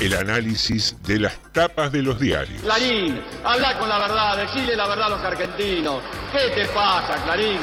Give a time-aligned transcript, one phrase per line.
[0.00, 2.62] El análisis de las tapas de los diarios.
[2.62, 6.02] Clarín, habla con la verdad, decile la verdad a los argentinos.
[6.30, 7.58] ¿Qué te pasa, Clarín?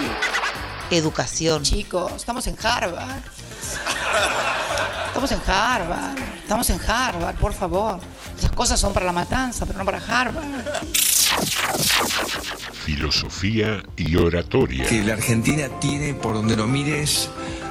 [0.92, 1.64] Educación.
[1.64, 3.24] Chicos, estamos en Harvard.
[5.08, 6.18] Estamos en Harvard.
[6.42, 8.00] Estamos en Harvard, por favor.
[8.38, 10.44] Esas cosas son para la matanza, pero no para Harvard.
[12.84, 14.86] Filosofía y oratoria.
[14.86, 17.30] que la Argentina tiene, por donde lo mires,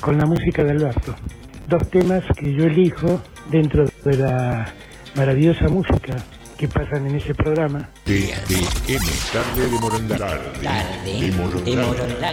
[0.00, 1.14] con la música de Alberto.
[1.68, 3.20] Dos temas que yo elijo
[3.50, 4.72] dentro de la
[5.14, 6.16] maravillosa música
[6.56, 7.88] que pasan en ese programa.
[8.04, 10.40] TDM, tarde de Morondanga.
[10.62, 12.32] Tarde de Morondanga.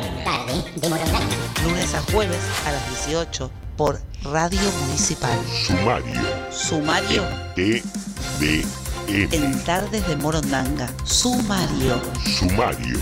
[1.63, 5.37] Lunes a jueves a las 18 por Radio Municipal.
[5.65, 6.21] Sumario.
[6.51, 7.23] Sumario
[7.55, 8.65] TDM.
[9.09, 10.89] en Tardes de Morondanga.
[11.03, 12.01] Sumario.
[12.23, 12.99] Sumario.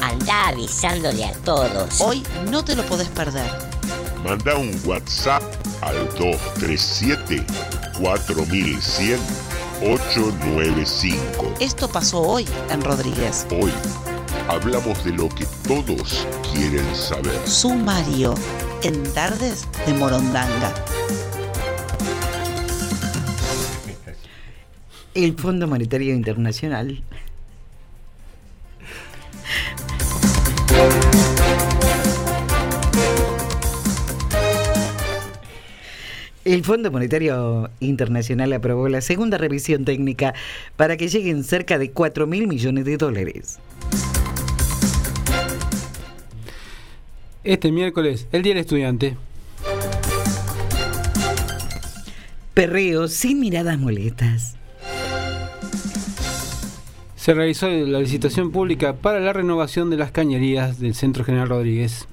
[0.00, 2.00] Anda avisándole a todos.
[2.00, 3.50] Hoy no te lo podés perder.
[4.24, 5.42] Manda un WhatsApp
[5.82, 7.44] al 237
[7.98, 9.18] 4100
[9.82, 11.54] 895.
[11.60, 13.46] Esto pasó hoy en Rodríguez.
[13.50, 13.70] Hoy
[14.48, 17.46] hablamos de lo que todos quieren saber.
[17.46, 18.34] Sumario
[18.82, 20.72] en Tardes de Morondanga.
[25.14, 27.02] El Fondo Monetario Internacional
[36.46, 40.32] El Fondo Monetario Internacional aprobó la segunda revisión técnica
[40.76, 43.58] para que lleguen cerca de 4 mil millones de dólares.
[47.42, 49.16] Este miércoles, el Día del Estudiante.
[52.54, 54.56] Perreo sin miradas molestas.
[57.26, 62.06] Se realizó la licitación pública para la renovación de las cañerías del Centro General Rodríguez.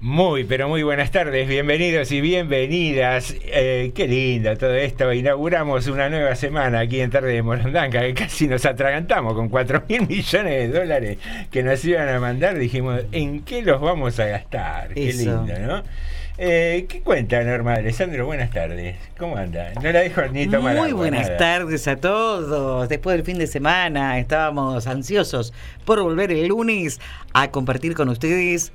[0.00, 3.36] Muy, pero muy buenas tardes, bienvenidos y bienvenidas.
[3.40, 5.12] Eh, qué lindo todo esto.
[5.12, 9.84] Inauguramos una nueva semana aquí en Tarde de Morondanga, que casi nos atragantamos con 4
[9.88, 11.18] mil millones de dólares
[11.52, 12.58] que nos iban a mandar.
[12.58, 14.92] Dijimos, ¿en qué los vamos a gastar?
[14.92, 15.22] Qué Eso.
[15.22, 15.84] lindo, ¿no?
[16.40, 18.24] Eh, ¿Qué cuenta, Norma Alessandro?
[18.26, 18.96] Buenas tardes.
[19.18, 19.72] ¿Cómo anda?
[19.82, 21.36] No la dejo ni tomar Muy agua, buenas nada.
[21.36, 22.88] tardes a todos.
[22.88, 25.52] Después del fin de semana estábamos ansiosos
[25.84, 27.00] por volver el lunes
[27.32, 28.70] a compartir con ustedes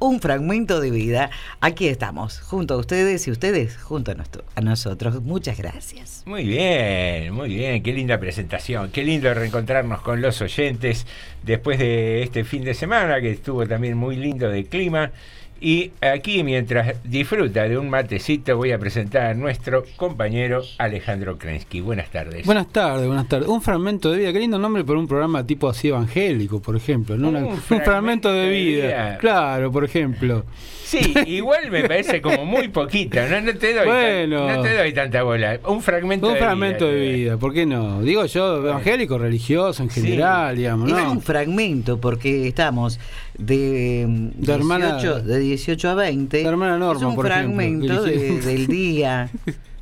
[0.00, 1.30] un fragmento de vida.
[1.60, 5.22] Aquí estamos, junto a ustedes y ustedes junto a, nuestro- a nosotros.
[5.22, 6.24] Muchas gracias.
[6.26, 11.06] Muy bien, muy bien, qué linda presentación, qué lindo reencontrarnos con los oyentes
[11.44, 15.12] después de este fin de semana que estuvo también muy lindo de clima.
[15.62, 21.80] Y aquí mientras disfruta de un matecito voy a presentar a nuestro compañero Alejandro Krensky.
[21.80, 22.46] Buenas tardes.
[22.46, 23.46] Buenas tardes, buenas tardes.
[23.48, 27.16] Un fragmento de vida, qué lindo nombre para un programa tipo así evangélico, por ejemplo.
[27.18, 27.28] ¿no?
[27.28, 29.18] Una- Un un, fragmento de vida.
[29.18, 30.44] Claro, por ejemplo.
[30.90, 34.46] Sí, igual me parece como muy poquito, no, no te doy Bueno.
[34.46, 35.60] tan- no te doy tanta bola.
[35.66, 36.96] Un fragmento Un de fragmento vida.
[36.98, 38.02] de vida, ¿por qué no?
[38.02, 41.12] Digo yo, evangélico, religioso en general, digamos, Es ¿no?
[41.12, 42.98] un fragmento porque estamos
[43.38, 44.04] de,
[44.34, 46.42] De hermana- 18, de 18 a 20.
[46.42, 48.46] La hermana Norma, es un por ejemplo, fragmento de- dirigí.
[48.46, 49.30] del día.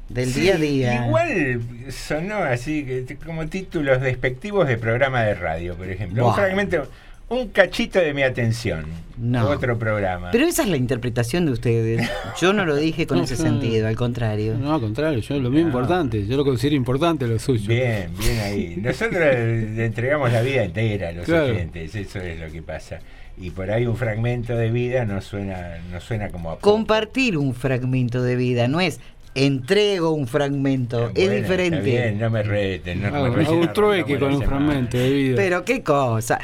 [0.09, 1.07] Del Sí, día a día.
[1.07, 2.87] Igual sonó así,
[3.27, 6.27] como títulos despectivos de programa de radio, por ejemplo.
[6.29, 6.87] Un fragmento,
[7.31, 8.85] un cachito de mi atención.
[9.19, 9.49] No.
[9.49, 10.31] Otro programa.
[10.31, 12.09] Pero esa es la interpretación de ustedes.
[12.41, 13.43] Yo no lo dije con No, ese no.
[13.43, 14.55] sentido, al contrario.
[14.57, 16.25] No, al contrario, yo lo veo importante.
[16.25, 17.69] Yo lo considero importante lo suyo.
[17.69, 18.75] Bien, bien ahí.
[18.81, 21.47] Nosotros le entregamos la vida entera a los Claro.
[21.47, 23.01] oyentes, eso es lo que pasa.
[23.37, 27.55] Y por ahí un fragmento de vida no suena, no suena como a Compartir un
[27.55, 29.01] fragmento de vida no es
[29.35, 31.77] entrego un fragmento, es Bueno, diferente.
[31.77, 33.03] Está bien, no me reten.
[33.03, 35.37] No, me hago reten un trueque con un fragmento de vida.
[35.37, 36.41] Pero qué cosa.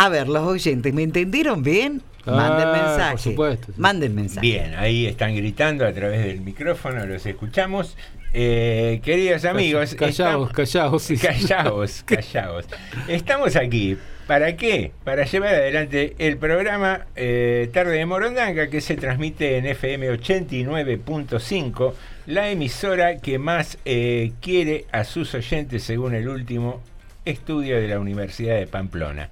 [0.00, 2.02] A ver, los oyentes, ¿me entendieron bien?
[2.24, 3.10] Manden Ah, mensaje.
[3.12, 3.72] por supuesto, sí.
[3.80, 4.46] Manden mensaje.
[4.46, 7.96] Bien, ahí están gritando a través del micrófono, los escuchamos.
[8.34, 11.02] Eh, queridos amigos, Callaos, callaos.
[11.02, 11.16] sí.
[11.16, 12.66] Callaos, callaos.
[13.08, 13.96] Estamos aquí.
[14.26, 14.92] ¿Para qué?
[15.04, 21.94] Para llevar adelante el programa eh, Tarde de Morondanga que se transmite en FM 89.5,
[22.26, 26.82] la emisora que más eh, quiere a sus oyentes según el último
[27.24, 29.30] estudio de la Universidad de Pamplona.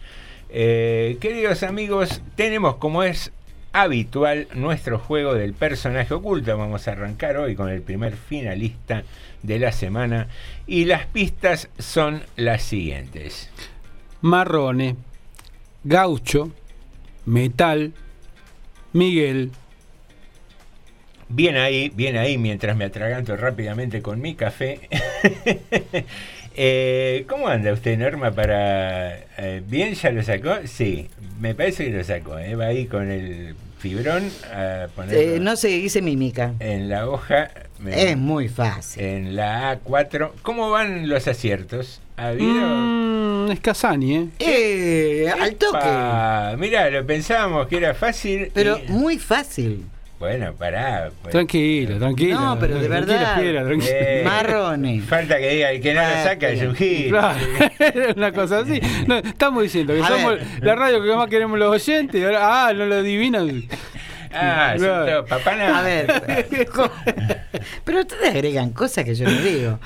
[0.58, 3.30] Eh, queridos amigos, tenemos como es
[3.74, 6.56] habitual nuestro juego del personaje oculto.
[6.56, 9.02] Vamos a arrancar hoy con el primer finalista
[9.42, 10.28] de la semana
[10.66, 13.50] y las pistas son las siguientes.
[14.22, 14.96] Marrone,
[15.84, 16.50] Gaucho,
[17.26, 17.92] Metal,
[18.94, 19.50] Miguel.
[21.28, 24.88] Bien ahí, bien ahí, mientras me atraganto rápidamente con mi café.
[26.58, 28.30] Eh, ¿Cómo anda usted, Norma?
[28.32, 30.54] Para eh, ¿Bien ya lo sacó?
[30.66, 31.08] Sí,
[31.38, 32.38] me parece que lo sacó.
[32.38, 32.54] ¿eh?
[32.54, 36.54] Va ahí con el fibrón a ponerlo Eh, no se dice mímica.
[36.60, 37.50] en la hoja.
[37.78, 39.02] me- Es muy fácil.
[39.02, 40.30] En la A4.
[40.42, 42.00] ¿Cómo van los aciertos?
[42.16, 42.66] ¿Ha habido?
[42.66, 44.26] Mm, es Casani, ¿eh?
[44.38, 46.56] Eh, al toque.
[46.56, 48.50] Mira, lo pensábamos que era fácil.
[48.54, 49.84] Pero y- muy fácil.
[50.18, 51.10] Bueno, pará.
[51.22, 51.32] pues.
[51.32, 52.34] Tranquila, tranquila.
[52.40, 53.34] No, pero de verdad.
[53.34, 53.64] tranquila.
[53.90, 55.00] Eh, Marrone.
[55.06, 57.08] Falta que diga el que no lo saca es un gil.
[57.10, 57.38] Claro,
[58.16, 58.80] una cosa así.
[59.06, 60.46] No, estamos diciendo que A somos ver.
[60.62, 62.24] la radio que más queremos los oyentes.
[62.24, 63.64] ahora, ah, no lo adivinan.
[64.32, 65.78] Ah, todo, papá nada.
[65.78, 66.46] A ver.
[67.84, 69.78] Pero ustedes agregan cosas que yo no digo.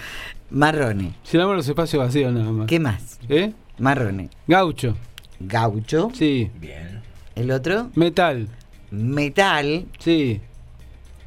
[0.51, 1.13] Marrone.
[1.31, 2.67] Llenamos los espacios vacíos nada más.
[2.67, 3.19] ¿Qué más?
[3.29, 3.53] ¿Eh?
[3.79, 4.29] Marrone.
[4.47, 4.97] Gaucho.
[5.41, 6.11] Gaucho.
[6.15, 6.51] Sí.
[6.61, 7.01] Bien.
[7.37, 7.91] El otro.
[7.95, 8.49] Metal.
[8.91, 9.87] Metal.
[9.99, 10.41] Sí.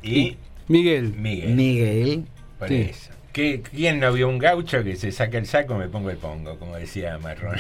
[0.02, 0.38] Y
[0.68, 1.14] Miguel.
[1.14, 1.56] Miguel.
[1.56, 2.26] Miguel.
[2.60, 2.88] Por Sí.
[2.90, 3.12] eso.
[3.32, 6.58] ¿Qué- ¿Quién no vio un gaucho que se saca el saco me pongo el pongo,
[6.60, 7.56] como decía Marrón?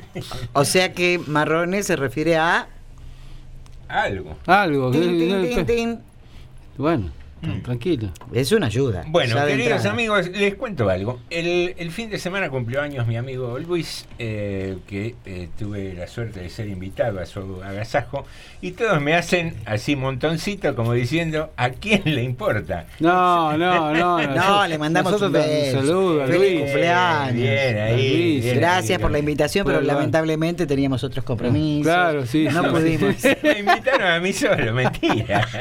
[0.52, 2.68] O sea que marrone se refiere a.
[3.88, 4.36] Algo.
[4.46, 4.90] Algo.
[4.92, 6.00] Tin.
[6.76, 8.10] Bueno, tan- tranquilo.
[8.32, 9.04] Es una ayuda.
[9.08, 9.90] Bueno, queridos entrada.
[9.90, 11.20] amigos, les cuento algo.
[11.30, 16.06] El, el fin de semana cumplió años mi amigo Luis, eh, que eh, tuve la
[16.06, 18.26] suerte de ser invitado a su agasajo,
[18.60, 22.86] y todos me hacen así montoncito como diciendo, ¿a quién le importa?
[23.00, 24.18] No, no, no.
[24.34, 26.60] No, le mandamos un saludo a Feliz Luis.
[26.62, 27.34] cumpleaños.
[27.34, 28.12] Bien, ahí.
[28.32, 31.84] Luis, bien Gracias ahí, por la invitación, pero lamentablemente teníamos otros compromisos.
[31.92, 32.68] Claro, sí, No sí.
[32.70, 33.14] pudimos.
[33.42, 35.46] Me invitaron a mí solo, mentira.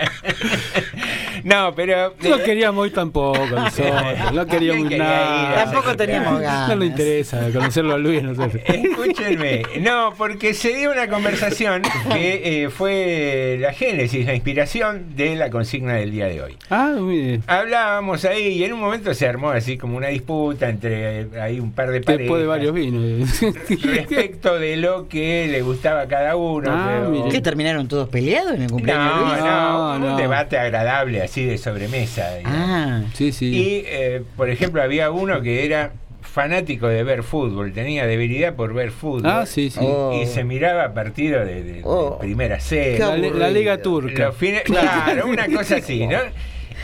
[1.44, 2.13] no, pero...
[2.22, 5.50] No queríamos ir tampoco nosotros, no queríamos ¿Quién quería nada.
[5.50, 6.69] ir Tampoco teníamos ganas.
[6.69, 8.62] No nos interesa conocerlo a Luis a nosotros.
[8.66, 11.81] Escúchenme, no, porque se dio una conversación
[12.12, 16.57] que eh, fue la génesis, la inspiración de la consigna del día de hoy.
[16.69, 17.42] Ah, mire.
[17.48, 21.60] Hablábamos ahí y en un momento se armó así como una disputa entre eh, ahí
[21.60, 23.41] un par de parejas Después de varios vinos.
[23.84, 26.70] respecto de lo que le gustaba a cada uno.
[26.72, 27.29] Ah, pero-.
[27.29, 29.39] ¿Qué terminaron todos peleados en el cumpleaños No, Luis?
[29.39, 30.17] no, No, un no.
[30.17, 32.36] debate agradable así de sobremesa.
[32.36, 32.60] digamos.
[32.60, 33.46] Ah, Sí, sí.
[33.48, 38.74] Y, eh, por ejemplo, había uno que era fanático de ver fútbol, tenía debilidad por
[38.74, 39.25] ver fútbol.
[39.25, 39.79] Ah, sí, sí.
[39.82, 40.20] Oh.
[40.22, 42.20] Y se miraba partidos de, de- de Oh.
[42.20, 43.00] primera serie.
[43.00, 43.82] La, Liga.
[43.82, 44.32] Turca.
[44.32, 46.20] Fines- claro, una cosa así, ¿no?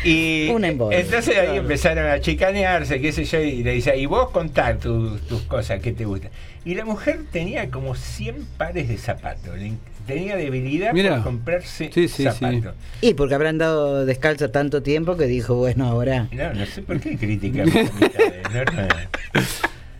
[0.03, 4.31] Y Una entonces ahí empezaron a chicanearse, qué sé yo, y le decía, y vos
[4.31, 6.31] contá tu- tus cosas que te gustan.
[6.65, 9.73] Y la mujer tenía como 100 pares de zapatos, le-
[10.05, 11.15] tenía debilidad Mirá.
[11.15, 12.73] por comprarse Sí, sí, zapatos.
[13.01, 16.99] y porque habrán dado descalza tanto tiempo que dijo, bueno, ahora No, no sé por
[16.99, 17.63] qué critica.
[17.65, 17.71] no,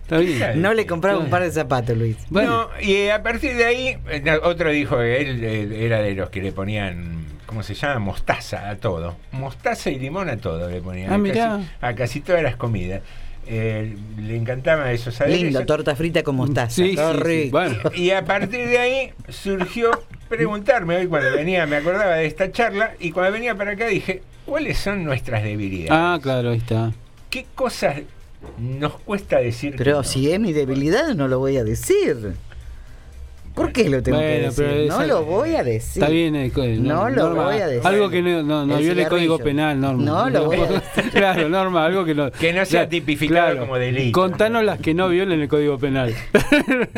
[0.03, 0.62] Está bien.
[0.62, 2.17] no le compraba un par de zapatos, Luis.
[2.29, 5.43] Bueno, No, y a partir de ahí, eh, otro dijo que él
[5.74, 8.00] era de los que le ponían, ¿cómo se llama?
[8.00, 9.15] Mostaza a todo.
[9.31, 11.10] Mostaza y limón a todo le ponían.
[11.12, 13.01] Ah, a, casi, a casi todas las comidas.
[13.47, 15.43] Eh, le encantaban esos aderezos.
[15.43, 16.69] Lindo, torta frita con mostaza.
[16.75, 17.23] Sí, todo sí, sí.
[17.23, 17.51] rico.
[17.57, 17.75] Bueno.
[17.95, 19.91] Y a partir de ahí surgió
[20.29, 24.21] preguntarme hoy cuando venía, me acordaba de esta charla, y cuando venía para acá dije,
[24.45, 25.91] ¿cuáles son nuestras debilidades?
[25.91, 26.91] Ah, claro, ahí está.
[27.29, 27.97] ¿Qué cosas
[28.57, 30.03] nos cuesta decir que Pero no?
[30.03, 32.33] si es mi debilidad, no lo voy a decir.
[33.53, 34.88] ¿Por qué lo tengo Bueno, que pero decir?
[34.89, 36.01] No esa- lo voy a decir.
[36.03, 37.88] Está bien, eh, co- No lo Norma, voy a decir.
[37.88, 40.03] Algo que no, no, no El viole el código penal, Norma.
[40.03, 41.12] No lo voy a decir.
[41.12, 42.31] Claro, Norma, algo que no.
[42.31, 43.60] Que no sea Claro, tipificado claro.
[43.60, 44.19] como delito.
[44.19, 46.13] Contanos las que no violen el código penal.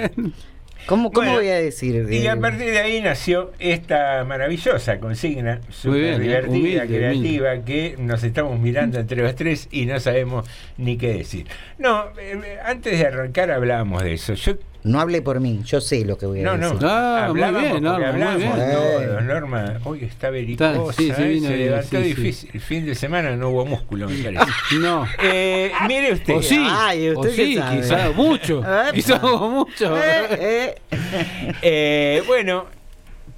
[0.86, 2.08] ¿Cómo, cómo Bueno, voy a decir?
[2.12, 6.20] Y a Eh, partir de ahí nació esta maravillosa consigna, Muy súper ¿eh?
[6.20, 6.50] divertida,
[6.84, 10.48] Humilde, creativa, que nos estamos mirando entre los tres y no sabemos
[10.78, 11.48] ni qué decir.
[11.80, 14.36] No, eh, antes de arrancar hablábamos de eso.
[14.36, 14.54] Yo
[14.86, 16.88] No hable por mí, yo sé lo que voy a no, no, decir.
[16.88, 18.52] Ah, muy bien, Norma, muy bien.
[18.56, 21.28] todos, Norma, hoy está vericosa, sí, sí, ¿eh?
[21.28, 22.50] vino se levantó sí, difícil.
[22.54, 24.52] El fin de semana no hubo músculo, me parece.
[24.80, 25.08] No.
[25.24, 26.36] Eh, mire usted.
[26.36, 28.64] O sí, Ay, o ¿usted qué sí, quizá mucho.
[28.94, 29.98] Quizá mucho.
[29.98, 30.76] Eh, eh.
[31.62, 32.66] Eh, bueno,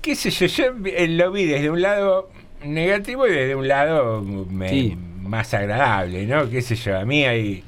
[0.01, 0.65] qué sé yo, yo
[1.07, 2.29] lo vi desde un lado
[2.63, 4.97] negativo y desde un lado me- Sí.
[5.21, 6.49] más agradable, ¿no?
[6.49, 7.63] Qué sé yo, a mí hay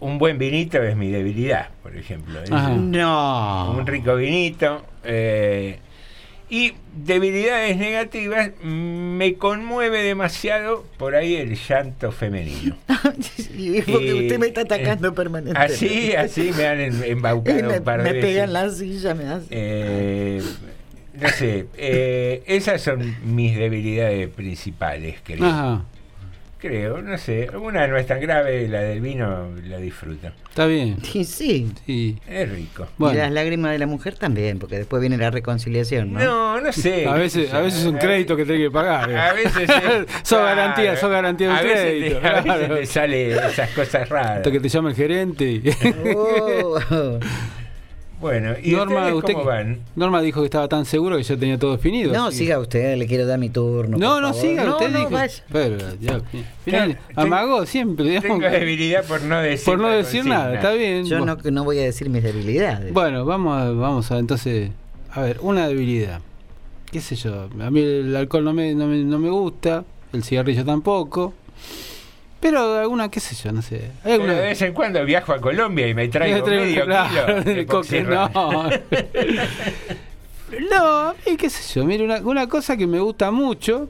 [0.00, 2.42] un buen vinito es mi debilidad, por ejemplo.
[2.42, 2.50] Es.
[2.50, 3.74] No.
[3.76, 4.84] Un rico vinito.
[5.04, 5.78] eh,
[6.50, 12.76] y debilidades negativas, me conmueve demasiado por ahí el llanto femenino.
[13.56, 15.74] Y porque Y, usted me está atacando eh, permanentemente.
[15.74, 18.30] Así, así me han em- embaucado me, un par de me veces.
[18.30, 19.46] pega en la silla, me hace.
[19.50, 20.42] Eh,
[21.14, 25.44] no sé, eh, esas son mis debilidades principales, creo.
[25.46, 25.84] Ajá,
[26.62, 27.50] Creo, no sé.
[27.60, 30.28] Una no es tan grave, la del vino la disfruto.
[30.48, 30.96] está bien.
[31.12, 31.72] Y sí.
[31.84, 32.18] Sí.
[32.28, 32.84] Es rico.
[32.84, 36.20] Y Bueno, las lágrimas de la mujer también, porque después viene la reconciliación, ¿no?
[36.20, 37.08] No, no sé.
[37.08, 39.10] a veces, a veces es un crédito que tenés que pagar.
[39.10, 39.18] eh.
[39.18, 42.20] A veces es- Sos claro, garantía, sos garantía de un crédito.
[42.20, 44.36] te- a veces te sale esas cosas raras.
[44.36, 45.44] Hasta que te llama el gerente.
[45.50, 45.62] y-
[46.14, 46.78] Oh.
[48.22, 49.80] Bueno, ¿y Norma, ustedes usted cómo van?
[49.96, 52.12] Norma dijo que estaba tan seguro que ya tenía todo definido.
[52.12, 53.98] No, siga usted, le quiero dar mi turno.
[53.98, 54.40] No, no, favor.
[54.40, 55.10] siga, no, usted no, dijo.
[55.10, 55.44] vaya.
[55.50, 58.38] Pero, ya, amagó siempre, digamos.
[58.38, 61.04] Tengo debilidad por no decir por no decir nada, está bien.
[61.04, 62.92] Yo no, no voy a decir mis debilidades.
[62.92, 64.70] Bueno, vamos a, vamos a entonces,
[65.10, 66.20] a ver, una debilidad.
[66.92, 67.48] ¿Qué sé yo?
[67.60, 71.34] A mí el alcohol no me, no me, no me gusta, el cigarrillo tampoco.
[72.42, 73.76] Pero alguna, qué sé yo, no sé.
[74.04, 77.42] Hay Pero de vez en cuando viajo a Colombia y me traigo, traigo- medio claro,
[77.44, 78.28] kilo de coque, no.
[80.70, 83.88] No, y qué sé yo, mire, una, una cosa que me gusta mucho,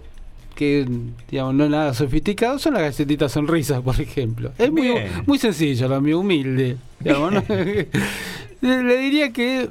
[0.54, 0.86] que
[1.28, 4.52] digamos no es nada sofisticado, son las galletitas sonrisas, por ejemplo.
[4.58, 4.94] Es muy,
[5.26, 6.76] muy sencillo, lo mío, humilde.
[7.00, 7.42] digamos, ¿no?
[7.48, 7.88] le,
[8.60, 9.70] le diría que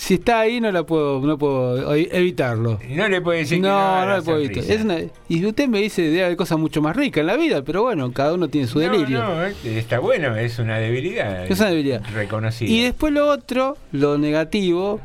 [0.00, 2.80] si está ahí no la puedo, no puedo evitarlo.
[2.88, 4.64] No le puede decir que no, No, a no la le puedo evitar.
[4.64, 4.96] Es una-
[5.28, 8.10] y usted me dice debe haber cosas mucho más ricas en la vida, pero bueno,
[8.10, 9.18] cada uno tiene su No, delirio.
[9.22, 11.46] no, eh, está bueno, es una debilidad.
[11.46, 12.02] Es una debilidad.
[12.14, 12.70] Reconocida.
[12.70, 15.00] Y después lo otro, lo negativo,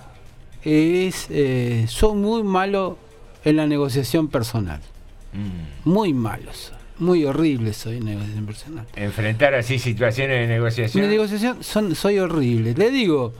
[0.63, 2.97] es eh, soy muy malo
[3.43, 4.79] en la negociación personal.
[5.33, 5.89] Mm.
[5.89, 6.75] Muy malo soy.
[6.99, 8.85] Muy horrible soy en negociación personal.
[8.95, 11.03] Enfrentar así situaciones de negociación.
[11.03, 12.73] Mi negociación son, soy horrible.
[12.77, 13.33] Le digo,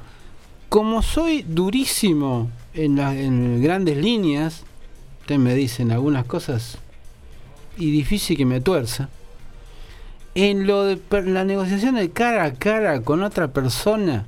[0.70, 4.64] como soy durísimo en, la- en grandes líneas,
[5.22, 6.78] ustedes me dicen algunas cosas
[7.78, 9.10] y difícil que me tuerza.
[10.34, 14.26] En lo de la negociación de cara a cara con otra persona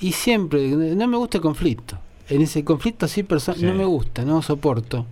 [0.00, 1.98] y siempre no me gusta el conflicto.
[2.28, 3.22] En ese conflicto así
[3.56, 3.64] Sí.
[3.64, 5.06] no me gusta, no soporto.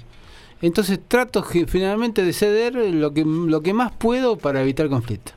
[0.63, 5.33] Entonces trato finalmente de ceder lo que lo que más puedo para evitar conflicto.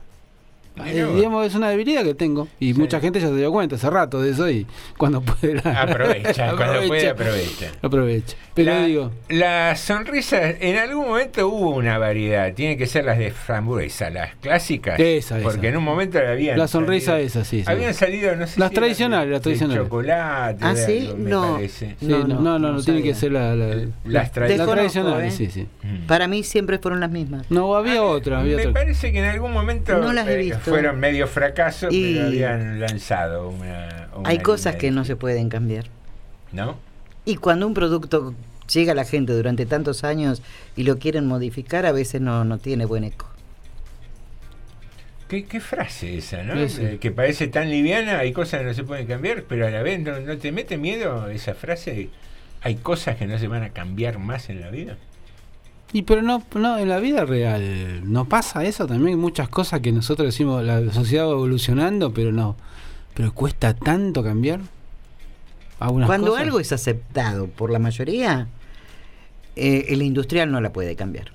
[0.84, 2.48] Eh, digamos, es una debilidad que tengo.
[2.58, 4.66] Y mucha gente ya se dio cuenta hace rato de eso y
[4.98, 5.54] cuando puede...
[5.62, 7.70] la- Aprovecha, cuando puede aprovecha.
[7.80, 8.36] Aprovecha.
[8.54, 12.52] Pero la, digo, las sonrisas, en algún momento hubo una variedad.
[12.54, 14.98] Tienen que ser las de frambuesa, las clásicas.
[14.98, 15.44] Esa, esa.
[15.48, 16.58] Porque en un momento habían.
[16.58, 17.62] la sonrisa salido- esa, sí.
[17.64, 17.70] sí.
[17.70, 19.78] Habían salido, no sé Las si tradicionales, las tradicionales.
[19.82, 20.58] De chocolate.
[20.64, 21.06] ¿Ah, sí?
[21.10, 21.58] algo, No.
[21.68, 25.36] Sí, no, no, no, no, tiene que ser la, la- Las tra- tradicionales, ¿eh?
[25.36, 25.68] sí, sí.
[26.06, 27.50] Para mí siempre fueron las mismas.
[27.50, 28.72] No, había otra, había Me otra.
[28.82, 30.63] parece que en algún momento No las he eh, visto.
[30.70, 34.08] Fueron medio fracaso, Y- pero habían lanzado una.
[34.16, 35.84] una Hay cosas que no se pueden cambiar.
[36.52, 36.76] ¿No?
[37.24, 38.34] Y cuando un producto
[38.72, 40.42] llega a la gente durante tantos años
[40.76, 43.28] y lo quieren modificar, a veces no, no tiene buen eco.
[45.28, 46.68] ¿Qué, qué frase esa, ¿no?
[46.68, 46.82] Sí.
[46.84, 49.82] Eh, Que parece tan liviana, hay cosas que no se pueden cambiar, pero a la
[49.82, 52.10] vez no, ¿no te mete miedo esa frase.
[52.60, 54.96] Hay cosas que no se van a cambiar más en la vida.
[55.94, 59.10] Y pero no, no, en la vida real no pasa eso también.
[59.10, 62.56] Hay muchas cosas que nosotros decimos, la sociedad va evolucionando, pero no.
[63.14, 64.58] Pero cuesta tanto cambiar.
[65.78, 66.42] Algunas Cuando cosas.
[66.42, 68.48] algo es aceptado por la mayoría,
[69.54, 71.30] eh, el industrial no la puede cambiar.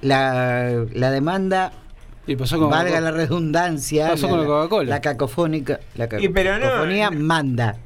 [0.00, 1.72] La, la demanda,
[2.26, 4.90] Y pasó con valga la redundancia, Pasó la, con la Coca-Cola.
[4.90, 7.76] la cacofónica, la Y pero no, cacofonía manda.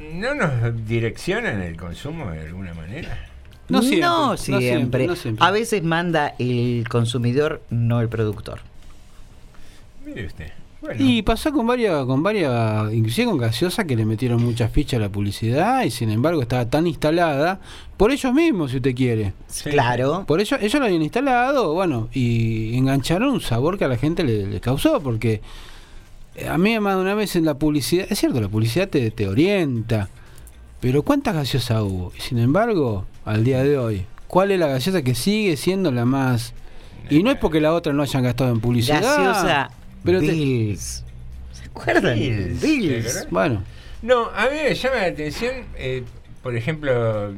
[0.00, 3.28] ¿No nos direccionan el consumo de alguna manera?
[3.68, 4.68] No siempre, no no siempre.
[4.68, 5.46] siempre, no siempre.
[5.46, 8.60] A veces manda el consumidor, no el productor.
[10.04, 10.52] Mire usted.
[10.98, 15.00] Y pasó con varias, con varias, inclusive con gaseosa que le metieron muchas fichas a
[15.00, 17.58] la publicidad y sin embargo estaba tan instalada
[17.96, 19.32] por ellos mismos, si usted quiere.
[19.62, 20.24] Claro.
[20.26, 24.24] Por ellos, ellos lo habían instalado, bueno, y engancharon un sabor que a la gente
[24.24, 25.40] le, le causó, porque
[26.34, 29.10] eh, a mí más de una vez en la publicidad, es cierto, la publicidad te,
[29.10, 30.08] te orienta,
[30.80, 32.12] pero ¿cuántas gaseosas hubo?
[32.16, 36.04] Y sin embargo, al día de hoy, ¿cuál es la gaseosa que sigue siendo la
[36.04, 36.54] más...
[37.10, 39.02] Y no es porque la otra no hayan gastado en publicidad.
[39.02, 39.70] Gaseosa
[40.02, 41.04] pero te- Bills.
[41.52, 42.18] ¿Se acuerdan?
[42.18, 43.04] Bills, Bills.
[43.04, 43.26] ¿verdad?
[43.30, 43.62] Bueno,
[44.02, 46.02] No, a mí me llama la atención, eh,
[46.42, 47.32] por ejemplo,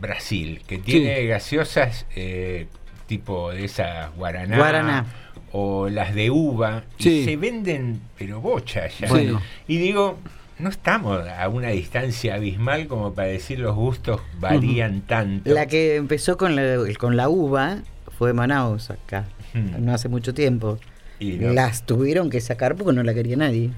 [0.00, 2.66] Brasil, que tiene gaseosas eh,
[3.06, 5.06] tipo de esas guaraná, Guaraná.
[5.52, 7.10] o las de uva, Sí.
[7.20, 9.08] y se venden, pero bocha ya.
[9.08, 9.40] Bueno.
[9.66, 10.18] Y digo,
[10.58, 15.52] no estamos a una distancia abismal como para decir los gustos varían tanto.
[15.52, 17.78] La que empezó con la, con la uva
[18.18, 19.84] fue Manaus acá, Hmm.
[19.84, 20.78] no hace mucho tiempo.
[21.20, 21.52] Y no.
[21.52, 23.70] Las tuvieron que sacar porque no la quería nadie.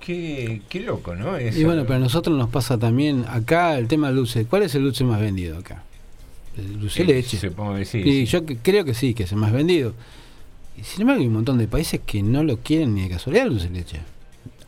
[0.00, 1.36] Qué, qué loco, ¿no?
[1.36, 1.58] Eso.
[1.58, 4.44] y bueno, pero a nosotros nos pasa también acá el tema del dulce.
[4.44, 5.82] ¿Cuál es el dulce más vendido acá?
[6.56, 7.36] El dulce de leche.
[7.38, 7.98] Supongo que sí.
[7.98, 8.26] y sí.
[8.26, 9.94] yo creo que sí, que es el más vendido.
[10.76, 13.46] Y sin embargo hay un montón de países que no lo quieren ni de casualidad
[13.46, 13.98] el dulce de leche.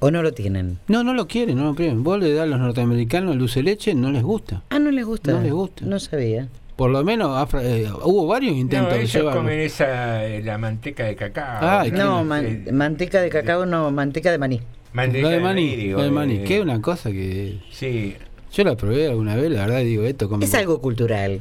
[0.02, 0.78] ¿O no lo tienen?
[0.88, 2.02] No, no lo quieren, no lo quieren.
[2.02, 4.62] Vos le das a los norteamericanos dulce de leche, no les gusta.
[4.71, 5.33] Ah, no les gusta.
[5.33, 5.85] No les gusta.
[5.85, 6.49] No sabía.
[6.76, 10.57] Por lo menos Afra- eh, hubo varios No, intentos de ellos comen esa, eh, la
[10.57, 11.59] manteca de cacao.
[11.80, 14.61] Ay, No, man- manteca de cacao, no, manteca de maní.
[14.95, 18.16] manteca Lo de maní, digo, de maní, eh, que es una cosa que Sí,
[18.54, 21.40] yo la probé alguna vez, la verdad digo esto como Es algo cultural.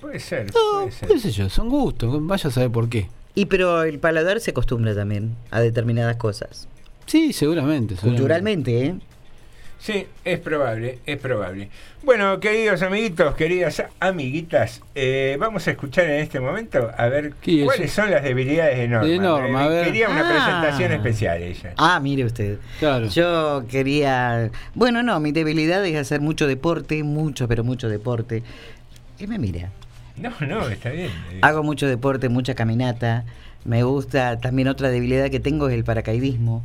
[0.00, 0.46] puede ser.
[0.54, 1.08] No, puede ser.
[1.08, 3.08] qué sé yo, son gustos, vaya a saber por qué.
[3.34, 6.68] Y pero el paladar se acostumbra también a determinadas cosas.
[7.08, 7.94] Sí, seguramente.
[7.96, 8.20] seguramente.
[8.20, 8.94] Culturalmente, ¿eh?
[9.80, 11.68] Sí, es probable, es probable.
[12.02, 17.60] Bueno, queridos amiguitos, queridas amiguitas, eh, vamos a escuchar en este momento a ver ¿Qué
[17.60, 19.06] es cuáles son las debilidades de Norma.
[19.08, 19.84] De Norma, Eh, a ver.
[19.84, 20.32] Quería una Ah.
[20.32, 21.74] presentación especial ella.
[21.76, 22.58] Ah, mire usted.
[22.80, 23.06] Claro.
[23.06, 24.50] Yo quería.
[24.74, 28.42] Bueno, no, mi debilidad es hacer mucho deporte, mucho, pero mucho deporte.
[29.16, 29.70] ¿Qué me mira?
[30.16, 31.10] No, no, está bien.
[31.42, 33.24] Hago mucho deporte, mucha caminata.
[33.64, 34.38] Me gusta.
[34.40, 36.64] También otra debilidad que tengo es el paracaidismo.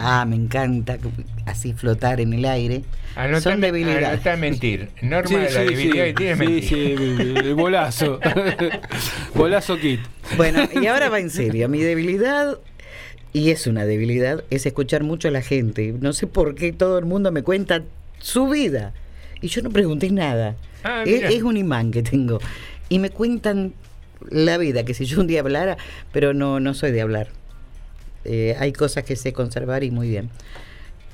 [0.00, 0.96] Ah, me encanta
[1.44, 2.84] así flotar en el aire.
[3.16, 4.04] Anota- Son debilidades.
[4.08, 4.90] anota mentir.
[5.02, 6.10] Norma, Sí, la sí, debilidad sí.
[6.10, 6.68] que tiene es Sí, mentir.
[6.68, 6.92] sí,
[7.32, 8.20] el, el bolazo.
[9.34, 10.00] bolazo kit.
[10.36, 11.68] Bueno, y ahora va en serio.
[11.68, 12.58] Mi debilidad,
[13.32, 15.94] y es una debilidad, es escuchar mucho a la gente.
[16.00, 17.82] No sé por qué todo el mundo me cuenta
[18.20, 18.92] su vida.
[19.40, 20.56] Y yo no pregunté nada.
[20.84, 22.38] Ah, es, es un imán que tengo.
[22.88, 23.72] Y me cuentan
[24.30, 25.76] la vida, que si yo un día hablara,
[26.12, 27.28] pero no, no soy de hablar.
[28.30, 30.28] Eh, hay cosas que sé conservar y muy bien.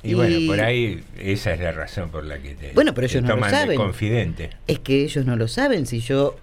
[0.03, 3.23] Y, bueno, por ahí esa es la razón por la que te, Bueno, pero ellos
[3.23, 3.77] no lo saben.
[3.77, 4.49] confidente.
[4.67, 6.35] Es que ellos no lo saben si yo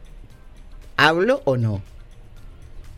[0.97, 1.83] hablo o no.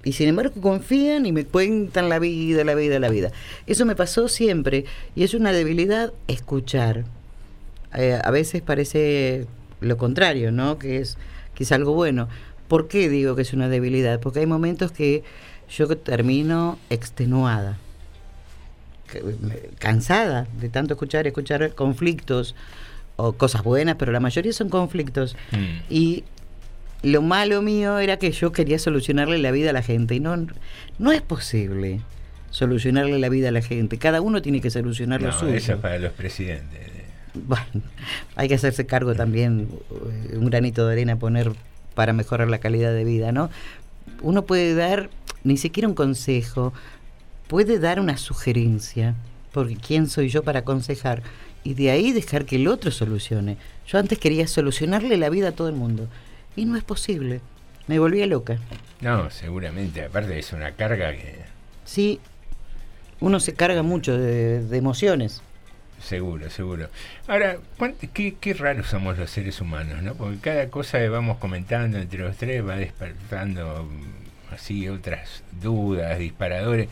[0.05, 3.33] Y sin embargo confían y me cuentan la vida, la vida, la vida.
[3.67, 4.85] Eso me pasó siempre
[5.17, 7.05] y es una debilidad escuchar.
[7.97, 9.47] Eh, a veces parece
[9.81, 10.79] lo contrario, ¿no?
[10.79, 11.19] Que es,
[11.57, 12.29] que es algo bueno.
[12.69, 14.21] ¿Por qué digo que es una debilidad?
[14.21, 15.25] Porque hay momentos que
[15.77, 17.79] yo termino extenuada,
[19.79, 22.55] cansada de tanto escuchar, escuchar conflictos
[23.17, 25.37] o cosas buenas, pero la mayoría son conflictos.
[25.53, 25.93] Mm.
[25.93, 26.25] Y
[27.03, 30.47] lo malo mío era que yo quería solucionarle la vida a la gente y no,
[30.99, 32.01] no es posible
[32.51, 33.99] solucionarle la vida a la gente.
[33.99, 35.55] Cada uno tiene que solucionar lo No, suyo.
[35.55, 36.81] eso es para los presidentes.
[37.35, 37.65] Bueno,
[38.37, 39.69] hay que hacerse cargo también,
[40.31, 41.53] eh, un granito de arena poner
[41.95, 43.51] para mejorar la calidad de vida, ¿no?
[44.25, 45.11] Uno puede dar
[45.45, 46.73] ni siquiera un consejo,
[47.47, 49.15] puede dar una sugerencia,
[49.53, 51.23] porque ¿quién soy yo para aconsejar?
[51.63, 53.59] Y de ahí dejar que el otro solucione.
[53.87, 56.09] Yo antes quería solucionarle la vida a todo el mundo,
[56.57, 57.43] y no es posible.
[57.87, 58.57] Me volvía loca.
[59.03, 60.03] No, seguramente.
[60.03, 61.41] Aparte es una carga que
[61.85, 62.19] Sí,
[63.21, 65.43] uno se carga mucho de, de emociones.
[66.05, 66.89] Seguro, seguro.
[67.27, 70.15] Ahora, ¿cuán- qué, qué raros somos los seres humanos, ¿no?
[70.15, 76.19] Porque cada cosa que vamos comentando entre los tres va despertando mm, así otras dudas,
[76.19, 76.89] disparadores.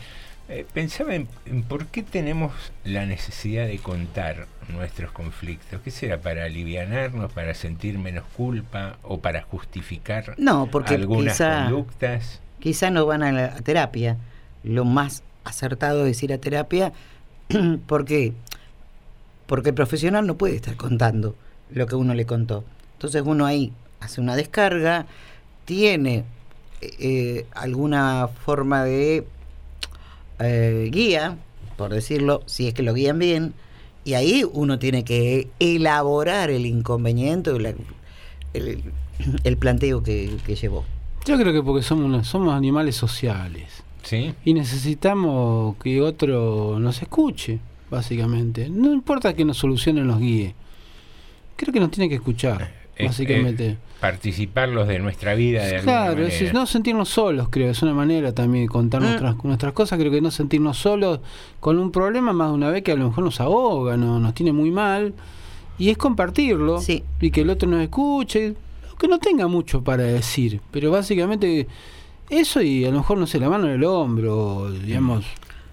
[0.49, 2.51] Eh, pensaba en, en por qué tenemos
[2.83, 5.79] la necesidad de contar nuestros conflictos.
[5.81, 6.17] ¿Qué será?
[6.19, 12.41] ¿Para alivianarnos, para sentir menos culpa o para justificar No, porque algunas quizá- conductas?
[12.59, 14.17] quizá no van a la terapia.
[14.63, 16.91] Lo más acertado es ir a terapia.
[17.87, 18.33] ¿Por qué?
[19.53, 21.35] Porque el profesional no puede estar contando
[21.69, 22.63] lo que uno le contó.
[22.93, 25.05] Entonces uno ahí hace una descarga,
[25.65, 26.23] tiene
[26.81, 29.27] eh, alguna forma de
[30.39, 31.37] eh, guía,
[31.77, 33.53] por decirlo, si es que lo guían bien,
[34.03, 37.75] y ahí uno tiene que elaborar el inconveniente, el,
[39.43, 40.83] el planteo que, que llevó.
[41.27, 43.83] Yo creo que porque somos, una- somos animales sociales.
[44.01, 44.33] Sí.
[44.43, 47.59] y necesitamos que otro nos escuche,
[47.93, 48.69] básicamente.
[48.69, 50.55] No importa que nos solucionen los guíe.
[51.55, 53.67] Creo que nos tiene que escuchar, Es- básicamente.
[53.69, 57.93] es participarlos de nuestra vida de Claro, es decir, no sentirnos solos, creo, es una
[57.93, 59.05] manera también de contar Mm.
[59.05, 61.21] nuestras, nuestras cosas, creo que no sentirnos solos
[61.61, 64.33] con un problema más de una vez que a lo mejor nos ahoga, no, nos
[64.33, 65.13] tiene muy mal,
[65.77, 66.81] y es compartirlo,
[67.21, 68.55] y que el otro nos escuche,
[68.99, 71.67] que no tenga mucho para decir, pero básicamente
[72.29, 75.23] eso y a lo mejor, no sé, la mano en el hombro, digamos,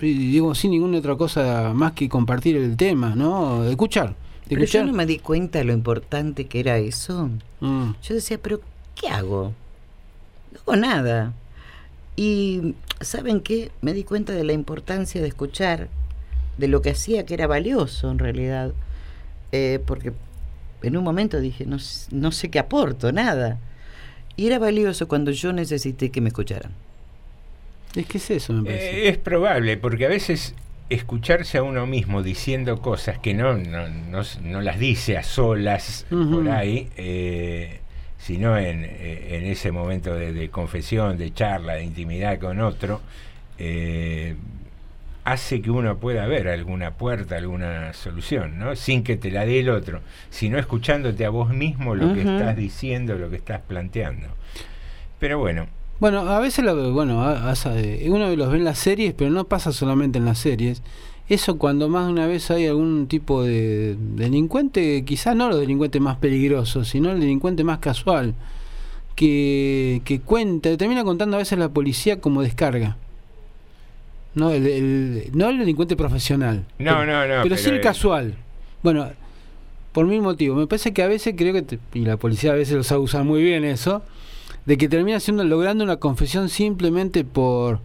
[0.00, 3.64] y digo, sin ninguna otra cosa más que compartir el tema, ¿no?
[3.64, 4.14] Escuchar.
[4.48, 7.30] Pero yo no me di cuenta lo importante que era eso.
[7.60, 7.92] Mm.
[8.02, 8.60] Yo decía, pero
[8.96, 9.52] ¿qué hago?
[10.52, 11.32] No hago nada.
[12.16, 13.70] Y ¿saben qué?
[13.80, 15.88] Me di cuenta de la importancia de escuchar,
[16.58, 18.72] de lo que hacía que era valioso en realidad.
[19.52, 20.12] Eh, porque
[20.82, 21.76] en un momento dije, no,
[22.10, 23.58] no sé qué aporto, nada.
[24.36, 26.72] Y era valioso cuando yo necesité que me escucharan.
[27.94, 29.06] Es que es eso, me parece.
[29.06, 30.54] Eh, es probable, porque a veces
[30.90, 36.04] escucharse a uno mismo diciendo cosas que no, no, no, no las dice a solas
[36.10, 37.78] por ahí, eh,
[38.18, 43.00] sino en, eh, en ese momento de, de confesión, de charla, de intimidad con otro,
[43.58, 44.34] eh,
[45.24, 48.74] hace que uno pueda ver alguna puerta, alguna solución, ¿no?
[48.74, 52.56] Sin que te la dé el otro, sino escuchándote a vos mismo lo que estás
[52.56, 54.26] diciendo, lo que estás planteando.
[55.20, 55.68] Pero bueno,
[56.00, 59.30] Bueno, a veces lo, bueno, a- a- eh, uno los ve en las series, pero
[59.30, 60.82] no pasa solamente en las series.
[61.28, 66.00] Eso cuando más de una vez hay algún tipo de delincuente, quizás no los delincuentes
[66.00, 68.34] más peligrosos, sino el delincuente más casual,
[69.14, 72.96] que, que cuenta, termina contando a veces la policía como descarga.
[74.34, 76.64] No el, el- no el delincuente profesional.
[76.78, 78.34] No, pero, no, no, Pero sí pero el el- casual.
[78.82, 79.08] Bueno,
[79.92, 80.56] por mil motivos.
[80.58, 83.02] Me parece que a veces creo que, te- y la policía a veces lo sabe
[83.02, 84.02] usar muy bien eso,
[84.66, 87.80] de que termina siendo logrando una confesión simplemente por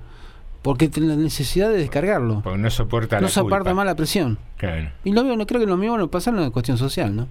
[0.62, 2.42] porque tiene la necesidad de descargarlo.
[2.44, 4.40] porque no soporta No la soporta más la presión.
[4.58, 4.90] Claro.
[5.04, 7.28] Y lo veo, no creo que lo mismo nos pasa en la cuestión social, ¿no?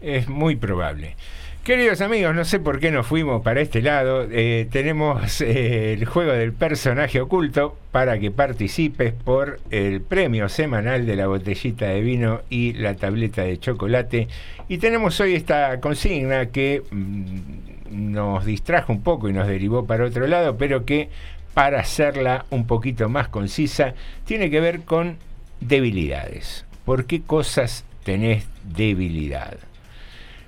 [0.00, 1.16] Es muy probable.
[1.64, 4.26] Queridos amigos, no sé por qué nos fuimos para este lado.
[4.30, 11.04] eh, tenemos eh, el juego del personaje oculto para que participes por el premio semanal
[11.04, 14.28] de la botellita de vino y la tableta de chocolate.
[14.68, 20.04] Y tenemos hoy esta consigna que mm, nos distrajo un poco y nos derivó para
[20.04, 21.08] otro lado, pero que
[21.54, 25.16] para hacerla un poquito más concisa tiene que ver con
[25.60, 26.66] debilidades.
[26.84, 29.56] ¿Por qué cosas tenés debilidad?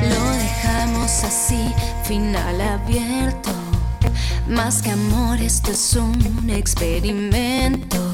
[0.02, 1.74] Lo dejamos así,
[2.06, 3.50] final abierto.
[4.48, 8.12] Más que amor, esto es un experimento.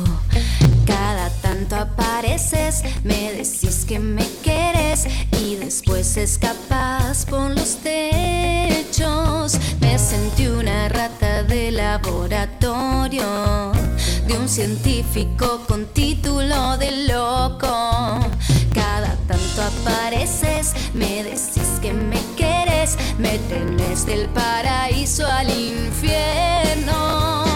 [0.85, 5.07] Cada tanto apareces, me decís que me quieres
[5.41, 9.57] y después escapas por los techos.
[9.79, 13.71] Me sentí una rata de laboratorio
[14.27, 18.19] de un científico con título de loco.
[18.73, 27.48] Cada tanto apareces, me decís que me quieres, me tenés del paraíso al infierno.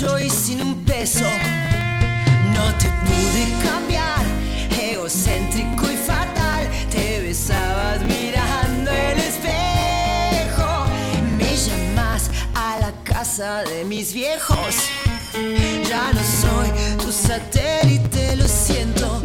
[0.00, 1.24] Borracho y sin un peso.
[2.54, 4.24] No te pude cambiar,
[4.80, 6.68] egocéntrico y fatal.
[6.90, 10.86] Te besabas mirando el espejo.
[11.38, 14.76] Me llamas a la casa de mis viejos.
[15.88, 19.20] Ya no soy tu satélite, lo siento.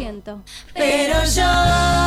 [0.74, 2.05] Pero yo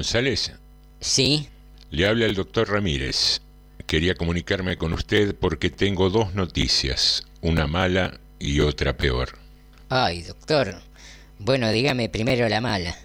[0.00, 0.52] González.
[0.98, 1.46] Sí.
[1.90, 3.42] Le habla el doctor Ramírez.
[3.86, 9.36] Quería comunicarme con usted porque tengo dos noticias, una mala y otra peor.
[9.90, 10.80] Ay, doctor.
[11.38, 12.96] Bueno, dígame primero la mala.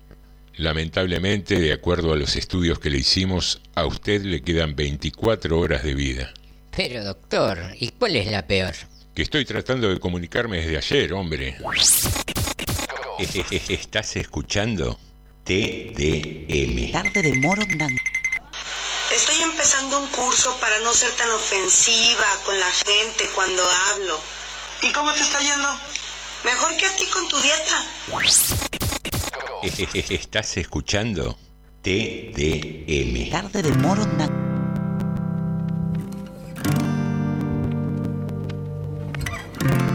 [0.56, 5.84] Lamentablemente, de acuerdo a los estudios que le hicimos, a usted le quedan 24 horas
[5.84, 6.34] de vida.
[6.74, 8.74] Pero, doctor, ¿y cuál es la peor?
[9.14, 11.58] Que estoy tratando de comunicarme desde ayer, hombre.
[13.68, 14.98] ¿Estás escuchando?
[15.46, 16.92] TDM.
[16.92, 18.02] Tarde de Morondanga.
[19.14, 24.20] Estoy empezando un curso para no ser tan ofensiva con la gente cuando hablo.
[24.82, 25.70] ¿Y cómo te está yendo?
[26.44, 27.86] Mejor que a ti con tu dieta.
[30.10, 31.38] ¿Estás escuchando?
[31.84, 33.30] TDM.
[33.30, 34.46] Tarde de Morondanga.
[39.62, 39.95] Y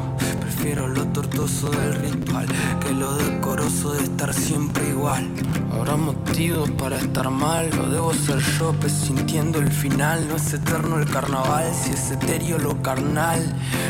[0.61, 2.45] Prefiero lo tortuoso del ritual
[2.81, 5.27] que lo decoroso de estar siempre igual.
[5.73, 10.27] Habrá motivos para estar mal, lo debo ser yo, pues sintiendo el final.
[10.27, 13.41] No es eterno el carnaval, si es etéreo lo carnal.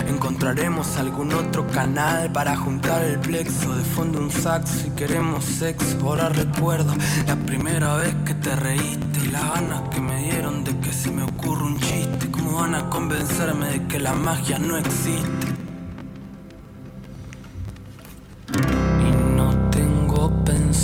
[0.08, 3.76] Encontraremos algún otro canal para juntar el plexo.
[3.76, 5.98] De fondo un saxo y queremos sexo.
[6.04, 6.94] Ahora recuerdo
[7.28, 11.12] la primera vez que te reíste y las ganas que me dieron de que se
[11.12, 12.32] me ocurra un chiste.
[12.32, 15.51] ¿Cómo van a convencerme de que la magia no existe?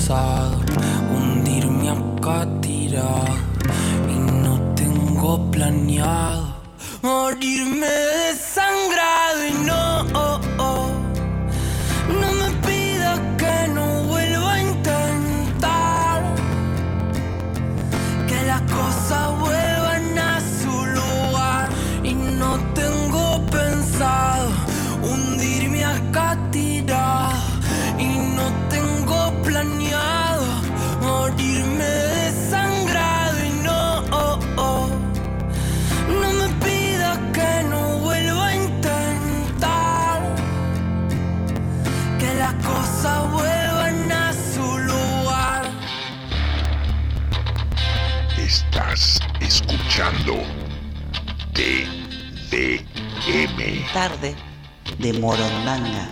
[0.08, 0.58] Pensado
[1.13, 3.36] hundirme acá tirado.
[4.10, 6.56] Y no tengo planeado
[7.02, 9.46] morirme desangrado.
[9.46, 10.37] Y no,
[53.98, 54.36] Tarde
[55.00, 56.08] de Morondanga.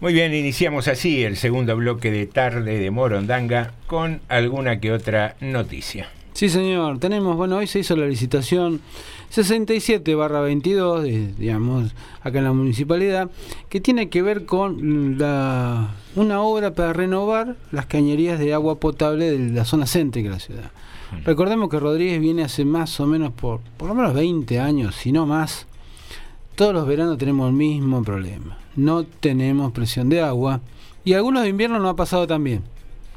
[0.00, 5.36] Muy bien, iniciamos así el segundo bloque de tarde de Morondanga con alguna que otra
[5.40, 6.10] noticia.
[6.34, 6.98] Sí, señor.
[7.00, 8.80] Tenemos, bueno, hoy se hizo la licitación
[9.30, 13.30] 67 barra 22, de- digamos, acá en la municipalidad,
[13.68, 19.30] que tiene que ver con la, una obra para renovar las cañerías de agua potable
[19.30, 20.70] de la zona céntrica de la ciudad.
[21.24, 25.10] Recordemos que Rodríguez viene hace más o menos por, por lo menos 20 años, si
[25.10, 25.66] no más.
[26.54, 28.58] Todos los veranos tenemos el mismo problema.
[28.76, 30.60] No tenemos presión de agua.
[31.04, 32.62] Y algunos de invierno no ha pasado también,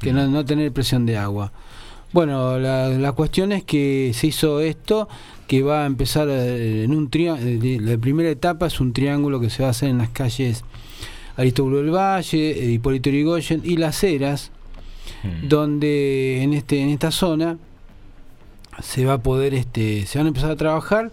[0.00, 1.52] que no, no tener presión de agua.
[2.12, 5.08] Bueno, la, la cuestión es que se hizo esto,
[5.46, 7.80] que va a empezar eh, en un triángulo.
[7.80, 10.64] La primera etapa es un triángulo que se va a hacer en las calles
[11.36, 14.50] Aristóbulo del Valle, eh, Hipólito Yrigoyen y Las Heras,
[15.42, 17.58] donde en este en esta zona
[18.82, 21.12] se va a poder este se van a empezar a trabajar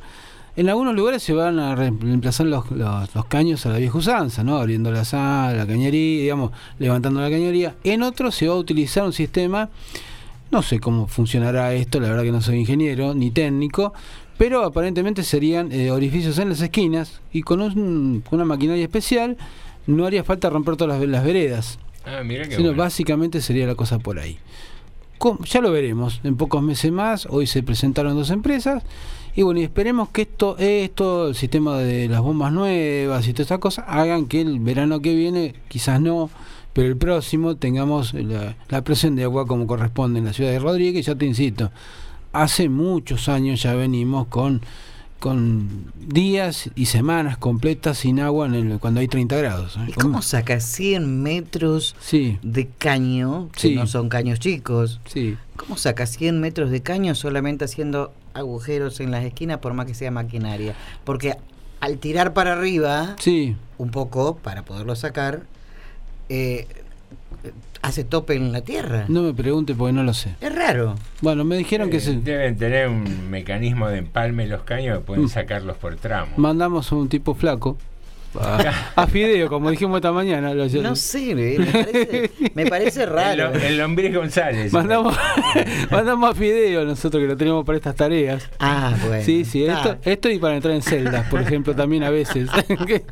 [0.58, 4.44] en algunos lugares se van a reemplazar los, los, los caños a la vieja usanza,
[4.44, 4.58] ¿no?
[4.58, 7.76] Abriendo la sala, la cañería, digamos, levantando la cañería.
[7.86, 9.70] En otros se va a utilizar un sistema,
[10.52, 13.94] no sé cómo funcionará esto, la verdad que no soy ingeniero ni técnico,
[14.42, 19.38] pero aparentemente serían eh, orificios en las esquinas y con, un- con una maquinaria especial
[19.86, 21.78] no haría falta romper todas las, las veredas.
[22.08, 22.82] Ah, mira qué Sino bueno.
[22.82, 24.40] básicamente sería la cosa por ahí.
[25.48, 27.28] Ya lo veremos en pocos meses más.
[27.30, 28.82] Hoy se presentaron dos empresas.
[29.36, 33.46] Y bueno, y esperemos que esto, esto, el sistema de las bombas nuevas y todas
[33.50, 36.32] esas cosas, hagan que el verano que viene, quizás no,
[36.74, 40.58] pero el próximo tengamos la, la presión de agua como corresponde en la ciudad de
[40.58, 41.06] Rodríguez.
[41.06, 41.70] Ya te insisto,
[42.34, 44.62] hace muchos años ya venimos con
[45.20, 49.78] con días y semanas completas sin agua en el- cuando hay 30 grados.
[49.78, 49.86] ¿eh?
[49.90, 52.40] ¿Y cómo saca 100 metros Sí.
[52.42, 53.76] de caño, que Sí.
[53.76, 55.00] no son caños chicos?
[55.06, 55.38] Sí.
[55.58, 59.94] ¿Cómo saca 100 metros de caño solamente haciendo agujeros en las esquinas por más que
[59.94, 60.74] sea maquinaria?
[61.04, 61.36] Porque
[61.82, 63.56] al tirar para arriba, Sí.
[63.78, 65.44] un poco, para poderlo sacar,
[66.30, 66.68] eh,
[67.82, 69.06] hace tope en la tierra.
[69.08, 70.36] No me pregunte porque no lo sé.
[70.42, 70.96] Es raro.
[71.22, 75.04] Bueno, me dijeron que Eh, se, Deben tener un mecanismo de empalme los caños que
[75.04, 76.32] pueden sacarlos por tramo.
[76.38, 77.78] mandamos a un tipo flaco.
[78.40, 80.54] A, a Fideo, como dijimos esta mañana.
[80.54, 83.52] lo- No sé, me parece, me parece El, raro.
[83.54, 84.72] lo- el lombriz González.
[84.72, 85.18] Mandamos,
[85.92, 88.50] mandamos a Fideo nosotros que lo tenemos para estas tareas.
[88.60, 89.24] Ah, bueno.
[89.24, 92.50] Sí, sí, esto, esto y para entrar en celdas, por ejemplo, también a veces.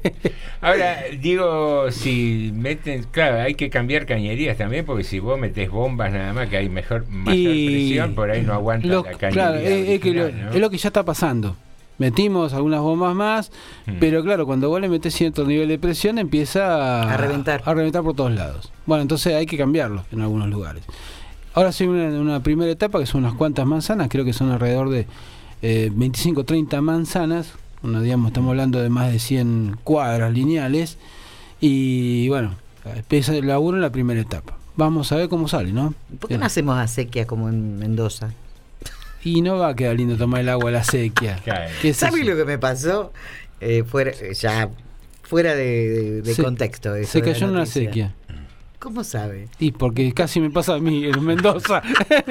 [0.61, 6.11] Ahora, digo, si meten, claro, hay que cambiar cañerías también, porque si vos metés bombas
[6.11, 9.31] nada más, que hay mejor, mayor Y presión, por ahí no aguanta Lo- la cañería.
[9.31, 10.53] claro, es, es que lo, original, ¿no?
[10.53, 11.55] es lo que ya está pasando.
[11.99, 13.51] Metimos algunas bombas más,
[13.85, 13.91] Mm.
[13.99, 17.61] pero claro, cuando vos le metés cierto nivel de presión empieza a, A reventar.
[17.65, 18.71] a reventar por todos lados.
[18.87, 20.83] Bueno, entonces hay que cambiarlo en algunos lugares.
[21.53, 24.89] Ahora sí, una, una primera etapa que son unas cuantas manzanas, creo que son alrededor
[24.89, 25.05] de
[25.61, 30.97] eh, 25 30 manzanas, una, digamos, estamos hablando de más de 100 cuadras lineales,
[31.59, 32.55] y bueno,
[32.95, 34.57] empieza el laburo en la primera etapa.
[34.77, 35.93] Vamos a ver cómo sale, ¿no?
[36.19, 38.29] ¿Por qué no hacemos acequia como en Mendoza?
[39.23, 41.39] Y no va a quedar lindo tomar el agua a la sequía.
[41.81, 42.29] ¿Qué es ¿Sabes eso?
[42.31, 43.11] lo que me pasó?
[43.61, 44.69] Eh, fuera, ya
[45.23, 46.95] fuera de, de- de Se- contexto.
[46.95, 48.15] eso Se cayó en una noticia.
[48.79, 49.49] ¿Cómo sabe?
[49.59, 51.81] Y porque casi me pasa a mí en Mendoza.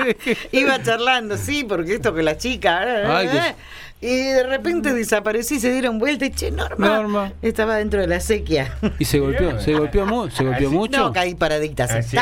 [0.52, 2.82] Iba charlando, sí, porque esto que la chica.
[2.84, 3.54] eh, Ay, que- eh,
[4.00, 7.32] Y de repente desaparecí, se dieron vuelta y che, Norma, Norma.
[7.42, 8.78] estaba dentro de la sequía.
[8.98, 10.98] Y se golpeó, se golpeó, mu- se golpeó mucho.
[10.98, 11.84] No, caí paradita.
[11.84, 12.16] así.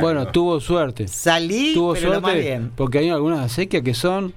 [0.00, 1.08] Bueno, tuvo suerte.
[1.08, 2.72] Salí, tuvo pero lo más suerte bien.
[2.76, 4.34] porque hay algunas acequias que son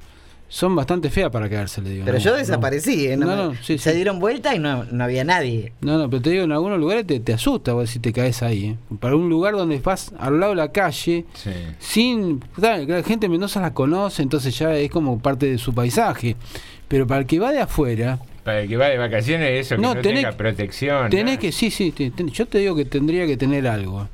[0.56, 2.06] son bastante feas para quedarse, le digo.
[2.06, 3.18] Pero No, yo desaparecí, ¿eh?
[3.18, 3.96] No, No, sí, se sí.
[3.96, 5.74] dieron vuelta y no, no había nadie.
[5.82, 8.44] No, no, pero te digo, en algunos lugares te, te asusta vos si te caes
[8.44, 8.66] ahí.
[8.66, 8.96] ¿eh?
[9.00, 11.26] Para un lugar donde vas al lado de la calle,
[11.80, 12.38] sin.
[12.56, 16.36] claro, La gente de Mendoza la conoce, entonces ya es como parte de su paisaje.
[16.88, 19.82] Pero para el que va de afuera, Para el que va de vacaciones, eso, que
[19.82, 21.10] No, tenés- tenga protección.
[21.10, 21.42] tenés ¿no?
[21.42, 24.08] que, sí, sí, te- te- yo te digo que tendría que tener algo.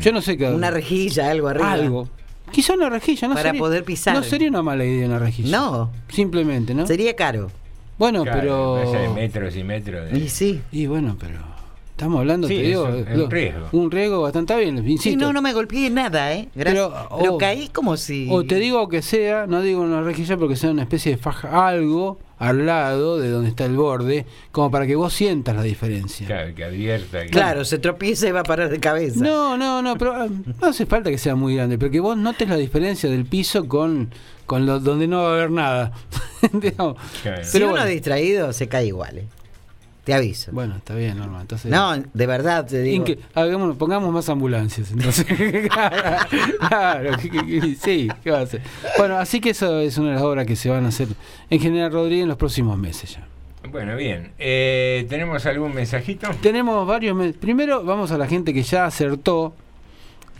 [0.00, 0.46] Yo no sé qué.
[0.48, 1.72] Una rejilla, algo arriba.
[1.72, 2.08] Algo.
[2.50, 3.34] Quizá una rejilla, ¿no?
[3.34, 4.14] Para sería- poder pisar.
[4.14, 5.56] No sería una mala idea una rejilla.
[5.58, 5.90] No.
[6.08, 6.86] Simplemente, ¿no?
[6.86, 7.50] Sería caro.
[7.98, 9.14] Bueno, Claro, pero.
[9.14, 10.10] metros y metros.
[10.10, 10.60] de- Y sí.
[10.72, 11.38] Y bueno, pero.
[11.98, 12.86] Estamos hablando, Sí, te digo.
[12.86, 13.68] es un- es lo- un riesgo.
[13.72, 15.18] Un riesgo bastante bien, Sí, insisto.
[15.20, 16.48] no, no me golpeé nada, ¿eh?
[16.54, 16.86] Gracias.
[16.86, 18.28] Pero, Pero, oh, caí como si.
[18.30, 21.66] O te digo que sea, no digo una rejilla porque sea una especie de faja,
[21.66, 26.24] algo al lado de donde está el borde, como para que vos sientas la diferencia.
[26.24, 27.24] Claro, que advierta.
[27.24, 29.18] que- Claro, se tropieza y va a parar de cabeza.
[29.18, 32.16] No, no, no, pero ah, no hace falta que sea muy grande, pero que vos
[32.16, 34.10] notes la diferencia del piso con,
[34.46, 35.90] con lo, donde no va a haber nada.
[36.60, 36.94] Claro.
[37.42, 37.86] Si Pero uno bueno.
[37.90, 39.24] distraído, se cae igual, ¿eh?
[40.08, 40.52] Te aviso.
[40.52, 41.38] Bueno, está bien, Norma.
[41.42, 43.04] Entonces, No, de verdad te digo.
[43.04, 45.26] Inque- hagámonos- pongamos más ambulancias, entonces.
[46.68, 48.62] claro, que- que- que- sí, ¿qué va a hacer?
[48.96, 51.08] Bueno, así que eso es una de las obras que se van a hacer
[51.50, 53.26] en General Rodríguez en los próximos meses ya.
[53.70, 54.32] Bueno, bien.
[54.38, 56.30] Eh, ¿Tenemos algún mensajito?
[56.40, 57.14] Tenemos varios.
[57.14, 59.52] me- Primero vamos a la gente que ya acertó,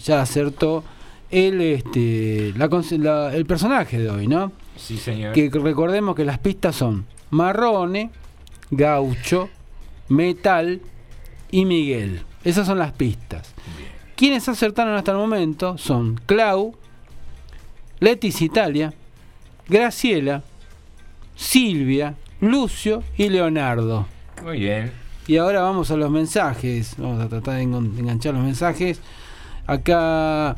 [0.02, 0.82] ya acertó
[1.30, 4.50] el este la- el personaje de hoy, ¿no?
[4.76, 5.34] Sí, señor.
[5.34, 8.10] Que recordemos que las pistas son Marrone,
[8.70, 9.50] Gaucho,
[10.08, 10.80] Metal
[11.50, 12.22] y Miguel.
[12.44, 13.54] Esas son las pistas.
[14.16, 16.74] Quienes acertaron hasta el momento son Clau,
[18.00, 18.92] Leticia Italia,
[19.68, 20.42] Graciela,
[21.36, 24.06] Silvia, Lucio y Leonardo.
[24.42, 24.92] Muy bien.
[25.26, 26.94] Y ahora vamos a los mensajes.
[26.96, 29.00] Vamos a tratar de engan- de enganchar los mensajes.
[29.66, 30.56] Acá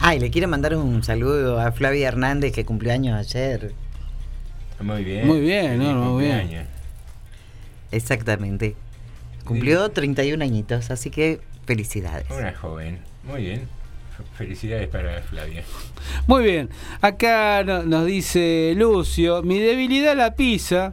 [0.00, 3.72] Ay, le quiero mandar un saludo a Flavia Hernández que cumplió años ayer.
[4.80, 5.26] Muy bien.
[5.26, 6.66] Muy bien, no, muy bien.
[7.94, 8.74] Exactamente.
[9.44, 12.26] Cumplió 31 añitos, así que felicidades.
[12.30, 12.98] Una joven.
[13.24, 13.68] Muy bien.
[14.38, 15.64] Felicidades para Flavia.
[16.26, 16.70] Muy bien,
[17.00, 20.92] acá no- nos dice Lucio, mi debilidad la pizza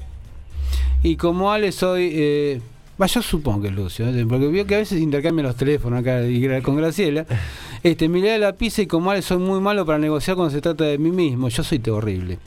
[1.04, 2.62] y como Ale soy, eh,
[2.98, 4.26] bah, yo supongo que es Lucio, ¿eh?
[4.28, 6.22] porque veo que a veces intercambian los teléfonos acá
[6.64, 7.26] con Graciela,
[7.84, 10.62] este, mi debilidad la pizza y como Ale soy muy malo para negociar cuando se
[10.62, 12.40] trata de mí mismo, yo soy horrible.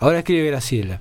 [0.00, 1.00] Ahora escribe Graciela.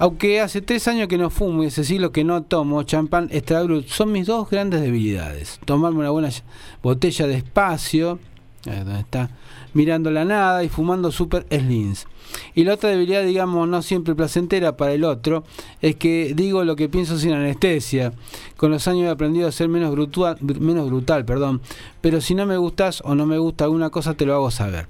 [0.00, 3.30] Aunque hace tres años que no fumo y hace siglos que no tomo champán
[3.64, 5.58] brut, son mis dos grandes debilidades.
[5.64, 6.30] Tomarme una buena
[6.82, 8.20] botella de espacio,
[8.66, 9.30] ahí donde está,
[9.74, 12.06] mirando la nada y fumando super slings.
[12.54, 15.42] Y la otra debilidad, digamos, no siempre placentera para el otro,
[15.82, 18.12] es que digo lo que pienso sin anestesia.
[18.56, 21.60] Con los años he aprendido a ser menos brutal, menos brutal perdón.
[22.00, 24.86] pero si no me gustas o no me gusta alguna cosa, te lo hago saber.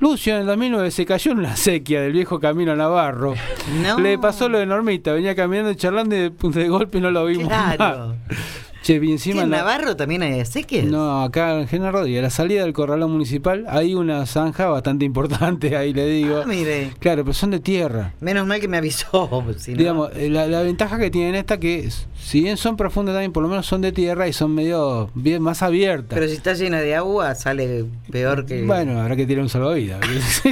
[0.00, 3.34] Lucio en el 2009 se cayó en una sequía del viejo camino Navarro.
[3.82, 3.98] No.
[3.98, 7.24] Le pasó lo de Normita, venía caminando y charlando y de, de golpe no lo
[7.26, 8.14] vimos Claro.
[8.28, 8.38] más.
[8.82, 10.84] Che, y ¿Sí, encima en na- Navarro también hay sequías?
[10.84, 15.04] no, acá en General Rodríguez, a la salida del corralón municipal, hay una zanja bastante
[15.04, 16.42] importante, ahí le digo.
[16.42, 16.92] Ah, mire.
[17.00, 18.14] Claro, pero son de tierra.
[18.20, 19.44] Menos mal que me avisó.
[19.58, 21.88] si no- Digamos, eh, la, la ventaja que tienen esta que,
[22.22, 25.42] si bien son profundas también, por lo menos son de tierra y son medio bien
[25.42, 26.16] más abiertas.
[26.18, 28.62] Pero si está llena de agua, sale peor que.
[28.62, 30.00] Bueno, habrá que tirar un salvavidas.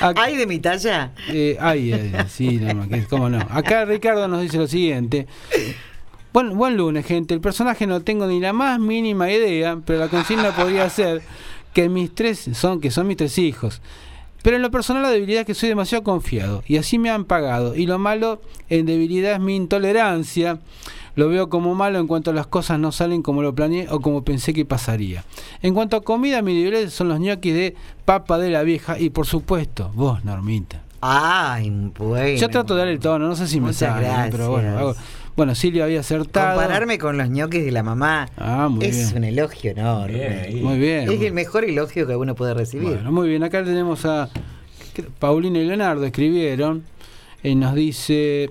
[0.00, 1.12] ¿Hay de mi talla?
[1.28, 3.38] Eh, ay, ay, sí, no, cómo no.
[3.50, 5.26] Acá Ricardo nos dice lo siguiente.
[6.32, 7.34] Buen, buen lunes, gente.
[7.34, 11.22] El personaje no tengo ni la más mínima idea, pero la consigna podría ser
[11.72, 13.80] que mis tres son, que son mis tres hijos.
[14.42, 17.24] Pero en lo personal la debilidad es que soy demasiado confiado y así me han
[17.24, 17.74] pagado.
[17.74, 20.58] Y lo malo en debilidad es mi intolerancia.
[21.16, 24.24] Lo veo como malo en cuanto las cosas no salen como lo planeé o como
[24.24, 25.24] pensé que pasaría.
[25.60, 27.74] En cuanto a comida, mi debilidad son los ñoquis de
[28.04, 30.84] papa de la vieja y por supuesto, vos, Normita.
[31.02, 31.68] Ay,
[31.98, 32.38] bueno.
[32.38, 34.28] Yo trato de dar el tono, no sé si me sale, ¿no?
[34.30, 34.80] pero bueno, gracias.
[34.98, 36.58] hago- bueno, Silvia había acertado.
[36.58, 39.16] Compararme con los ñoquis de la mamá Ah, muy es bien.
[39.16, 40.46] un elogio enorme.
[40.50, 40.62] Bien.
[40.62, 41.10] Muy bien.
[41.10, 42.88] Es el mejor elogio que uno puede recibir.
[42.88, 44.28] Bueno, muy bien, acá tenemos a
[45.18, 46.84] Paulina y Leonardo escribieron.
[47.42, 48.50] eh, nos dice,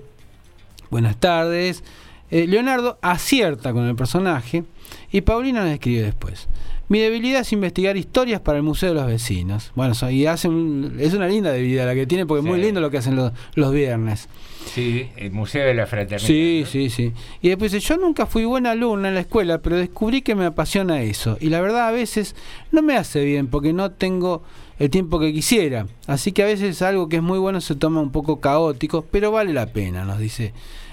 [0.90, 1.84] buenas tardes.
[2.30, 4.64] Eh, Leonardo acierta con el personaje
[5.12, 6.48] y Paulina nos escribe después.
[6.88, 9.70] Mi debilidad es investigar historias para el Museo de los Vecinos.
[9.76, 12.60] Bueno, so- y hace un- es una linda debilidad la que tiene porque es muy
[12.60, 14.28] lindo lo que hacen los, los viernes.
[14.74, 16.26] Sí, el Museo de la Fraternidad.
[16.26, 17.12] Sí, sí, sí.
[17.42, 20.44] Y después dice, yo nunca fui buena alumna en la escuela, pero descubrí que me
[20.46, 21.36] apasiona eso.
[21.40, 22.34] Y la verdad a veces
[22.72, 24.42] no me hace bien porque no tengo
[24.80, 25.86] el tiempo que quisiera.
[26.08, 29.30] Así que a veces algo que es muy bueno se toma un poco caótico, pero
[29.30, 30.52] vale la pena, nos dice,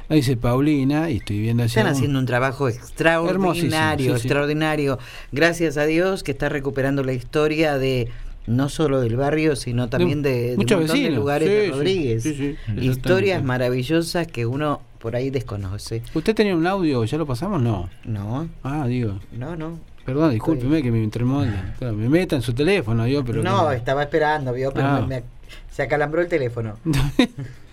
[0.09, 4.27] nos dice Paulina, y estoy viendo Están algún- haciendo un trabajo extraordinario, sí, sí.
[4.27, 4.99] extraordinario.
[5.31, 8.09] Gracias a Dios que está recuperando la historia de
[8.45, 11.65] no solo del barrio, sino también de, de un muchos montón de lugares sí, de
[11.65, 12.23] sí, Rodríguez.
[12.23, 16.01] sí, sí, Historias maravillosas que uno por ahí desconoce.
[16.13, 17.03] ¿Usted tenía un audio?
[17.03, 17.61] ¿Ya lo pasamos?
[17.61, 17.89] No.
[18.05, 19.19] No, Ah, digo.
[19.33, 19.79] no, no.
[20.05, 21.09] Perdón, discúlpeme que me.
[21.09, 23.43] Claro, me meta en su teléfono, yo, pero...
[23.43, 25.01] no, estaba esperando, vio, pero Ah.
[25.01, 25.23] me- me-
[25.69, 26.77] se acalambró el teléfono.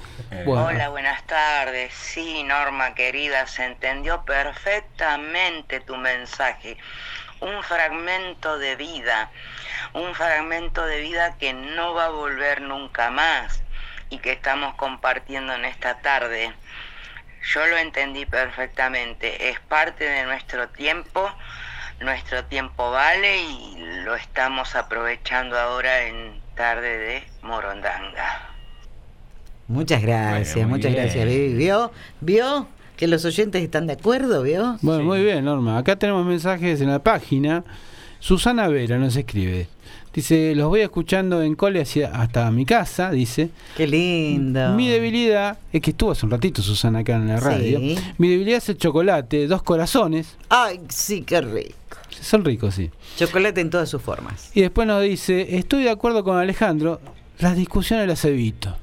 [0.45, 0.67] Bueno.
[0.67, 1.93] Hola, buenas tardes.
[1.93, 6.77] Sí, Norma querida, se entendió perfectamente tu mensaje.
[7.41, 9.31] Un fragmento de vida,
[9.93, 13.63] un fragmento de vida que no va a volver nunca más
[14.09, 16.55] y que estamos compartiendo en esta tarde.
[17.53, 19.51] Yo lo entendí perfectamente.
[19.51, 21.35] Es parte de nuestro tiempo.
[22.01, 28.54] Nuestro tiempo vale y lo estamos aprovechando ahora en tarde de Morondanga.
[29.69, 31.05] Muchas gracias, Bueno, muchas bien.
[31.05, 31.55] gracias, Vivi.
[31.55, 31.91] ¿Vio?
[32.21, 32.67] ¿Vio?
[32.97, 34.79] Que los oyentes están de acuerdo, ¿vio?
[34.83, 35.79] Bueno, muy bien, Norma.
[35.79, 37.65] Acá tenemos mensajes en la página.
[38.21, 39.67] Susana Vera nos escribe.
[40.15, 43.51] Dice, los voy escuchando en cole hacia, hasta mi casa, dice.
[43.77, 44.73] Qué lindo.
[44.75, 47.81] Mi debilidad, es que estuvo hace un ratito Susana acá en la radio.
[47.81, 47.99] Sí.
[48.19, 50.37] Mi debilidad es el chocolate, dos corazones.
[50.49, 51.75] Ay, sí, qué rico.
[52.21, 52.91] Son ricos, sí.
[53.17, 54.53] Chocolate en todas sus formas.
[54.55, 57.01] Y después nos dice, estoy de acuerdo con Alejandro,
[57.41, 58.77] las discusiones las evito.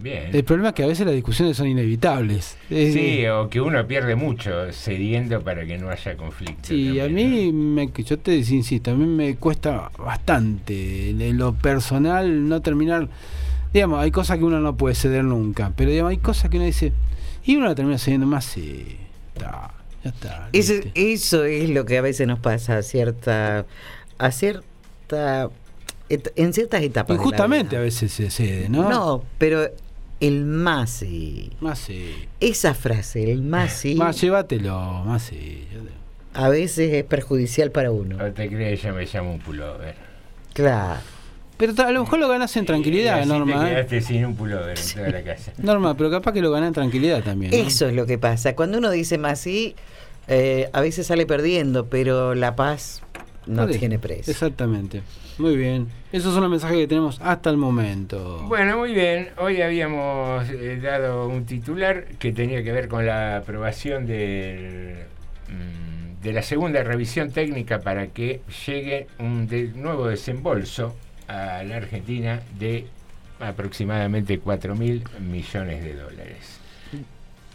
[0.00, 0.30] Bien.
[0.32, 2.56] El problema es que a veces las discusiones son inevitables.
[2.68, 6.68] Sí, o que uno pierde mucho cediendo para que no haya conflicto.
[6.68, 12.48] Sí, a mí, me, yo te insisto, a mí me cuesta bastante en lo personal
[12.48, 13.08] no terminar.
[13.74, 16.66] Digamos, hay cosas que uno no puede ceder nunca, pero digamos, hay cosas que uno
[16.66, 16.92] dice,
[17.44, 18.96] y uno la termina cediendo más, sí,
[19.34, 20.48] está, ya está.
[20.52, 23.66] Eso, eso es lo que a veces nos pasa a cierta.
[24.18, 25.50] a cierta.
[26.08, 27.08] en ciertas etapas.
[27.08, 27.80] de la Injustamente vida.
[27.80, 28.88] a veces se cede, ¿no?
[28.88, 29.68] No, pero
[30.20, 31.50] el más sí.
[32.40, 33.84] Esa frase, el más.
[33.96, 35.32] Más llévatelo, más
[36.32, 38.16] a veces es perjudicial para uno.
[38.16, 39.94] No te crees, yo me llamo un pullover.
[40.52, 41.00] Claro.
[41.56, 43.64] Pero a lo mejor lo ganás en Y tranquilidad, así Norma.
[43.64, 43.74] Te ¿eh?
[43.74, 45.52] quedaste sin un pullover en toda la casa.
[45.58, 47.50] Norma, pero capaz que lo ganás en tranquilidad también.
[47.50, 47.56] ¿no?
[47.56, 48.54] Eso es lo que pasa.
[48.54, 49.74] Cuando uno dice más eh,
[50.72, 53.02] a veces sale perdiendo, pero la paz
[53.46, 53.78] no Vale.
[53.78, 54.30] tiene precio.
[54.30, 55.02] Exactamente.
[55.38, 55.88] Muy bien.
[56.12, 58.42] Esos son los mensajes que tenemos hasta el momento.
[58.46, 59.28] Bueno, muy bien.
[59.38, 64.96] Hoy habíamos eh, dado un titular que tenía que ver con la aprobación del,
[65.48, 70.94] mm, de la segunda revisión técnica para que llegue un de- nuevo desembolso
[71.28, 72.86] a la Argentina de
[73.40, 76.58] aproximadamente 4 mil millones de dólares.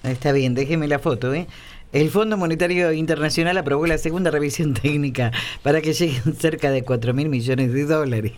[0.03, 1.47] Está bien, déjeme la foto, ¿eh?
[1.95, 5.31] El Fondo Monetario Internacional aprobó la segunda revisión técnica
[5.63, 8.33] para que lleguen cerca de 4 mil millones de dólares.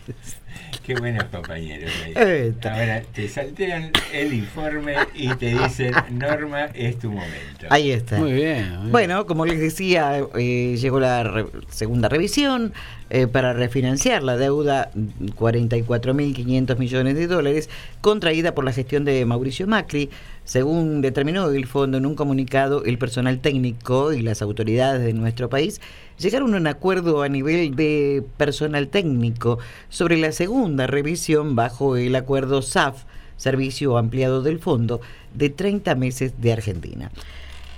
[0.86, 1.92] Qué buenos compañeros.
[2.06, 2.14] ahí.
[2.16, 7.66] Eh, Ahora te saltean el informe y te dicen, Norma, es tu momento.
[7.70, 8.18] Ahí está.
[8.18, 8.70] Muy bien.
[8.70, 8.92] muy bien.
[8.92, 12.74] Bueno, como les decía, eh, llegó la re- segunda revisión
[13.10, 14.92] eh, para refinanciar la deuda
[15.36, 17.70] 44.500 millones de dólares
[18.02, 20.10] contraída por la gestión de Mauricio Macri.
[20.48, 25.50] Según determinó el fondo en un comunicado, el personal técnico y las autoridades de nuestro
[25.50, 25.82] país
[26.18, 32.16] llegaron a un acuerdo a nivel de personal técnico sobre la segunda revisión bajo el
[32.16, 33.04] acuerdo SAF,
[33.36, 35.02] Servicio Ampliado del Fondo,
[35.34, 37.12] de 30 meses de Argentina.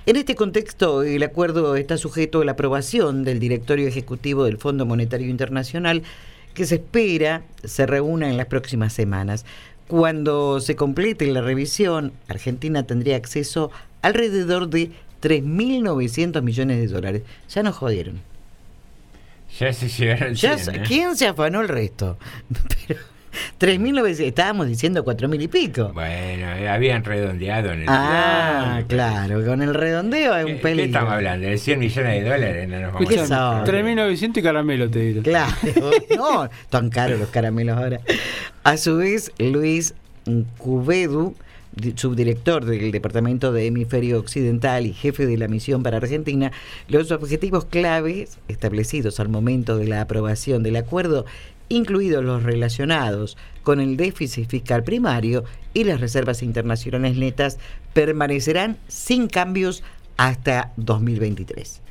[0.06, 4.86] En este contexto, el acuerdo está sujeto a la aprobación del directorio ejecutivo del Fondo
[4.86, 6.04] Monetario Internacional,
[6.54, 9.46] que se espera se reúna en las próximas semanas.
[9.90, 13.72] Cuando se complete la revisión, Argentina tendría acceso
[14.04, 14.92] alrededor de
[15.24, 17.24] 3.900 millones de dólares.
[17.50, 18.22] Ya nos jodieron.
[19.60, 20.84] Ya se llegaron Ya, 100, ¿eh?
[20.88, 22.20] ¿Quién se afanó el resto?
[22.88, 23.00] Pero
[23.60, 25.92] 3.900, estábamos diciendo 4.000 y pico.
[25.94, 30.58] Bueno, eh, habían redondeado en el Ah, plan, claro, con el redondeo es un ¿Qué,
[30.58, 30.84] peligro.
[30.84, 31.48] qué estamos hablando?
[31.48, 32.70] ¿De 100 millones de dólares?
[32.70, 33.66] No nos vamos ¿Qué a- son?
[33.66, 35.22] 3.900 y caramelo te diré.
[35.22, 35.54] Claro,
[36.18, 38.00] no, tan caros los caramelos ahora.
[38.64, 39.94] A su vez, Luis
[40.58, 41.36] Cubedu,
[41.76, 46.52] di- subdirector del Departamento de Hemisferio Occidental y jefe de la misión para Argentina,
[46.88, 51.26] los objetivos claves establecidos al momento de la aprobación del acuerdo,
[51.70, 55.44] incluidos los relacionados con el déficit fiscal primario
[55.74, 57.60] y las reservas internacionales netas,
[57.94, 59.84] permanecerán sin cambios
[60.18, 61.82] hasta 2023.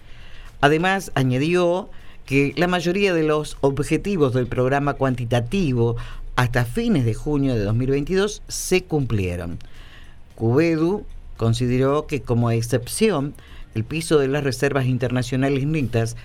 [0.61, 1.89] Además, añadió
[2.27, 5.97] que la mayoría de los objetivos del programa cuantitativo
[6.37, 9.59] hasta fines de junio de 2022 se cumplieron.
[10.35, 11.05] Cubedu
[11.37, 13.35] consideró que como excepción,
[13.75, 16.17] el piso de las reservas internacionales netas,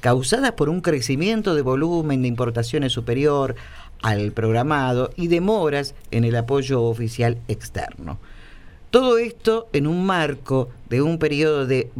[0.00, 3.56] causadas por un crecimiento de volumen de importaciones superior
[4.02, 8.18] al programado y demoras en el apoyo oficial externo.
[8.90, 11.90] Todo esto en un marco de un periodo de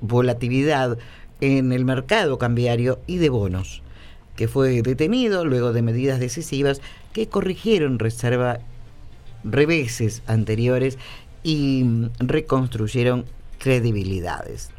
[0.00, 0.98] volatilidad
[1.40, 3.82] en el mercado cambiario y de bonos,
[4.36, 6.80] que fue detenido luego de medidas decisivas
[7.12, 8.58] que corrigieron reserva
[9.44, 10.98] reveses anteriores
[11.42, 13.24] y mm, reconstruyeron
[13.58, 14.73] credibilidades.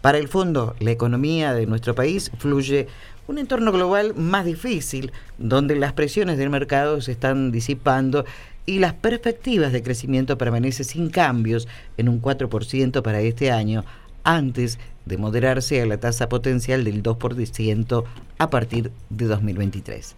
[0.00, 2.86] Para el fondo, la economía de nuestro país fluye
[3.26, 8.24] un entorno global más difícil, donde las presiones del mercado se están disipando
[8.64, 13.84] y las perspectivas de crecimiento permanecen sin cambios en un 4% para este año,
[14.24, 18.04] antes de moderarse a la tasa potencial del 2%
[18.38, 20.14] a partir de 2023.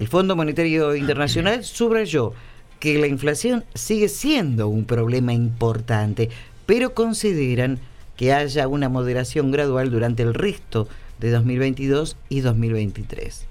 [0.00, 2.34] El Fondo Monetario Internacional subrayó
[2.80, 6.30] que la inflación sigue siendo un problema importante,
[6.66, 7.78] pero consideran
[8.16, 10.88] que haya una moderación gradual durante el resto
[11.20, 13.46] de 2022 y 2023.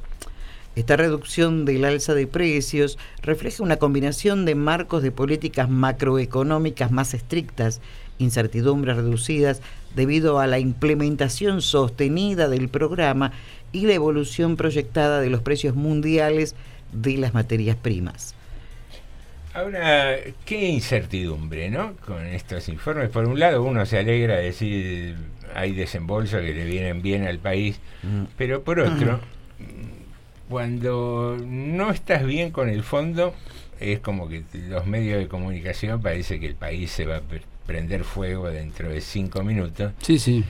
[0.75, 7.13] Esta reducción del alza de precios refleja una combinación de marcos de políticas macroeconómicas más
[7.13, 7.81] estrictas,
[8.19, 9.61] incertidumbres reducidas
[9.95, 13.33] debido a la implementación sostenida del programa
[13.73, 16.55] y la evolución proyectada de los precios mundiales
[16.93, 18.35] de las materias primas.
[19.53, 21.93] Ahora, qué incertidumbre, ¿no?
[22.05, 23.09] Con estos informes.
[23.09, 25.15] Por un lado, uno se alegra de decir
[25.53, 27.79] hay desembolsos que le vienen bien al país,
[28.37, 29.19] pero por otro,
[30.49, 33.33] cuando no estás bien con el fondo,
[33.79, 37.41] es como que los medios de comunicación parece que el país se va a pre-
[37.65, 39.91] prender fuego dentro de cinco minutos.
[40.01, 40.43] Sí, sí.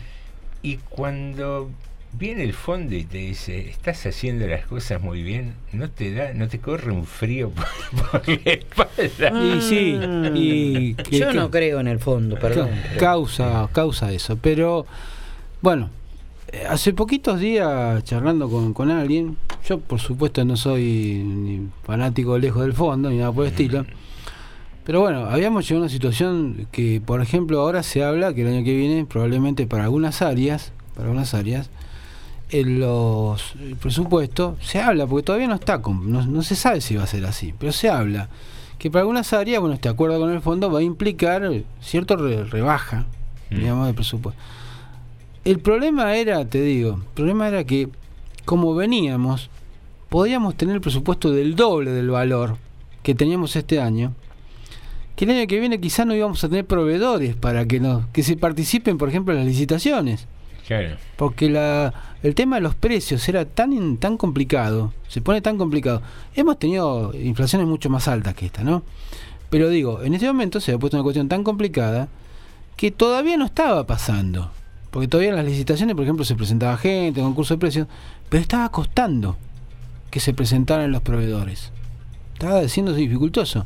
[0.63, 1.71] Y cuando
[2.17, 6.33] viene el fondo y te dice, estás haciendo las cosas muy bien, no te da,
[6.33, 7.65] no te corre un frío por,
[8.11, 9.43] por la espalda.
[9.57, 9.99] Y sí,
[10.35, 12.69] y que- Yo que- no creo en el fondo, perdón.
[12.99, 14.37] Causa, causa eso.
[14.41, 14.85] Pero,
[15.61, 15.89] bueno,
[16.51, 19.37] eh, hace poquitos días charlando con, con alguien,
[19.67, 23.85] yo por supuesto no soy ni fanático lejos del fondo ni nada por el estilo,
[24.83, 28.47] Pero bueno, habíamos llegado a una situación que, por ejemplo, ahora se habla que el
[28.47, 31.69] año que viene, probablemente para algunas áreas, para algunas áreas,
[32.51, 36.81] en los el presupuesto se habla, porque todavía no está, con- no, no se sabe
[36.81, 38.29] si va a ser así, pero se habla
[38.77, 41.49] que para algunas áreas, bueno, este acuerdo con el fondo va a implicar
[41.81, 43.05] cierto re- rebaja,
[43.49, 44.41] digamos, de presupuesto.
[45.45, 47.89] El problema era, te digo, el problema era que
[48.45, 49.49] como veníamos,
[50.09, 52.57] podíamos tener el presupuesto del doble del valor
[53.03, 54.13] que teníamos este año,
[55.15, 58.23] que el año que viene quizás no íbamos a tener proveedores para que nos, que
[58.23, 60.27] se participen, por ejemplo, en las licitaciones.
[61.15, 61.93] Porque la,
[62.23, 66.01] el tema de los precios era tan, tan complicado, se pone tan complicado.
[66.35, 68.83] Hemos tenido inflaciones mucho más altas que esta, ¿no?
[69.49, 72.07] Pero digo, en este momento se ha puesto una cuestión tan complicada
[72.77, 74.51] que todavía no estaba pasando.
[74.91, 77.87] Porque todavía en las licitaciones, por ejemplo, se presentaba gente, concurso de precios,
[78.29, 79.37] pero estaba costando
[80.09, 81.71] que se presentaran los proveedores.
[82.33, 83.65] Estaba siendo dificultoso.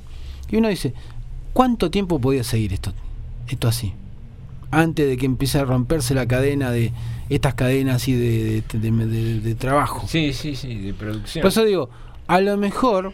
[0.49, 0.93] Y uno dice,
[1.53, 2.93] ¿cuánto tiempo podía seguir esto,
[3.47, 3.93] esto así?
[4.75, 6.91] Antes de que empiece a romperse la cadena de
[7.29, 10.07] estas cadenas así de, de- de- de- de trabajo.
[10.07, 11.41] Sí, sí, sí, de producción.
[11.41, 11.89] Por eso digo,
[12.27, 13.13] a lo mejor,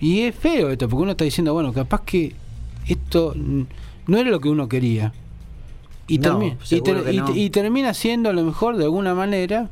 [0.00, 2.34] y es feo esto, porque uno está diciendo, bueno, capaz que
[2.88, 3.34] esto
[4.06, 5.12] no era lo que uno quería.
[6.06, 7.34] Y, No, termi- y, seguro ter- que y- no.
[7.34, 9.70] y termina siendo a lo mejor de alguna manera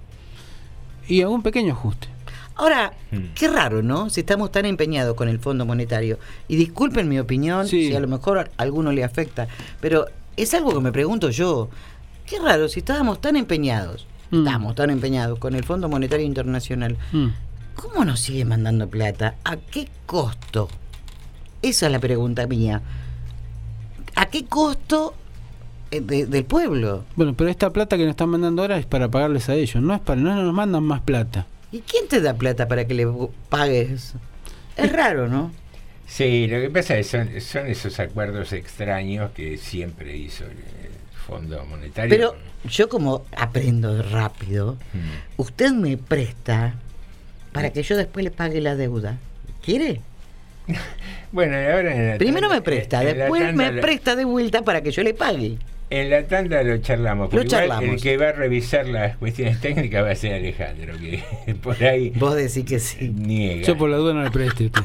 [1.08, 2.08] y algún pequeño ajuste.
[2.54, 3.16] Ahora, Mm.
[3.34, 4.08] qué raro, ¿no?
[4.10, 6.18] Si estamos tan empeñados con el Fondo Monetario.
[6.48, 9.48] Y disculpen mi opinión, si a lo mejor a alguno le afecta,
[9.80, 10.06] pero
[10.36, 11.68] es algo que me pregunto yo.
[12.26, 14.38] Qué raro, si estábamos tan empeñados, Mm.
[14.46, 16.96] estamos tan empeñados con el Fondo Monetario Internacional,
[17.74, 19.34] ¿cómo nos sigue mandando plata?
[19.44, 20.68] ¿A qué costo?
[21.60, 22.80] Esa es la pregunta mía.
[24.14, 25.14] ¿A qué costo
[25.90, 27.04] eh, de- del pueblo?
[27.16, 29.92] Bueno, pero esta plata que nos están mandando ahora es para pagarles a ellos, no
[29.94, 31.46] es para, no nos mandan más plata.
[31.70, 33.06] ¿Y quién te da plata para que le
[33.50, 34.14] pagues?
[34.76, 35.50] Es raro, ¿no?
[36.12, 40.58] Sí, lo que pasa es son, son esos acuerdos extraños que siempre hizo el
[41.26, 42.10] Fondo Monetario.
[42.10, 45.40] Pero yo como aprendo rápido, Mm.
[45.40, 46.74] usted me presta
[47.52, 49.16] para que yo después le pague la deuda.
[49.64, 50.00] ¿Quiere?
[51.32, 55.02] Bueno, ahora en la Primero me presta, después me presta de vuelta para que yo
[55.02, 55.56] le pague.
[55.92, 57.28] En la tanda lo charlamos.
[57.28, 57.94] porque Lo igual charlamos.
[57.96, 61.22] El que va a revisar las cuestiones técnicas va a ser Alejandro, que
[61.62, 62.14] por ahí.
[62.16, 63.12] Vos decís que sí.
[63.14, 63.66] Niega.
[63.66, 64.70] Yo por la duda no le preste.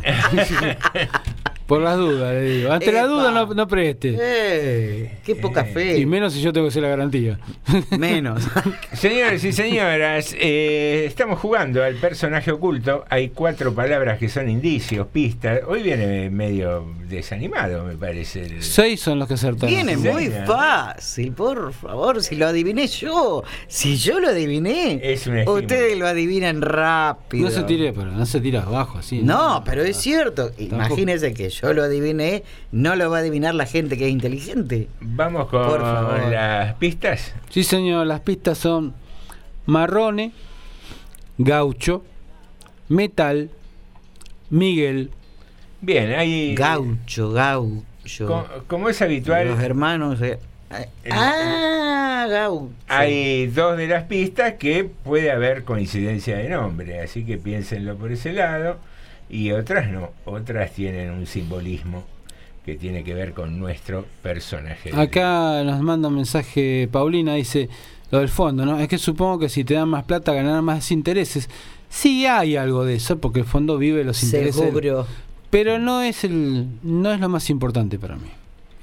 [1.67, 2.71] por las dudas, le digo.
[2.71, 3.07] Ante la Epa.
[3.09, 4.15] duda no, no preste.
[4.19, 5.97] Eh, qué poca fe.
[5.99, 7.39] Y menos si yo tengo que hacer la garantía.
[7.97, 8.43] Menos.
[8.93, 13.03] Señores y señoras, eh, estamos jugando al personaje oculto.
[13.09, 15.59] Hay cuatro palabras que son indicios, pistas.
[15.67, 18.45] Hoy viene medio desanimado, me parece.
[18.45, 19.69] el- Seis son los que acertaron.
[19.69, 23.43] Viene muy fácil, por favor, si lo adiviné yo.
[23.67, 25.61] Si yo lo adiviné, Es un estímulo.
[25.61, 27.45] ustedes lo adivinan rápido.
[27.45, 29.21] No se tire, pero no se tira abajo así.
[29.21, 30.51] No, pero es cierto.
[30.57, 34.87] Imagínese que yo lo adiviné, no lo va a adivinar la gente que es inteligente.
[35.01, 36.29] Vamos con Por favor.
[36.31, 37.33] las pistas.
[37.49, 38.93] Sí, señor, las pistas son
[39.65, 40.31] marrone,
[41.37, 42.03] gaucho,
[42.89, 43.49] metal,
[44.49, 45.11] Miguel.
[45.81, 46.55] Bien, hay.
[46.55, 48.27] Gaucho, gaucho.
[48.27, 49.47] Co- como es habitual.
[49.49, 50.21] Los hermanos.
[50.21, 50.39] eh,
[51.11, 52.71] Ah, gaucho.
[52.87, 58.11] Hay dos de las pistas que puede haber coincidencia de nombre, así que piénsenlo por
[58.11, 58.77] ese lado.
[59.29, 62.03] Y otras no, otras tienen un simbolismo
[62.65, 64.91] que tiene que ver con nuestro personaje.
[64.93, 67.69] Acá nos manda un mensaje Paulina, dice
[68.11, 68.79] lo del fondo, ¿no?
[68.79, 71.49] Es que supongo que si te dan más plata ganarán más intereses.
[71.89, 74.55] Sí hay algo de eso, porque el fondo vive los intereses.
[74.55, 75.07] Seguro.
[75.49, 78.29] Pero no es el, no es lo más importante para mí.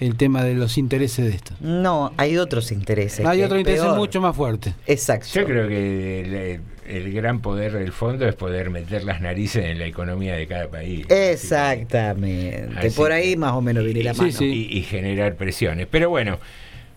[0.01, 1.55] El tema de los intereses de esto.
[1.61, 3.24] No, hay otros intereses.
[3.24, 3.97] Hay que otro es interés peor.
[3.97, 4.74] mucho más fuerte.
[4.86, 5.28] Exacto.
[5.34, 9.87] Yo creo que el, gran poder del fondo es poder meter las narices en la
[9.87, 11.07] economía de cada país.
[11.09, 12.68] Exactamente.
[12.78, 14.30] Así Por que- ahí más o menos viene la mano.
[14.41, 15.87] Y, y generar presiones.
[15.91, 16.39] Pero bueno,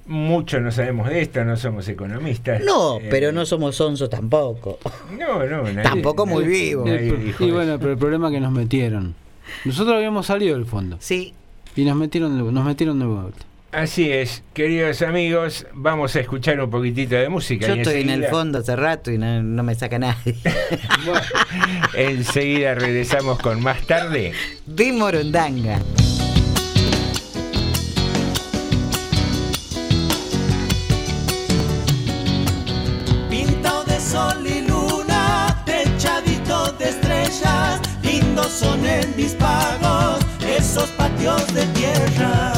[0.06, 2.62] mucho no sabemos de esto, no somos economistas.
[2.64, 4.80] No, Eh, pero no somos sonsos tampoco.
[5.18, 6.86] No, no, nadie- Tampoco muy nadie- vivo.
[6.86, 9.16] nadie Y, bueno, pero el problema es que nos metieron.
[9.66, 10.98] Nosotros habíamos salido del fondo.
[11.00, 11.34] Sí.
[11.76, 13.46] Y nos metieron de, nos metieron de vuelta.
[13.72, 17.68] Así es, queridos amigos, vamos a escuchar un poquitito de música.
[17.68, 20.38] Yo y estoy en el fondo hace rato y no, no me saca nadie.
[21.94, 24.32] Enseguida regresamos con más tarde.
[24.66, 25.82] De Morondanga.
[33.30, 40.26] Pintado de sol y luna, techadito de estrellas, lindos son en mis pagos
[40.58, 42.57] esos patios de tierra.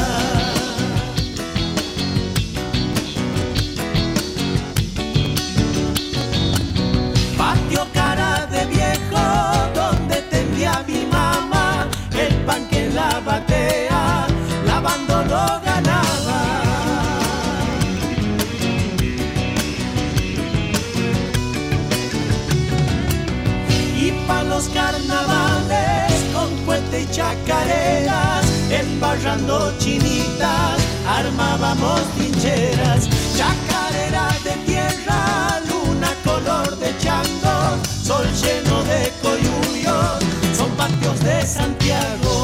[28.99, 40.19] Embarrando chinitas, armábamos trincheras, chacareras de tierra, luna color de chango, sol lleno de coyuyos,
[40.53, 42.39] son patios de Santiago.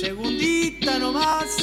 [0.00, 1.61] Segundita nomás,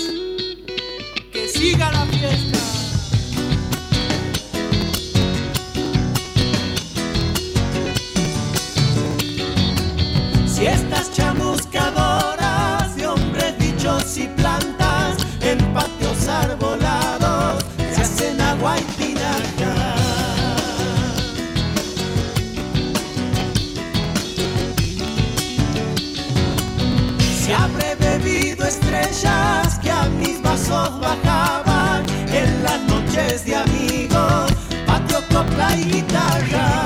[35.83, 36.85] guitarra.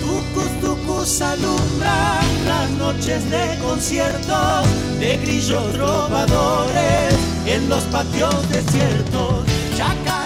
[0.00, 4.66] Tucus, tucus alumbran las noches de conciertos
[4.98, 7.14] de grillos trovadores
[7.46, 9.44] en los patios desiertos.
[9.76, 10.25] Chacarera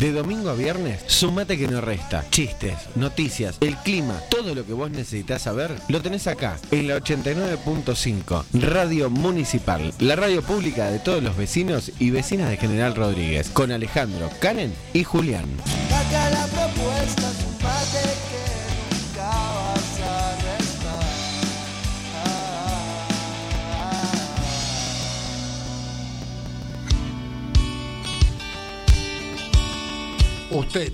[0.00, 2.24] De domingo a viernes, sumate que no resta.
[2.30, 6.96] Chistes, noticias, el clima, todo lo que vos necesitas saber, lo tenés acá, en la
[6.96, 13.50] 89.5, Radio Municipal, la radio pública de todos los vecinos y vecinas de General Rodríguez,
[13.50, 15.44] con Alejandro, Karen y Julián.
[30.50, 30.92] Usted,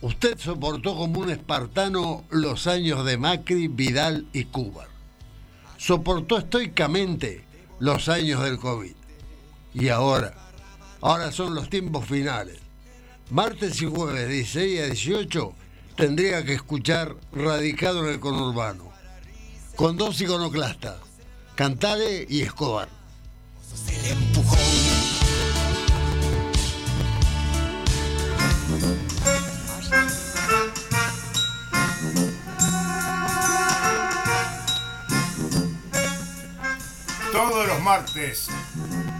[0.00, 4.86] usted soportó como un espartano los años de Macri, Vidal y Cuba.
[5.76, 7.44] Soportó estoicamente
[7.80, 8.94] los años del COVID.
[9.74, 10.32] Y ahora,
[11.02, 12.60] ahora son los tiempos finales.
[13.30, 15.52] Martes y jueves, 16 a 18,
[15.94, 18.90] tendría que escuchar Radicado en el Conurbano.
[19.76, 20.96] Con dos iconoclastas,
[21.54, 22.88] Cantale y Escobar.
[37.38, 38.48] Todos los martes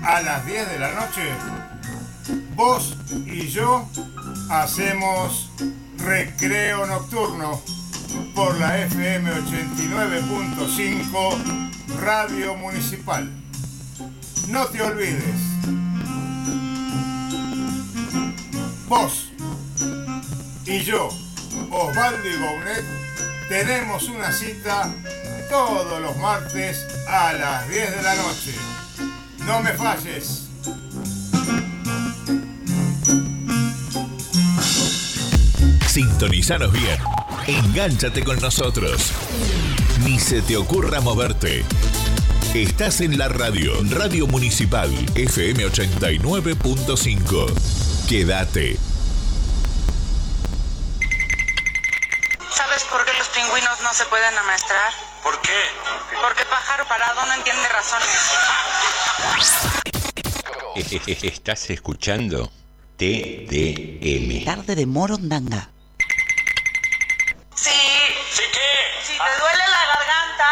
[0.02, 1.22] a las 10 de la noche,
[2.56, 2.96] vos
[3.26, 3.88] y yo
[4.50, 5.52] hacemos
[5.98, 7.62] recreo nocturno
[8.34, 13.30] por la FM 89.5 Radio Municipal.
[14.48, 15.40] No te olvides.
[18.88, 19.30] Vos
[20.66, 21.08] y yo,
[21.70, 22.34] Osvaldo y
[23.48, 24.92] tenemos una cita
[25.48, 28.54] todos los martes a las 10 de la noche.
[29.46, 30.44] No me falles.
[35.88, 36.98] Sintonizanos bien.
[37.46, 39.12] Engánchate con nosotros.
[40.04, 41.64] Ni se te ocurra moverte.
[42.54, 48.08] Estás en la radio, Radio Municipal, FM 89.5.
[48.08, 48.78] Quédate.
[52.50, 53.30] ¿Sabes por qué los
[53.98, 54.92] se pueden amaestrar?
[55.24, 55.60] ¿Por qué?
[56.22, 58.08] Porque pájaro parado no entiende razones.
[61.20, 62.48] Estás escuchando
[62.96, 64.44] TDM.
[64.44, 65.70] Tarde de Morondanga.
[67.56, 67.72] Sí.
[68.34, 68.70] ¿Sí qué?
[69.02, 70.50] Si te duele la garganta,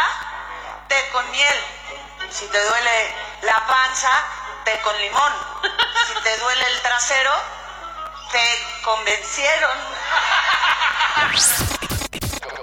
[0.88, 1.58] té con miel.
[2.28, 4.10] Si te duele la panza,
[4.64, 5.32] té con limón.
[6.08, 7.30] Si te duele el trasero,
[8.32, 8.44] te
[8.82, 9.78] convencieron.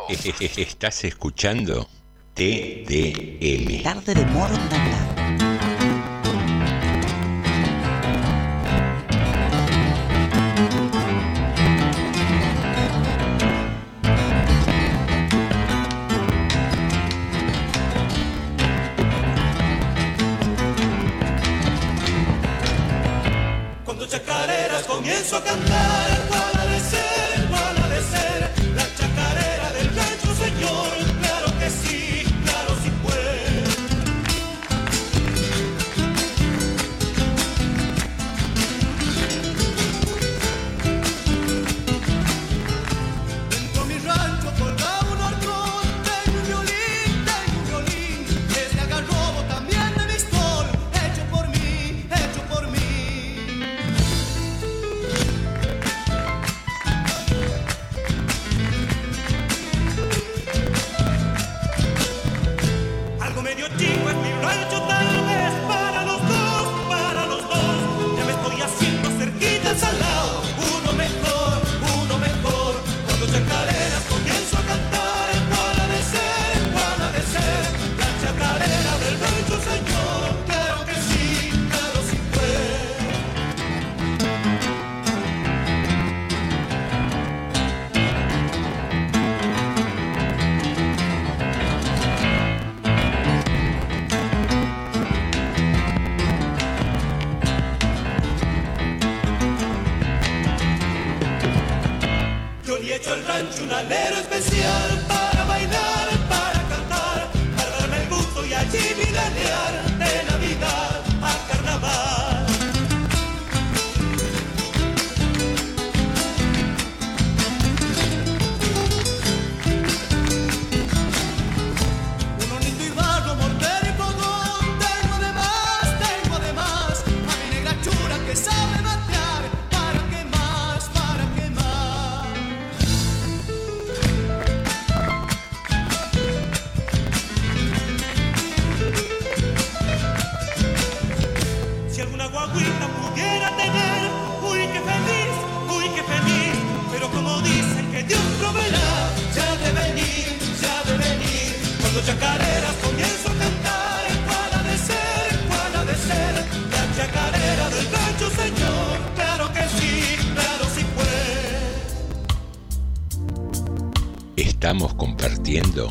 [0.58, 1.88] Estás escuchando
[2.34, 3.84] TDM.
[3.84, 5.14] Tarde de Morondanga.
[25.44, 25.73] Estamos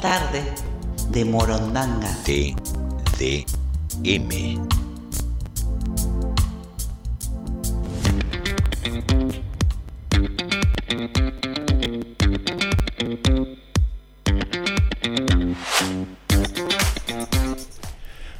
[0.02, 0.42] Tarde
[1.10, 2.12] de Morondanga.
[2.24, 2.56] T
[3.20, 3.46] D
[4.02, 4.58] M.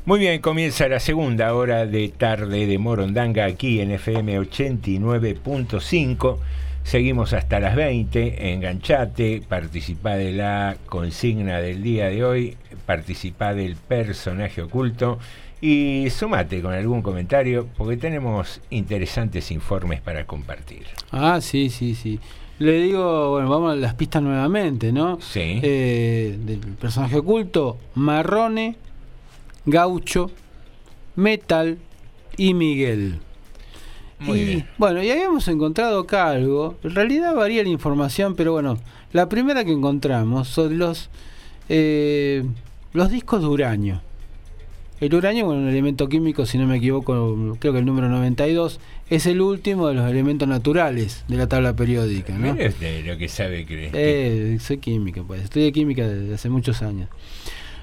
[0.05, 6.39] Muy bien, comienza la segunda hora de tarde de Morondanga aquí en FM 89.5.
[6.93, 8.53] Seguimos hasta las 20.
[8.53, 15.19] Enganchate, participa de la consigna del día de hoy, participa del personaje oculto
[15.63, 20.83] y sumate con algún comentario porque tenemos interesantes informes para compartir.
[21.13, 22.21] Ah, sí, sí, sí.
[22.59, 25.19] Le digo, bueno, vamos a las pistas nuevamente, ¿no?
[25.19, 25.61] Sí.
[25.63, 28.77] Eh, del personaje oculto, Marrone,
[29.65, 30.31] Gaucho,
[31.17, 31.79] Metal
[32.37, 33.19] y Miguel.
[34.23, 34.69] Muy y, bien.
[34.79, 36.77] Bueno, y habíamos encontrado acá algo.
[36.83, 38.79] En realidad varía la información, pero bueno,
[39.13, 41.11] la primera que encontramos son los,
[41.69, 42.45] eh,
[42.93, 44.01] los discos de uranio.
[45.01, 48.79] El uranio, bueno, un elemento químico, si no me equivoco, creo que el número 92,
[49.11, 52.33] es el último de los elementos naturales de la tabla periódica.
[52.35, 52.55] ¿no?
[52.55, 55.43] Mira usted lo que sabe que Eh, soy química, pues.
[55.43, 57.09] Estudié química desde hace muchos años.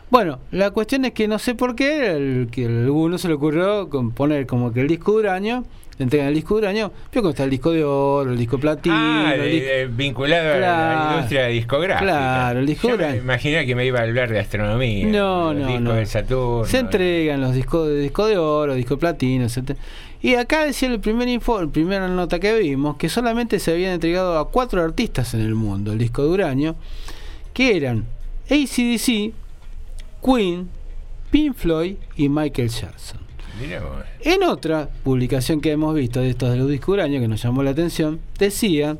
[0.09, 3.33] Bueno, la cuestión es que no sé por qué, el, que a alguno se le
[3.33, 5.65] ocurrió poner como que el disco de uranio,
[5.99, 8.55] le entregan el disco de uranio, pero como está el disco de oro, el disco
[8.57, 11.99] de platino, Ah, el disco- vinculado a la industria discográfica.
[12.11, 13.21] Claro, el disco Yo de me uranio.
[13.23, 15.05] imaginé que me iba a hablar de astronomía.
[15.05, 15.93] No, los no, discos no.
[15.93, 16.65] de Saturno.
[16.65, 19.77] Se entregan los discos de disco de oro, disco de platino, etc.
[20.21, 23.91] Y acá decía el primer info, el primera nota que vimos, que solamente se habían
[23.91, 26.75] entregado a cuatro artistas en el mundo el disco de uranio,
[27.53, 28.05] que eran
[28.49, 29.33] ACDC,
[30.23, 30.69] Queen,
[31.31, 33.19] Pink Floyd y Michael Jackson.
[34.21, 37.41] En otra publicación que hemos visto de estos de los discos de uranio que nos
[37.41, 38.97] llamó la atención, decía,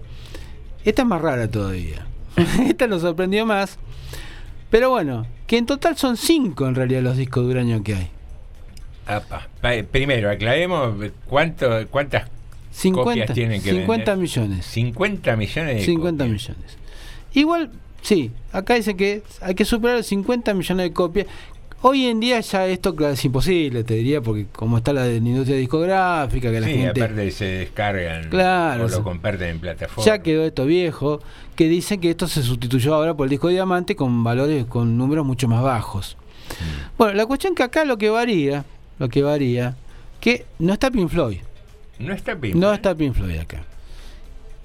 [0.86, 2.06] esta es más rara todavía,
[2.68, 3.78] esta nos sorprendió más,
[4.70, 8.08] pero bueno, que en total son cinco en realidad los discos de uranio que hay.
[9.08, 9.48] Apa.
[9.62, 10.94] Pa- Primero, aclaremos
[11.26, 12.30] cuánto, cuántas
[12.72, 14.18] 50, copias tienen que 50 vender.
[14.18, 14.66] millones.
[14.68, 16.78] 50 millones de 50 millones.
[17.34, 17.72] Igual,
[18.04, 21.26] sí, acá dice que hay que superar los 50 millones de copias.
[21.82, 25.30] Hoy en día ya esto es imposible, te diría, porque como está la, de la
[25.30, 30.06] industria discográfica, que la Sí, gente aparte se descargan Claro, o lo comparten en plataformas.
[30.06, 31.22] ya quedó esto viejo,
[31.56, 34.98] que dicen que esto se sustituyó ahora por el disco de diamante con valores, con
[34.98, 36.18] números mucho más bajos.
[36.50, 36.98] Mm.
[36.98, 38.66] Bueno, la cuestión que acá lo que varía,
[38.98, 39.78] lo que varía,
[40.20, 41.38] que no está Pink Floyd.
[41.98, 43.64] No está Pink No está Pink Floyd acá.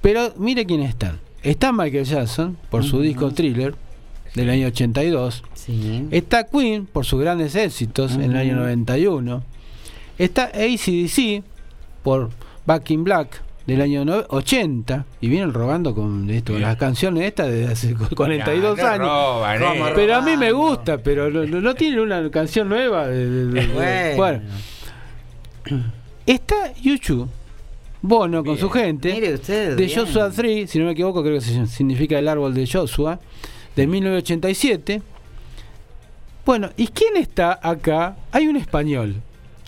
[0.02, 1.20] Pero mire quiénes están.
[1.44, 3.74] Está Michael Jackson por su disco Thriller
[4.34, 5.42] del año 82.
[6.10, 8.60] Está Queen por sus grandes éxitos en el año Ujú.
[8.62, 9.42] 91.
[10.18, 11.42] Está ACDC
[12.02, 12.30] por
[12.66, 17.48] Back in Black del año no- 80 y vienen robando con esto las canciones estas
[17.50, 18.98] desde hace 42 no años.
[19.08, 19.66] roban, ¿eh?
[19.66, 23.06] ¿Cómo pero a mí me gusta, pero no, no- tienen una canción nueva.
[23.08, 24.16] de- de- de- Bueno.
[24.16, 24.40] bueno.
[26.26, 27.28] Está YouTube,
[28.02, 29.88] Bono con su gente, Mire usted, de.
[29.94, 33.18] Joshua 3, si no me equivoco, creo que se- significa el árbol de Joshua,
[33.76, 35.02] de 1987.
[36.46, 38.16] Bueno, ¿y quién está acá?
[38.32, 39.16] Hay un español.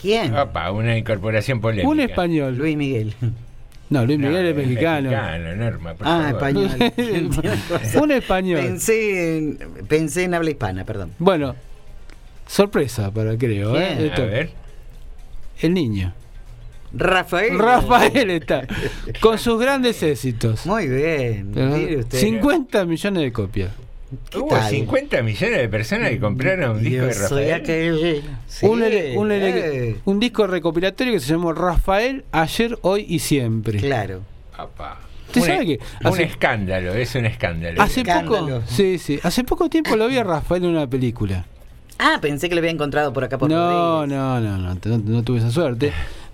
[0.01, 0.37] ¿Quién?
[0.37, 1.89] Opa, una incorporación polémica.
[1.89, 2.57] Un español.
[2.57, 3.15] Luis Miguel.
[3.89, 5.11] No, Luis No, Miguel es mexicano.
[5.11, 6.59] mexicano, Norma, por Ah, favor.
[6.67, 7.31] español.
[8.03, 8.61] un español.
[8.61, 11.13] Pensé en, pensé en habla hispana, perdón.
[11.19, 11.55] Bueno,
[12.47, 13.77] sorpresa para creo.
[13.81, 14.13] ¿eh?
[14.15, 14.51] A ver.
[15.61, 16.13] El niño.
[16.93, 17.59] Rafael.
[17.59, 18.67] Rafael está
[19.21, 20.67] con sus grandes éxitos.
[20.67, 21.51] Muy bien.
[21.55, 22.19] mire usted.
[22.19, 23.71] 50 millones de copias.
[24.35, 24.71] Hubo tal?
[24.71, 27.55] 50 millones de personas que compraron un disco Yo de Rafael.
[27.55, 28.23] aquel.
[28.47, 33.05] Sí, un, ele- un, ele- eh, un disco recopilatorio que se llamó Rafael, ayer, hoy
[33.09, 33.79] y siempre.
[33.81, 34.21] Claro.
[34.57, 35.01] Apa.
[35.27, 37.83] ¿Usted Un- sabe que Un escándalo, es un escándalo.
[37.83, 41.45] Hace poco, sí, sí, hace poco tiempo lo vi a Rafael en una película.
[41.99, 45.23] Ah, pensé que lo había encontrado por acá por No, no, no, no, no, no
[45.25, 45.93] tuve esa suerte.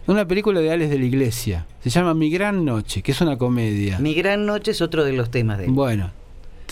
[0.09, 1.67] Una película de Alex de la Iglesia.
[1.83, 3.99] Se llama Mi Gran Noche, que es una comedia.
[4.01, 5.71] Mi gran noche es otro de los temas de él.
[5.71, 6.11] Bueno,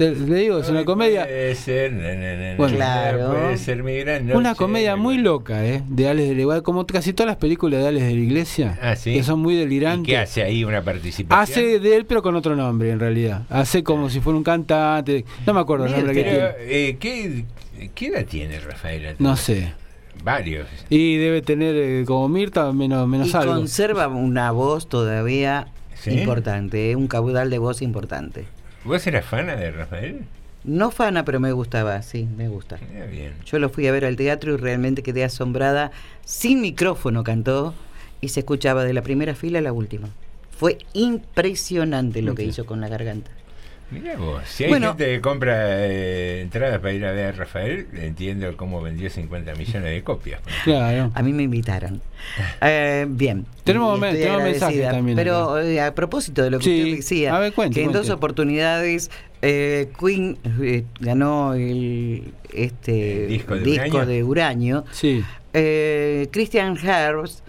[0.01, 1.25] te- le digo, es una comedia.
[1.25, 2.77] Puede ser, na, Bueno.
[2.77, 3.31] Claro.
[3.33, 5.83] puede ser mi gran Una comedia muy loca, ¿eh?
[5.89, 8.79] De Alex de la Iglesia, como casi todas las películas de Alex de la Iglesia,
[8.81, 9.13] Ah, ¿sí?
[9.13, 10.07] que son muy ¿Y delirantes.
[10.07, 11.43] qué hace ahí una participación?
[11.43, 13.43] Hace de él, pero con otro nombre, en realidad.
[13.51, 15.25] Hace como si fuera un cantante.
[15.47, 16.49] No me acuerdo el nombre que tiene.
[16.61, 17.45] eh, ¿qué,
[17.95, 19.17] ¿Qué edad tiene Rafael?
[19.19, 19.73] No sé.
[20.25, 20.67] Varios.
[20.91, 23.55] Y debe tener eh, como Mirta menos, menos Y algo.
[23.55, 26.11] conserva una voz todavía ¿Sí?
[26.11, 28.45] importante, eh, un caudal de voz importante.
[28.85, 30.25] ¿Vos eras fana de Rafael?
[30.65, 32.79] No fana, pero me gustaba, sí, me gusta.
[32.83, 33.35] Ah, bien.
[33.45, 35.91] Yo lo fui a ver al teatro y realmente quedé asombrada.
[36.25, 37.75] Sin micrófono cantó
[38.21, 40.09] y se escuchaba de la primera fila a la última.
[40.51, 43.31] Fue impresionante lo que hizo con la garganta.
[43.91, 44.89] Mirá vos, si hay Bueno.
[44.91, 45.55] gente que compra
[45.87, 50.41] eh, entradas para ir a ver a Rafael, entiendo cómo vendió 50 millones de copias.
[50.65, 51.11] Claro.
[51.15, 52.01] A mí me invitaron.
[52.63, 53.47] Eh, bien.
[53.65, 56.83] Tenemos estoy tenemos mensajes también Pero eh, a propósito de lo que Sí.
[56.83, 59.11] usted decía, A ver, cuente, que en dos oportunidades
[59.43, 64.07] eh, Queen eh, ganó el este disco de uranio.
[64.07, 64.85] de uranio.
[64.93, 65.25] Sí.
[65.55, 67.41] Eh, Christian Herbst,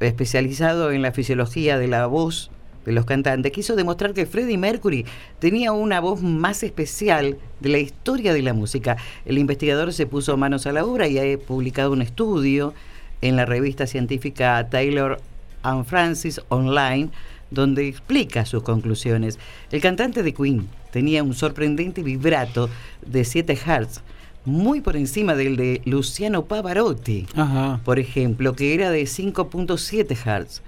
[0.00, 2.50] especializado en la fisiología de la voz
[2.84, 5.04] de los cantantes, quiso demostrar que Freddie Mercury
[5.38, 8.96] tenía una voz más especial de la historia de la música.
[9.24, 12.74] El investigador se puso manos a la obra y ha publicado un estudio
[13.22, 15.20] en la revista científica Taylor
[15.62, 17.08] and Francis Online,
[17.50, 19.38] donde explica sus conclusiones.
[19.70, 22.68] El cantante de Queen tenía un sorprendente vibrato
[23.06, 24.02] de 7 Hz,
[24.44, 27.80] muy por encima del de Luciano Pavarotti, Ajá.
[27.84, 30.62] por ejemplo, que era de 5.7 Hz.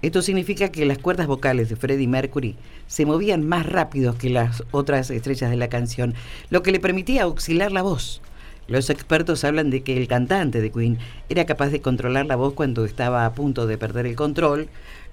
[0.00, 2.54] Esto significa que las cuerdas vocales de Freddie Mercury
[2.86, 6.14] se movían más rápido que las otras estrellas de la canción,
[6.50, 8.22] lo que le permitía oscilar la voz.
[8.68, 12.52] Los expertos hablan de que el cantante de Queen era capaz de controlar la voz
[12.54, 14.68] cuando estaba a punto de perder el control.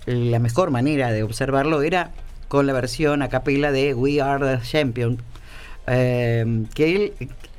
[0.05, 2.11] La mejor manera de observarlo era
[2.47, 5.17] con la versión a capela de We Are the Champion,
[5.87, 7.13] eh, que él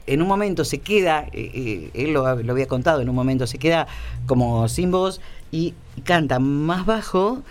[0.07, 3.59] en un momento se queda, eh, eh, él lo había contado, en un momento se
[3.59, 3.89] queda
[4.27, 5.21] como sin voz
[5.51, 5.75] y
[6.05, 7.43] canta más bajo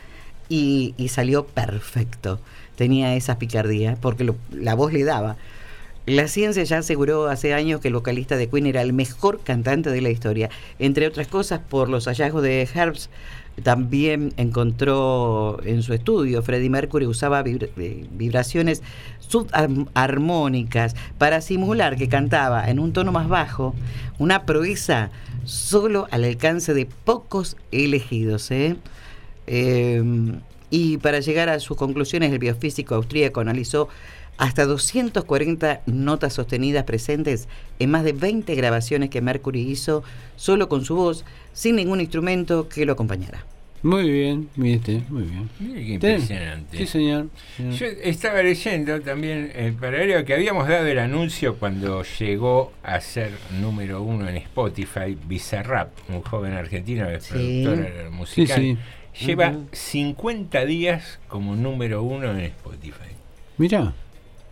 [0.50, 2.40] y, salió perfecto.
[2.76, 5.38] Tenía esas picardías porque la voz le daba.
[6.06, 9.90] La ciencia ya aseguró hace años que el vocalista de Queen era el mejor cantante
[9.90, 10.52] de la historia.
[10.78, 13.10] Entre otras cosas, por los hallazgos de Herbst,
[13.64, 18.84] también encontró en su estudio, Freddie Mercury usaba eh, vibraciones
[19.20, 23.74] subarmónicas para simular que cantaba en un tono más bajo,
[24.20, 25.10] una proeza
[25.46, 28.52] solo al alcance de pocos elegidos.
[28.52, 28.76] ¿eh?
[29.48, 30.04] Eh,
[30.70, 33.88] y para llegar a sus conclusiones, el biofísico austríaco analizó
[34.38, 37.48] hasta 240 notas sostenidas presentes
[37.80, 40.04] en más de 20 grabaciones que Mercury hizo
[40.36, 41.24] solo con su voz,
[41.54, 43.46] sin ningún instrumento que lo acompañara.
[43.86, 45.48] Muy bien, viste, muy bien.
[45.60, 46.78] Mire qué Ten- impresionante.
[46.80, 47.28] Sí, señor.
[47.56, 47.74] señor.
[47.76, 53.30] Yo estaba leyendo también el paralelo que habíamos dado el anuncio cuando llegó a ser
[53.62, 57.62] número uno en Spotify, Bizarrap, un joven argentino que es Sí.
[57.64, 58.58] productor musical.
[58.60, 58.78] Sí,
[59.28, 59.68] Lleva Ujú.
[59.72, 63.12] 50 días como número uno en Spotify.
[63.58, 63.94] Mirá.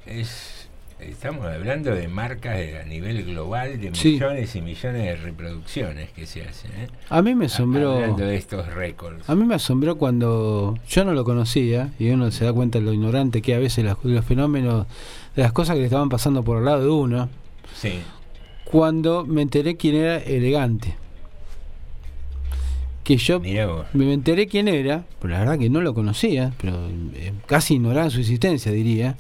[0.06, 0.63] Es,
[1.10, 4.14] estamos hablando de marcas a nivel global de Sí.
[4.14, 6.72] millones y millones de reproducciones que se hacen.
[6.72, 6.88] ¿eh?
[7.10, 7.94] A mí me asombró.
[7.96, 9.30] Hablando de estos récords.
[9.30, 12.86] A mí me asombró cuando yo no lo conocía y uno se da cuenta de
[12.86, 14.88] lo ignorante que a veces las- los fenómenos,
[15.36, 17.30] de las cosas que le estaban pasando por al lado de uno,
[17.76, 17.94] Sí.
[18.66, 20.96] cuando me enteré quién era elegante.
[23.04, 27.34] Que yo me enteré quién era, pero la verdad que no lo conocía, pero eh,
[27.48, 29.18] casi ignoraba su existencia, diría.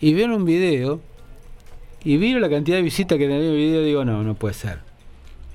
[0.00, 1.00] Y veo un video
[2.04, 4.54] y vi la cantidad de visitas que tenía el video y digo, no, no puede
[4.54, 4.78] ser.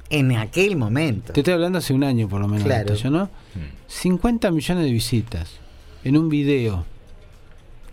[0.09, 1.33] En aquel momento.
[1.33, 2.65] Te estoy hablando hace un año por lo menos.
[2.65, 2.93] Claro.
[2.93, 3.29] esto, ¿yo no?
[3.87, 5.51] 50 millones de visitas
[6.03, 6.85] en un video.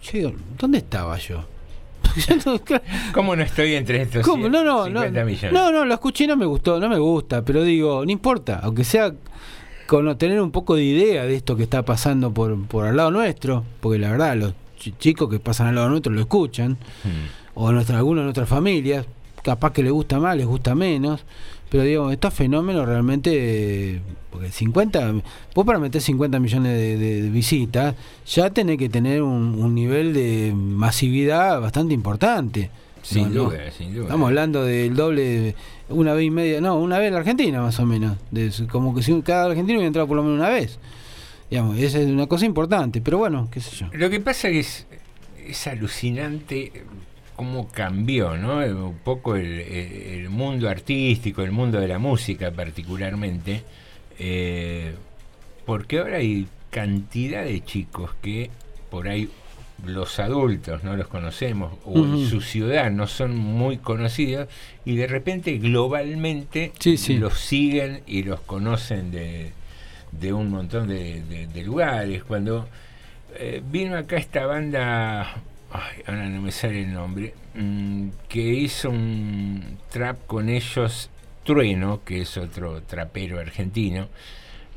[0.03, 1.44] Yo digo, ¿dónde estaba yo?
[2.28, 2.61] Yo no-
[3.14, 4.44] ¿Cómo no estoy entre estos ¿Cómo?
[4.44, 5.01] 100, No, no, no.
[5.03, 5.53] 50 millones?
[5.53, 8.59] No, no, lo escuché y no me gustó, no me gusta, pero digo, no importa,
[8.62, 9.14] aunque sea
[9.86, 13.11] con tener un poco de idea de esto que está pasando por, por al lado
[13.11, 14.55] nuestro, porque la verdad los
[14.99, 16.76] chicos que pasan al lado nuestro lo escuchan,
[17.55, 19.07] o nuestra, algunos de nuestras familias,
[19.43, 21.20] capaz que les gusta más, les gusta menos,
[21.68, 24.01] pero digo, estos fenómenos realmente,
[24.31, 25.12] porque 50,
[25.55, 27.95] vos para meter 50 millones de, de- de visitas,
[28.26, 32.70] ya tenés que tener un, un nivel de masividad bastante importante.
[33.03, 34.05] Sin No, sin duda.
[34.05, 35.55] Estamos hablando del doble, de
[35.89, 38.95] una vez y media, no, una vez en la Argentina más o menos, de, como
[38.95, 40.78] que si cada argentino hubiera entrado por lo menos una vez.
[41.51, 43.86] Digamos, esa es una cosa importante, pero bueno, qué sé yo.
[43.92, 44.86] Lo que pasa es
[45.46, 46.72] es alucinante
[47.34, 48.59] cómo cambió, ¿no?
[48.59, 53.62] Un poco el, mundo artístico, el mundo de la música particularmente,
[54.18, 54.94] eh,
[55.64, 58.51] porque ahora hay cantidad de chicos que
[58.90, 59.28] por ahí
[59.86, 62.26] los adultos no los conocemos o en Ujú.
[62.26, 64.46] su ciudad no son muy conocidos
[64.84, 67.16] y de repente globalmente Sí, sí.
[67.16, 69.52] los siguen y los conocen de,
[70.12, 72.23] de un montón de, de- de lugares.
[72.24, 72.69] Cuando
[73.37, 75.23] eh, vino acá esta banda,
[75.73, 81.11] ay, ahora no me sale el nombre, mm, que hizo un trap con ellos,
[81.45, 84.09] Trueno, que es otro trapero argentino.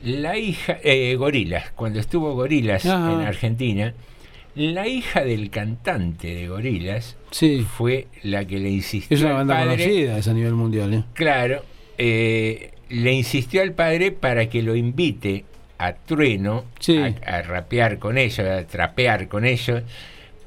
[0.03, 3.13] La hija, eh, Gorilas, cuando estuvo Gorilas Ajá.
[3.13, 3.93] en Argentina,
[4.55, 7.65] la hija del cantante de Gorilas Sí.
[7.77, 11.03] fue la que le insistió Es una banda padre, conocida es a nivel mundial, ¿eh?
[11.13, 11.63] Claro,
[11.97, 15.45] eh, le insistió al padre para que lo invite
[15.77, 16.97] a Trueno Sí.
[16.97, 19.83] a, a rapear con ellos, a trapear con ellos,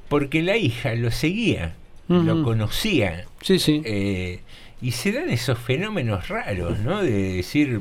[0.08, 1.74] porque la hija lo seguía,
[2.08, 3.24] lo conocía.
[3.42, 3.82] Sí, sí.
[3.84, 4.40] Eh,
[4.80, 7.02] y se dan esos fenómenos raros, ¿no?
[7.02, 7.80] De decir,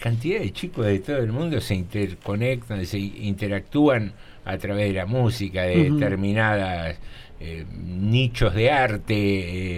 [0.00, 4.12] cantidad de chicos de todo el mundo se interconectan, se interactúan
[4.44, 6.96] a través de la música, de determinadas
[7.40, 9.14] eh, nichos de arte.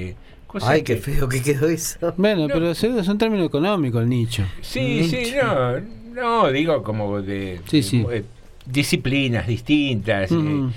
[0.09, 0.15] eh,
[0.51, 2.12] cosas Ay, qué que- feo que quedó eso.
[2.16, 4.44] Bueno, pero se- es un término económico el nicho.
[4.60, 5.81] Sí, sí, no,
[6.14, 8.02] no, digo como de, Sí, sí.
[8.02, 8.24] de, eh,
[8.66, 10.31] disciplinas distintas.
[10.31, 10.70] eh, Ujú.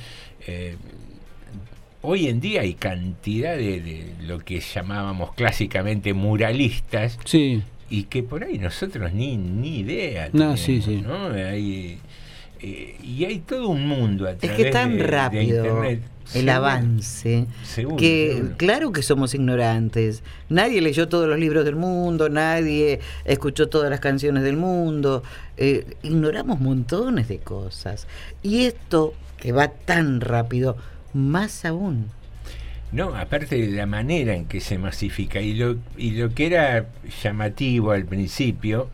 [0.48, 0.76] eh,
[2.02, 7.62] hoy en día hay cantidad de, de lo que llamábamos clásicamente muralistas Sí.
[7.90, 10.26] y que por ahí nosotros ni, ni idea.
[10.28, 11.02] No, tenemos, sí, sí.
[11.06, 11.28] ¿no?
[11.28, 12.00] Hay,
[12.62, 15.41] eh, y hay todo un mundo a Es través que es tan de- de rápido
[15.66, 16.02] Internet.
[16.34, 18.56] El Seguro, avance seguro, que seguro.
[18.58, 20.24] claro que somos ignorantes.
[20.50, 25.24] Nadie leyó todos los libros del mundo, nadie escuchó todas las canciones del mundo.
[25.58, 28.08] eh, ignoramos montones de cosas.
[28.41, 30.78] Y esto que va tan rápido,
[31.14, 32.08] más aún.
[32.91, 36.86] No, aparte de la manera en que se masifica y lo, y lo que era
[37.24, 38.90] llamativo al principio,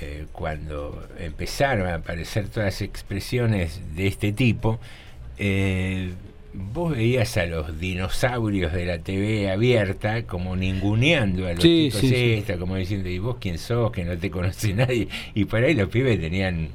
[0.00, 4.78] eh, cuando empezaron a aparecer todas las expresiones de este tipo,
[5.38, 6.12] eh,
[6.56, 12.00] vos veías a los dinosaurios de la TV abierta como ninguneando a los Sí, chicos
[12.00, 12.32] sí, sí.
[12.34, 13.90] esta, como diciendo, ¿y vos quién sos?
[13.92, 15.08] Que no te conoce nadie.
[15.34, 16.68] Y por ahí los pibes tenían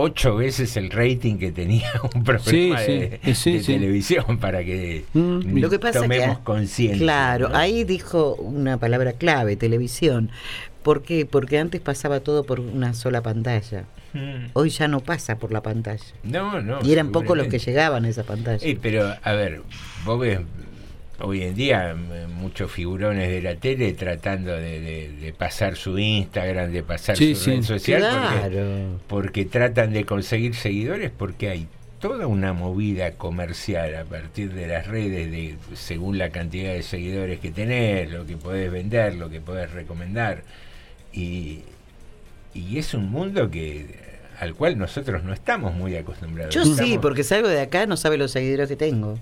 [0.00, 3.72] ocho veces el rating que tenía un programa Sí, de, sí, sí, de sí.
[3.72, 5.58] televisión para que Mm.
[5.58, 6.98] Lo que pasa tomemos conciencia.
[7.02, 7.56] Claro, ¿no?
[7.56, 10.30] ahí dijo una palabra clave, televisión.
[10.88, 11.26] ¿Por qué?
[11.26, 13.84] Porque antes pasaba todo por una sola pantalla.
[14.14, 14.46] Mm.
[14.54, 16.02] Hoy ya no pasa por la pantalla.
[16.22, 16.78] No, no.
[16.82, 18.66] y eran pocos los que llegaban a esa pantalla.
[18.66, 19.60] Eh, pero, a ver,
[20.06, 20.40] vos ves
[21.20, 21.94] hoy en día
[22.34, 27.34] muchos figurones de la tele tratando de, de- de pasar su Instagram, de pasar Sí,
[27.34, 27.50] su sí.
[27.50, 29.00] red social, porque, Claro.
[29.08, 31.66] porque tratan de conseguir seguidores, porque hay
[32.00, 37.40] toda una movida comercial a partir de las redes, de según la cantidad de seguidores
[37.40, 40.44] que tenés, lo que podés vender, lo que podés recomendar.
[41.12, 41.60] Y,
[42.54, 44.08] y es un mundo que
[44.38, 46.54] al cual nosotros no estamos muy acostumbrados.
[46.54, 49.18] Yo sí, porque salgo de acá, no sabe los seguidores que tengo.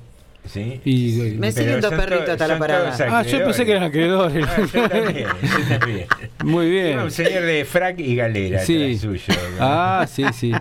[0.49, 0.81] ¿Sí?
[0.85, 2.97] Y, Me Pero siguen dos son perritos to- hasta la parada.
[3.11, 4.47] Ah, yo pensé que eran acreedores.
[4.57, 6.07] Ah, yo también, yo también.
[6.45, 6.99] Muy bien.
[7.01, 8.97] Un señor de frac y galera Sí.
[8.99, 9.23] suyo.
[9.29, 9.35] ¿no?
[9.61, 10.53] Ah, sí, sí.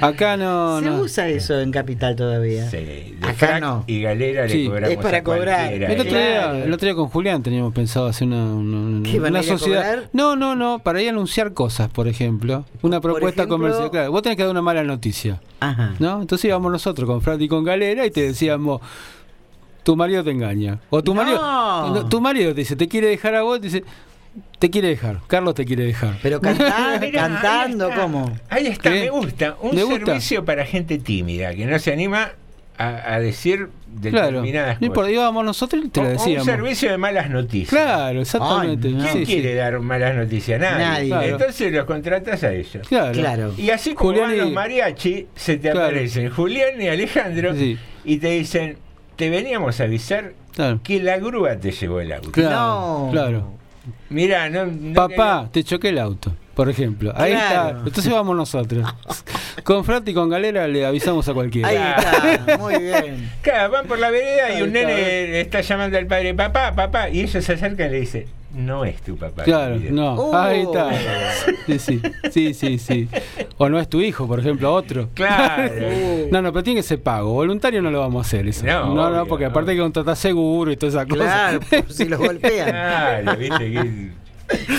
[0.00, 0.80] Acá no.
[0.80, 0.96] Se no.
[1.00, 2.68] usa eso en Capital todavía.
[2.68, 3.84] Sí, de Acá frac no.
[3.86, 4.62] y galera Sí.
[4.64, 5.72] le cobramos Es para a cobrar.
[5.72, 6.06] El otro, ¿eh?
[6.08, 6.54] Claro.
[6.54, 9.42] día, el otro día con Julián teníamos pensado hacer una, una, ¿Qué, van una a
[9.44, 9.82] ir a sociedad.
[9.82, 10.08] cobrar?
[10.12, 12.64] No, no, no, para ir a anunciar cosas, por ejemplo.
[12.82, 13.90] Una propuesta ejemplo- comercial.
[13.90, 15.40] Claro, vos tenés que dar una mala noticia.
[15.60, 15.94] Ajá.
[15.98, 16.20] ¿No?
[16.20, 18.80] Entonces íbamos nosotros con Frat y con Galera y te decíamos,
[19.82, 20.78] tu marido te engaña.
[20.90, 21.22] O tu No.
[21.22, 21.40] marido,
[21.94, 23.84] no, tu marido te dice, te quiere dejar a vos, te dice,
[24.58, 26.16] te quiere dejar, Carlos te quiere dejar.
[26.22, 26.40] Pero
[27.12, 28.02] cantando, ahí está.
[28.02, 28.32] ¿cómo?
[28.48, 29.00] Ahí está, ¿Qué?
[29.00, 29.56] me gusta.
[29.60, 32.32] Un servicio para gente tímida, que no se anima
[32.78, 33.68] a, a decir
[34.00, 35.14] Claro, determinadas no importa, cosas.
[35.14, 36.46] íbamos nosotros y te O- lo o decíamos.
[36.46, 37.68] un servicio de malas noticias.
[37.70, 38.88] Claro, exactamente.
[38.88, 39.02] Ay, no.
[39.02, 39.32] ¿Quién Sí, sí.
[39.32, 40.60] quiere dar malas noticias?
[40.60, 40.78] Nadie.
[40.84, 41.08] Nadie.
[41.08, 41.26] Claro.
[41.26, 42.88] Entonces los contratas a ellos.
[42.88, 43.12] Claro.
[43.12, 43.54] Claro.
[43.58, 45.86] Y así como Julián van y- los mariachi, se te Claro.
[45.88, 47.76] aparecen Julián y Alejandro Sí.
[48.04, 48.76] y te dicen,
[49.20, 50.80] te veníamos a avisar Claro.
[50.82, 52.32] que la grúa te llevó el auto.
[52.32, 53.08] Claro, No.
[53.12, 53.52] claro.
[54.08, 57.12] Mira, no, no Papá, te choqué el auto, por ejemplo.
[57.14, 57.68] Ahí Claro.
[57.68, 57.82] está.
[57.88, 58.86] Entonces vamos nosotros.
[59.64, 61.68] Con Frat y con Galera le avisamos a cualquiera.
[61.68, 61.76] Ahí
[62.38, 63.30] está, muy bien.
[63.42, 67.10] Claro, van por la vereda y un está, nene está llamando al padre, papá, papá,
[67.10, 68.24] y ellos se acercan y le dicen,
[68.54, 69.44] no es tu papá.
[69.44, 69.92] Claro, querido".
[69.94, 70.14] no.
[70.14, 70.36] Oh.
[70.36, 70.90] Ahí está.
[71.66, 72.00] Sí, sí,
[72.30, 73.08] sí, sí, sí.
[73.58, 75.08] O no es tu hijo, por ejemplo, otro.
[75.14, 75.72] Claro.
[76.30, 77.32] No, no, pero tiene que ser pago.
[77.32, 78.64] Voluntario no lo vamos a hacer eso.
[78.64, 81.24] No, No, porque aparte hay que contratar seguro y toda esa cosa.
[81.24, 82.70] Claro, por si los golpean.
[82.70, 84.10] Claro, viste que...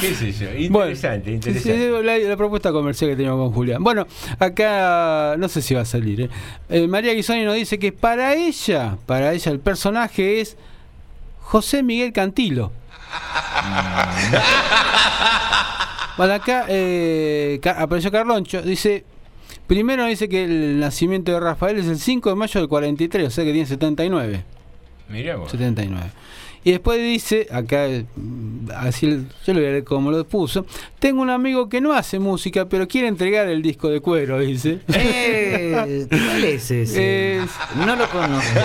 [0.02, 0.53] ¿Qué sé yo?
[0.56, 1.77] Interesante, Sí, interesante.
[1.77, 3.84] sí, la, la propuesta comercial que teníamos con Julián.
[3.84, 4.06] Bueno,
[4.39, 6.22] acá no sé si va a salir.
[6.22, 6.30] ¿eh?
[6.69, 10.57] Eh, María Guisoni nos dice que para ella, para ella el personaje es
[11.39, 12.72] José Miguel Cantilo.
[16.18, 19.05] Bueno, acá eh, apareció Carloncho, dice,
[19.65, 23.31] primero dice que el nacimiento de Rafael es el 5 de mayo del 43, o
[23.31, 24.43] sea que tiene 79.
[25.09, 25.49] Mirá vos.
[25.51, 26.11] 79.
[26.63, 29.07] Y después dice, acá, mm, así
[29.45, 30.65] yo lo voy a leer como lo puso,
[30.99, 34.79] tengo un amigo que no hace música, pero quiere entregar el disco de cuero, dice.
[34.93, 37.38] Eh, ¿Cuál es ese?
[37.41, 38.59] Es- No lo conozco.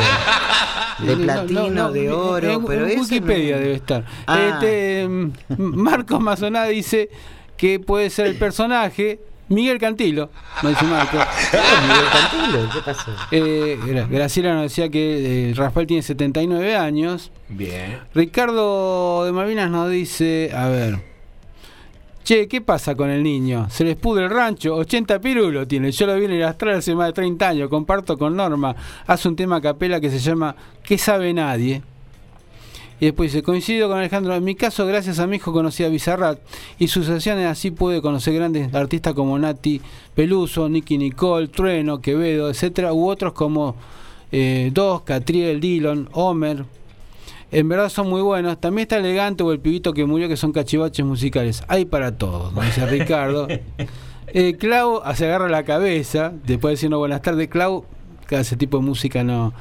[0.99, 4.05] De No, platino, no, no, de oro, en, pero en Wikipedia no- debe estar.
[4.27, 4.51] Ah.
[4.61, 7.09] Este, mm, Marcos Mazoná dice
[7.57, 10.31] que puede ser el personaje Miguel Cantilo,
[10.63, 11.17] no dice Marco.
[11.83, 13.11] Miguel Cantilo, ¿Qué pasó?
[13.31, 17.31] Eh, Gra- Graciela nos decía que eh, Rafael tiene 79 años.
[17.49, 17.99] Bien.
[18.15, 20.99] Ricardo de Malvinas nos dice, a ver,
[22.25, 23.69] Che, ¿qué pasa con el niño?
[23.71, 25.93] Se les pudre el rancho, 80 pirulos tiene.
[25.93, 28.75] Yo lo vi en el astral hace más de 30 años, comparto con Norma.
[29.07, 31.83] Hace un tema a capela que se llama ¿Qué sabe nadie?
[32.99, 35.89] Y después dice, coincido con Alejandro, en mi caso, gracias a mi hijo conocí a
[35.89, 36.39] Bizarrat
[36.79, 39.83] y sus sesiones así pude conocer grandes artistas como Nati
[40.15, 43.77] Peluso, Nicky Nicole, Trueno, Quevedo, etcétera, u otros como
[44.33, 46.65] eh, Dos, Catriel, Dillon, Homer.
[47.53, 48.59] En verdad son muy buenos.
[48.61, 51.63] También está Elegante o el pibito que murió, que son cachivaches musicales.
[51.69, 53.47] Hay para todos, como dice Ricardo.
[54.29, 57.49] Eh, Clau se agarra la cabeza, después de decirnos buenas tardes.
[57.49, 57.85] Clau,
[58.27, 59.55] que ese tipo de música no.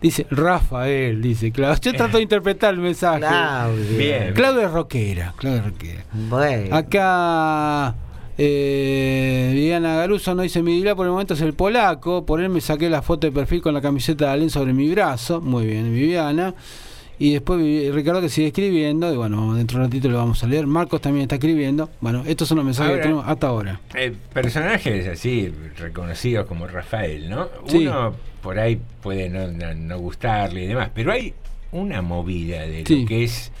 [0.00, 1.74] Dice Rafael, dice Clau.
[1.80, 3.18] Yo trato de interpretar el mensaje.
[3.20, 3.98] Claudia.
[3.98, 4.34] Bien.
[4.34, 5.34] Claudia es rockera.
[5.36, 6.04] Claudia es rockera.
[6.28, 6.74] Bueno.
[6.76, 7.94] Acá
[8.38, 12.24] eh, Viviana Garuso no dice mi dilá por el momento es el polaco.
[12.24, 14.90] Por él me saqué la foto de perfil con la camiseta de Alén sobre mi
[14.90, 15.40] brazo.
[15.40, 16.54] Muy bien, Viviana.
[17.18, 17.60] Y después
[17.94, 19.12] Ricardo que sigue escribiendo.
[19.12, 20.66] Y bueno, dentro de un ratito lo vamos a leer.
[20.66, 21.90] Marcos también está escribiendo.
[22.00, 23.80] Bueno, estos son los mensajes Ahora- que tenemos hasta ahora.
[23.94, 27.48] Eh, personajes así reconocidos como Rafael, ¿no?
[27.66, 27.86] Sí.
[27.86, 31.34] Uno por ahí puede no, no- no gustarle y demás, pero hay
[31.72, 33.02] una movida de Sí.
[33.02, 33.52] lo que es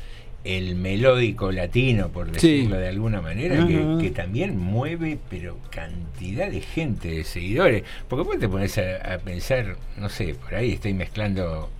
[0.42, 2.32] el melódico latino, por Sí.
[2.32, 7.82] decirlo de alguna manera, que, también mueve, pero cantidad de gente, de seguidores.
[8.08, 11.70] Porque vos te pones a, a pensar, no sé, por ahí estoy mezclando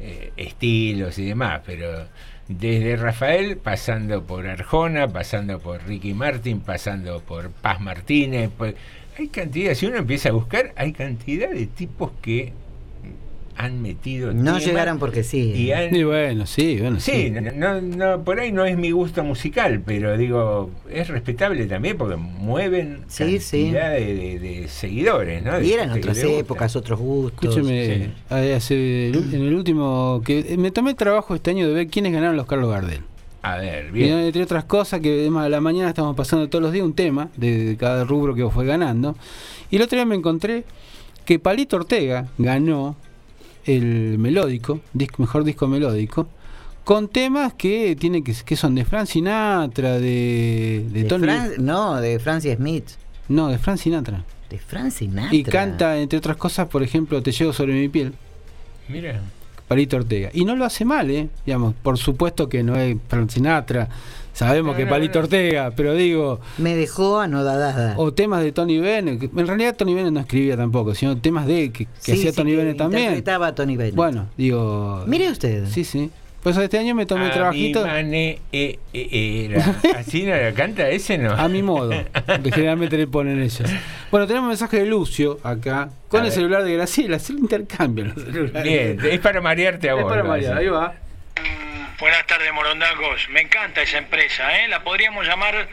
[0.00, 2.06] eh, estilos y demás, pero
[2.48, 8.74] desde Rafael, pasando por Arjona, pasando por Ricky Martin, pasando por Paz Martínez, pues,
[9.18, 12.52] hay cantidad, si uno empieza a buscar, hay cantidad de tipos que
[13.60, 15.52] han metido No llegaron porque sí.
[15.52, 17.10] y han- Y bueno, sí, bueno, sí.
[17.10, 21.96] Sí, no, no, por ahí no es mi gusto musical, pero digo, es respetable también
[21.98, 23.62] porque mueven Sí, sí.
[23.72, 25.58] cantidad De, de- de seguidores, ¿no?
[25.58, 26.38] De Y eran otras gusta.
[26.38, 27.48] épocas, otros gustos.
[27.56, 28.10] Escúcheme, Sí.
[28.30, 30.22] eh, hace- en el último.
[30.24, 33.00] que Me tomé el trabajo este año de ver quiénes ganaron los Carlos Gardel.
[33.42, 34.18] A ver, Y bien.
[34.18, 37.28] entre otras cosas, que además a la mañana estamos pasando todos los días un tema
[37.36, 39.16] de, de cada rubro que fue ganando.
[39.70, 40.64] Y el otro día me encontré
[41.24, 42.96] que Palito Ortega ganó
[43.64, 46.26] el melódico, disco, mejor disco melódico,
[46.84, 51.24] con temas que tienen que, que son de Frank Sinatra, de, de, De Tony.
[51.26, 52.88] Fran- no, de Francie Smith.
[53.28, 54.24] No, de Frank Sinatra.
[54.48, 55.34] De Frank Sinatra.
[55.36, 58.14] Y canta, entre otras cosas, por ejemplo, Te llevo sobre mi piel.
[58.88, 59.20] Mira.
[59.68, 60.30] Palito Ortega.
[60.32, 61.28] Y no lo hace mal, ¿eh?
[61.46, 63.88] Digamos, por supuesto que no es Frank Sinatra,
[64.32, 65.24] sabemos No, que no, Palito no.
[65.24, 67.94] Ortega, pero digo, Me dejó anodadada.
[67.98, 71.70] o temas de Tony Bennett, en realidad Tony Bennett no escribía tampoco, sino temas de
[71.70, 73.02] que, que Sí, hacía sí, Tony que Bennett también.
[73.02, 73.94] interpretaba a Tony Bennett.
[73.94, 75.66] Bueno, digo, Mire usted.
[75.68, 76.10] sí, sí.
[76.48, 79.62] Pues este año me tomé el trabajito mane- eh, eh, era.
[79.98, 81.32] Así no lo canta ese, ¿no?
[81.32, 81.90] a mi modo,
[82.42, 83.68] que generalmente le ponen ellos.
[84.10, 86.32] Bueno, tenemos un mensaje de Lucio acá, con A el ver.
[86.32, 88.62] celular de Graciela, se lo intercambian los celulares.
[88.62, 90.08] Bien, es para marearte a Es vos.
[90.10, 90.60] para lo María, hace.
[90.60, 90.94] ahí va.
[92.00, 93.28] Buenas tardes, Morondangos.
[93.28, 94.68] Me encanta esa empresa, ¿eh?
[94.68, 95.68] La podríamos llamar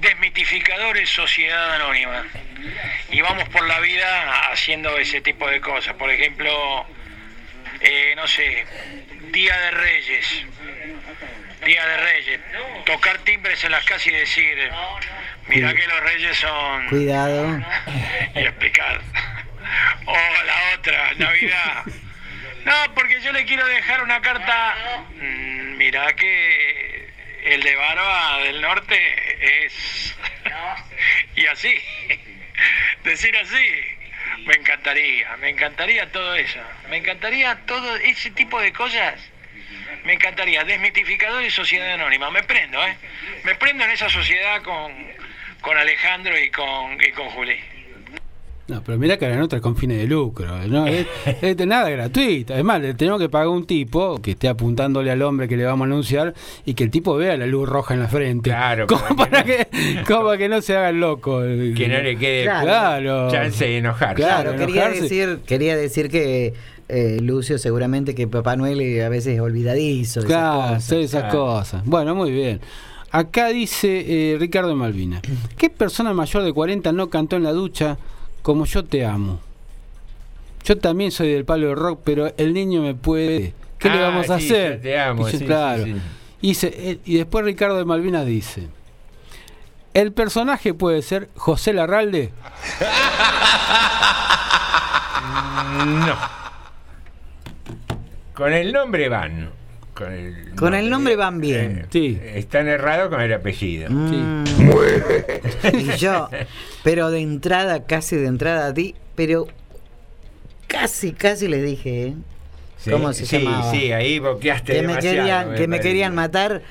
[0.00, 2.24] Desmitificadores Sociedad Anónima.
[3.12, 5.94] Y vamos por la vida haciendo ese tipo de cosas.
[5.94, 6.50] Por ejemplo,
[7.80, 8.64] eh, no sé,
[9.32, 10.44] Día de Reyes.
[11.64, 12.40] Día de Reyes.
[12.84, 14.70] Tocar timbres en las casas y decir,
[15.48, 16.86] mira que los reyes son...
[16.88, 17.62] Cuidado.
[18.34, 19.00] y explicar.
[20.06, 21.84] O la otra, Navidad.
[22.64, 24.74] No, porque yo le quiero dejar una carta.
[25.20, 27.10] Mm, Mirá que
[27.44, 30.16] el de Barba del Norte es.
[31.36, 31.80] y así.
[33.04, 33.95] Decir así.
[34.46, 36.60] Me encantaría, me encantaría todo eso.
[36.88, 39.20] Me encantaría todo ese tipo de cosas.
[40.04, 40.64] Me encantaría.
[40.64, 42.30] Desmitificador y sociedad anónima.
[42.30, 42.96] Me prendo, ¿eh?
[43.44, 44.92] Me prendo en esa sociedad con,
[45.60, 47.75] con Alejandro y con, y con Juli.
[48.68, 50.66] No, pero mira que eran otras con fines de lucro.
[50.66, 51.06] No, es,
[51.42, 52.52] es de nada gratuito.
[52.52, 55.64] Además, le tenemos que pagar a un tipo que esté apuntándole al hombre que le
[55.64, 56.34] vamos a anunciar
[56.64, 58.50] y que el tipo vea la luz roja en la frente.
[58.50, 59.68] Claro, como para que,
[60.08, 61.40] como que no se haga el loco.
[61.42, 63.30] Que no le quede claro.
[63.30, 64.16] chance de enojarse.
[64.16, 65.02] Claro, quería enojarse.
[65.02, 66.54] decir, quería decir que
[66.88, 70.20] eh, Lucio seguramente que Papá Noel a veces es olvidadizo.
[70.20, 70.84] esas Claro, cosas.
[70.84, 71.38] sí, esas Claro.
[71.38, 71.82] cosas.
[71.84, 72.60] Bueno, muy bien.
[73.12, 75.22] Acá dice eh, Ricardo Malvina.
[75.56, 77.96] ¿Qué persona mayor de 40 no cantó en la ducha
[78.46, 79.40] como yo te amo?
[80.64, 83.54] Yo también soy del palo de rock, pero el niño me puede.
[83.76, 84.80] ¿Qué le Ah, vamos a sí, hacer?
[84.80, 85.82] te amo, yo, sí, claro.
[85.82, 85.96] sí.
[86.42, 88.68] Y, se- eh, y después Ricardo de Malvinas dice:
[89.94, 92.30] ¿El personaje puede ser José Larralde?
[95.84, 96.14] No.
[98.34, 99.50] Con el nombre van.
[99.96, 101.78] Con el, Con el nombre van bien.
[101.78, 102.18] eh, Sí.
[102.22, 103.88] Están errados con el apellido.
[103.90, 104.44] Mm.
[105.72, 106.28] Y yo,
[106.84, 109.46] pero de entrada, casi de entrada, di, pero
[110.66, 112.14] casi, casi les dije, ¿eh?
[112.78, 113.70] Sí, ¿Cómo se sí, llamaba?
[113.70, 116.62] sí, ahí boqueaste que me demasiado, querían, me que me querían matar,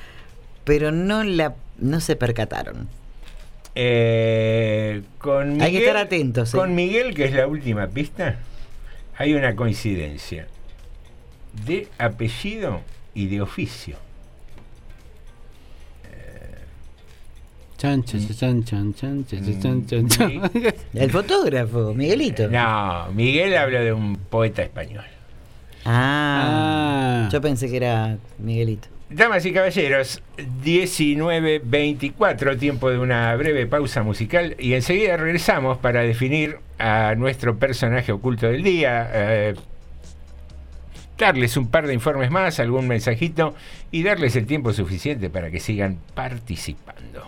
[0.64, 2.88] pero no la, no se percataron.
[3.74, 6.56] Eh, con Miguel, Hay que estar atentos, ¿eh?
[6.56, 8.38] Con Miguel, que es la última pista,
[9.18, 10.46] hay una coincidencia
[11.66, 12.80] de apellido
[13.16, 13.96] y de oficio.
[16.04, 16.58] Eh,
[17.78, 19.24] chan, chan, chan, chan,
[20.92, 22.46] El fotógrafo, Miguelito.
[22.48, 25.06] No, Miguel habla de un poeta español.
[25.86, 27.28] Ah, ah.
[27.32, 28.88] yo pensé que era Miguelito.
[29.08, 30.20] Damas y caballeros,
[30.64, 38.12] 19.24, tiempo de una breve pausa musical y enseguida regresamos para definir a nuestro personaje
[38.12, 39.08] oculto del día.
[39.12, 39.54] Eh,
[41.18, 43.54] darles un par de informes más, algún mensajito
[43.90, 47.26] y darles el tiempo suficiente para que sigan participando.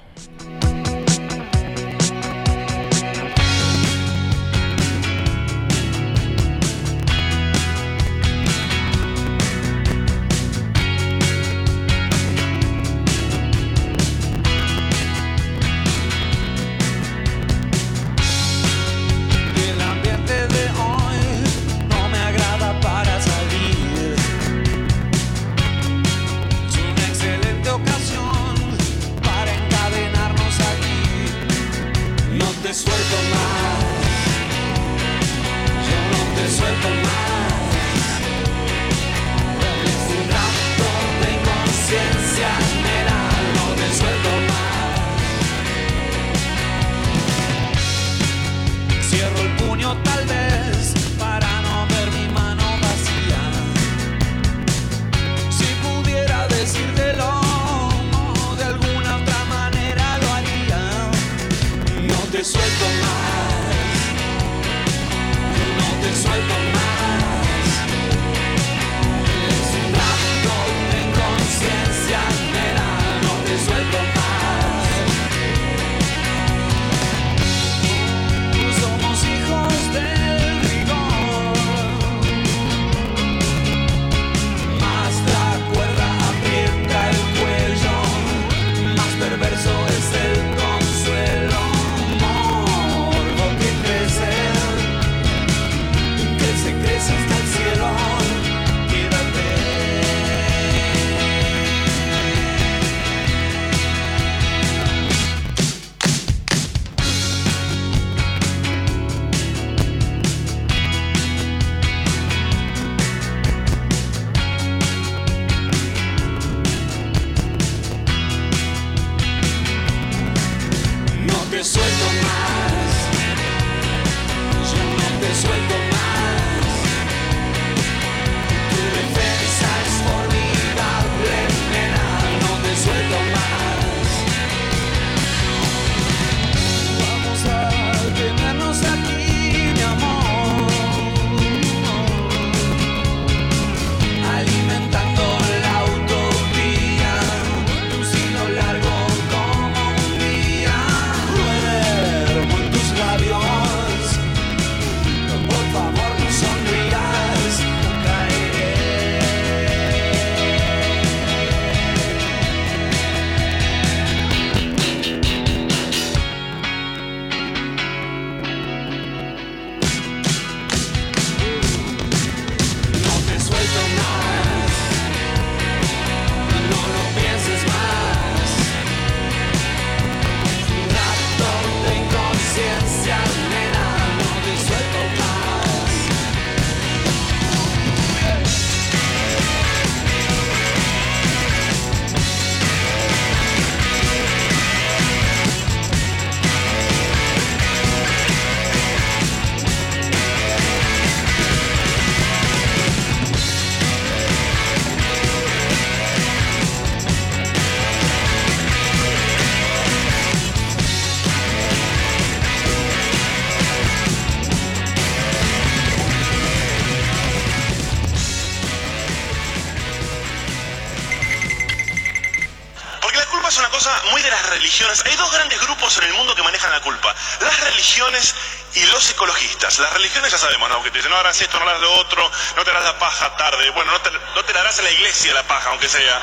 [229.77, 230.83] Las religiones ya sabemos, ¿no?
[230.83, 233.37] Que te dicen, no harás esto, no harás lo otro, no te harás la paja
[233.37, 233.69] tarde.
[233.71, 236.21] Bueno, no te, no te la harás en la iglesia la paja, aunque sea.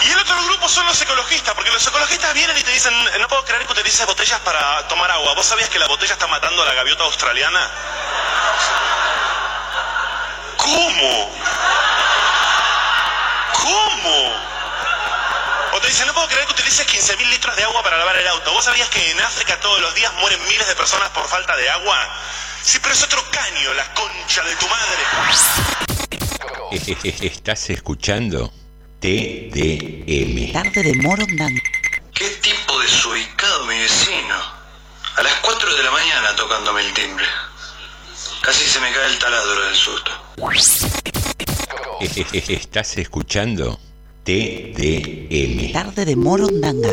[0.00, 3.28] Y el otro grupo son los ecologistas, porque los ecologistas vienen y te dicen, no
[3.28, 5.34] puedo creer que utilices botellas para tomar agua.
[5.34, 7.70] ¿Vos sabías que la botella está matando a la gaviota australiana?
[10.56, 11.32] ¿Cómo?
[13.62, 14.46] ¿Cómo?
[15.72, 17.82] O te dicen, no puedo creer creer que utilices 15.000 litros de agua
[18.52, 21.68] ¿Vos sabías que en África todos los días mueren miles de personas por falta de
[21.68, 21.98] agua?
[22.62, 25.02] Sí, pero es otro caño, la concha de tu madre.
[27.26, 28.52] ¿Estás escuchando?
[29.00, 30.52] TDM.
[30.52, 31.60] Tarde de Morondanga.
[32.14, 34.36] ¿Qué tipo de desubicado mi vecino?
[35.16, 37.26] A las 4 de la mañana tocándome el timbre.
[38.42, 40.12] Casi se me cae el taladro del susto.
[42.48, 43.78] ¿Estás escuchando?
[44.24, 45.72] TDM.
[45.72, 46.90] Tarde de Morondanga.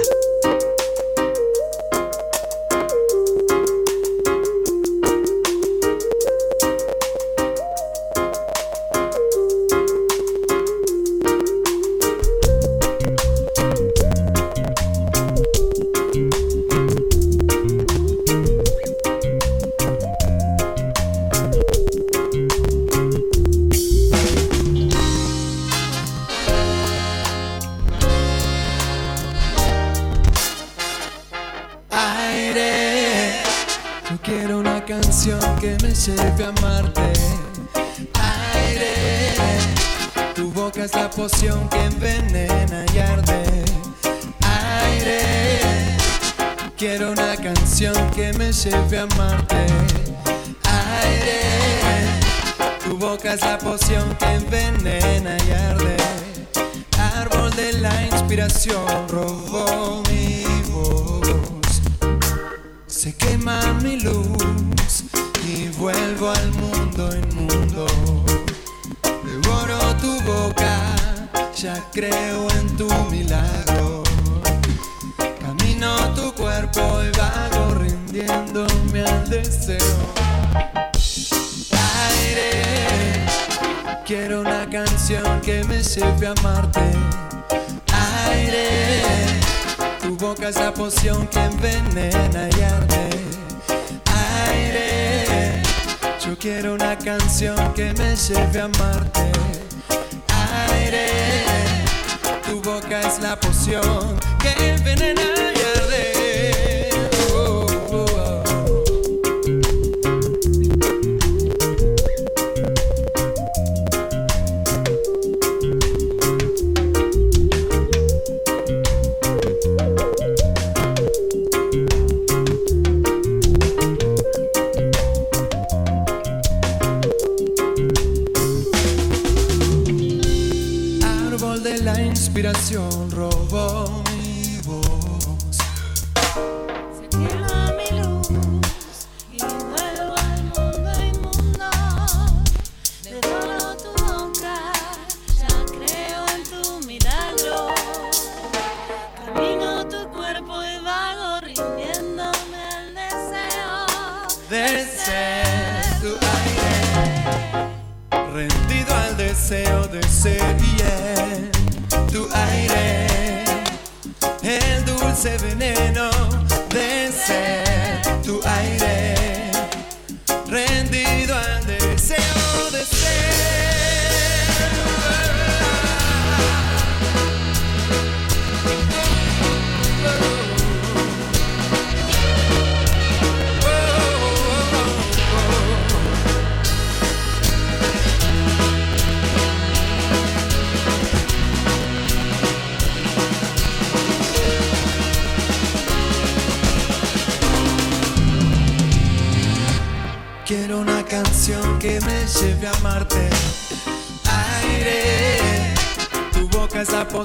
[36.19, 37.13] Amarte.
[38.53, 39.33] Aire,
[40.35, 43.65] tu boca es la poción que envenena y arde.
[44.41, 45.97] Aire,
[46.77, 49.65] quiero una canción que me lleve a amarte.
[51.01, 51.41] Aire,
[52.83, 55.97] tu boca es la poción que envenena y arde.
[57.15, 61.81] Árbol de la inspiración robó mi voz.
[62.87, 65.03] Se quema mi luz
[65.45, 67.85] y vuelvo al mundo inmundo.
[69.23, 70.79] Devoro tu boca,
[71.55, 74.03] ya creo en tu milagro.
[75.39, 80.13] Camino tu cuerpo y vago rindiéndome al deseo.
[82.09, 83.25] Aire,
[84.05, 86.91] quiero una canción que me lleve a amarte.
[88.29, 88.93] Aire.
[90.01, 93.22] Tu boca es la poción que envenena y arde.
[96.25, 99.31] Yo quiero una canción que me lleve a amarte.
[100.69, 101.07] Aire,
[102.47, 105.21] tu boca es la poción que envenena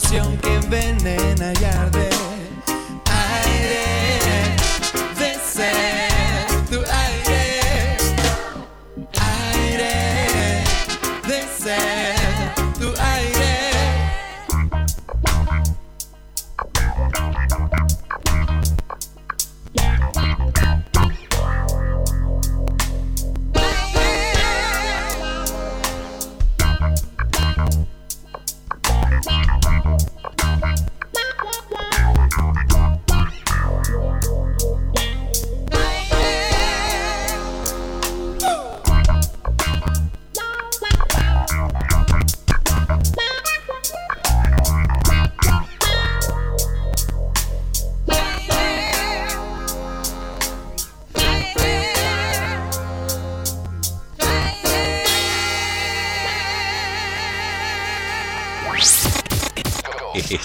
[0.00, 0.37] boca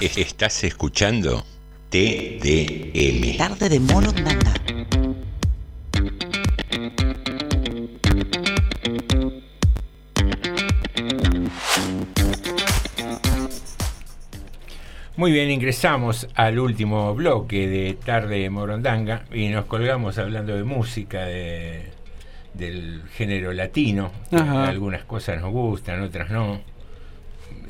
[0.05, 1.45] ¿Estás escuchando?
[1.89, 3.37] TDM.
[3.37, 4.53] Tarde de Morondanga.
[15.15, 21.21] Muy bien, ingresamos al último bloque de Tarde Morondanga y nos colgamos hablando de música,
[21.21, 21.91] de,
[22.53, 24.11] del género latino.
[24.33, 24.67] Ajá.
[24.67, 26.59] Algunas cosas nos gustan, otras no.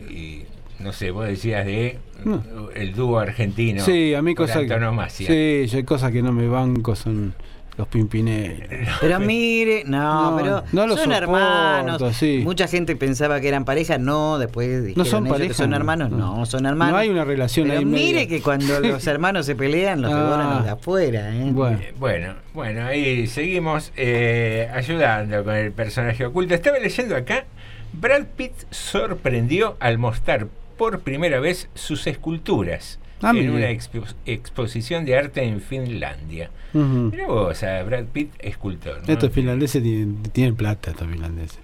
[0.09, 0.45] Y
[0.79, 2.43] no sé, vos decías de No.
[2.75, 3.83] el dúo argentino.
[3.83, 7.33] sí, a mí cosas que, sí, yo hay cosas que no me banco son
[7.75, 8.97] los Pimpinela.
[9.01, 12.15] Pero mire, no, No, pero no son soporto, hermanos.
[12.15, 12.41] sí.
[12.43, 15.75] Mucha gente pensaba que eran pareja, no, después dijeron son ellos que pareja, son no,
[15.77, 16.37] hermanos, no.
[16.37, 16.91] no, son hermanos.
[16.93, 20.17] No hay una relación pero ahí mire que cuando los hermanos se pelean, los Ah.
[20.23, 21.49] devoran los de afuera, ¿eh?
[21.51, 21.79] Bueno.
[21.81, 26.53] Eh, Bueno, bueno, ahí seguimos eh, ayudando con el personaje oculto.
[26.53, 27.45] Estaba leyendo acá,
[27.93, 30.45] Brad Pitt sorprendió al mostrar
[30.77, 33.51] por primera vez sus esculturas Ah, en mire.
[33.51, 36.49] una expo- exposición de arte en Finlandia.
[36.73, 37.09] Ujú.
[37.11, 39.01] Mira vos, a Brad Pitt, escultor.
[39.07, 39.13] ¿no?
[39.13, 41.57] Estos finlandeses tienen, tienen plata, estos finlandeses.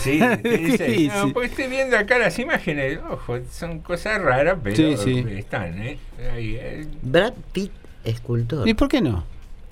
[0.00, 1.30] Sí, dice, no, sí.
[1.32, 5.24] porque estoy viendo acá las imágenes, ojo, son cosas raras, pero Sí, sí.
[5.36, 5.98] están, ¿eh?
[6.32, 6.86] Ahí, eh.
[7.02, 7.70] Brad Pitt,
[8.04, 8.66] escultor.
[8.68, 9.24] ¿Y por qué no?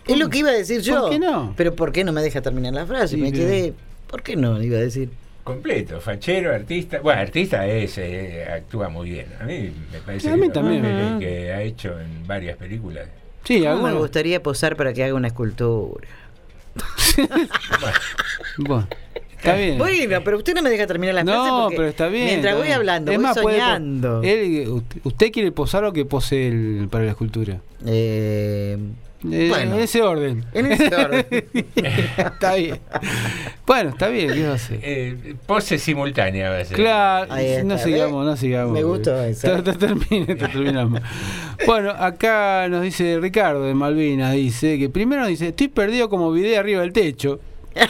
[0.07, 1.01] Es lo que iba a decir yo.
[1.03, 1.55] ¿Por qué no?
[1.57, 3.17] Pero ¿por qué no me deja terminar la frase?
[3.17, 3.73] Sí, me quedé.
[4.09, 4.63] ¿Por qué no?
[4.63, 5.11] Iba a decir.
[5.45, 7.01] Completo, fachero, artista.
[7.01, 9.27] Bueno, artista es, eh, actúa muy bien.
[9.41, 10.83] A mí me parece mí que, también.
[11.19, 13.09] que- que ha hecho en varias películas.
[13.45, 16.07] Sí, ¿Cómo me gustaría posar para que haga una escultura?
[18.59, 18.87] Bueno,
[19.37, 19.79] está bien.
[19.79, 22.25] Bueno, pero usted no me deja terminar la frase No, porque pero está bien.
[22.27, 22.77] Mientras está voy bien.
[22.79, 24.23] hablando, Es voy más, puede po- soñando.
[24.23, 27.61] él- usted, usted quiere posar o que pose el, para la escultura?
[27.87, 28.79] Eh,
[29.31, 30.45] Eh, bueno, en ese orden.
[30.53, 31.27] en ese orden.
[32.17, 32.81] está bien.
[33.67, 34.33] Bueno, está bien.
[34.83, 36.77] Eh, pose simultánea a ser.
[36.77, 37.83] Claro, está, no ¿ves?
[37.85, 38.73] sigamos, no sigamos.
[38.73, 39.63] Me gustó esa.
[39.63, 41.01] Te- te termine, te terminamos.
[41.67, 46.59] Bueno, acá nos dice Ricardo de Malvinas, dice que primero dice, estoy perdido como video
[46.59, 47.39] arriba del techo.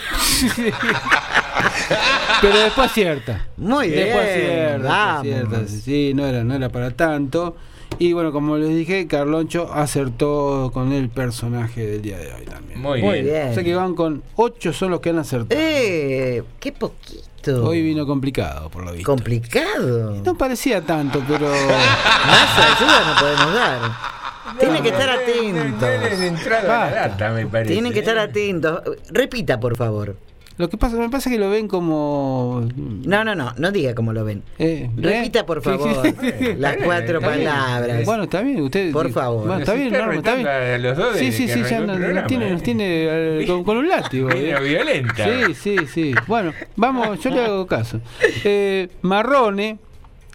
[2.41, 3.47] Pero después cierta.
[3.57, 4.05] Muy bien.
[4.05, 5.23] Después cierta, vamos.
[5.23, 5.81] después cierta.
[5.83, 7.55] Sí, no era, no era para tanto.
[8.03, 12.81] Y bueno, como les dije, Carloncho acertó con el personaje del día de hoy también.
[12.81, 13.25] Muy, Muy bien.
[13.27, 13.49] bien.
[13.51, 15.57] O sea que van con ocho son los que han acertado.
[15.57, 17.65] Eh, qué poquito.
[17.65, 19.09] Hoy vino complicado, por lo visto.
[19.09, 20.21] Complicado.
[20.21, 21.47] No parecía tanto, pero.
[21.47, 23.79] Más ayuda no podemos dar.
[24.59, 27.51] Tienen que estar No, no, no, no atentos.
[27.51, 27.71] parece.
[27.73, 28.19] Tienen que estar ¿eh?
[28.19, 28.81] atentos.
[29.11, 30.17] Repita, por favor.
[30.57, 32.67] Lo que pasa, me pasa que lo ven como.
[32.75, 34.43] No, no, no, no diga cómo lo ven.
[34.59, 35.43] Eh, Repita, ¿eh?
[35.45, 36.53] por Sí, favor, sí.
[36.57, 37.45] las cuatro Está bien.
[37.49, 38.05] palabras.
[38.05, 38.91] Bueno, está bien, usted.
[38.91, 39.47] Por favor.
[39.47, 40.47] Bueno, está bien, está Norma, está bien.
[40.47, 42.51] a los dos Sí, sí, sí, ya nos, tiene, ¿eh?
[42.51, 44.29] nos tiene eh, con, con un látigo.
[44.29, 44.55] ¿eh?
[44.61, 45.25] violenta.
[45.25, 46.13] Sí, sí, sí.
[46.27, 47.99] Bueno, vamos, yo le hago caso.
[48.43, 49.79] Eh, marrone,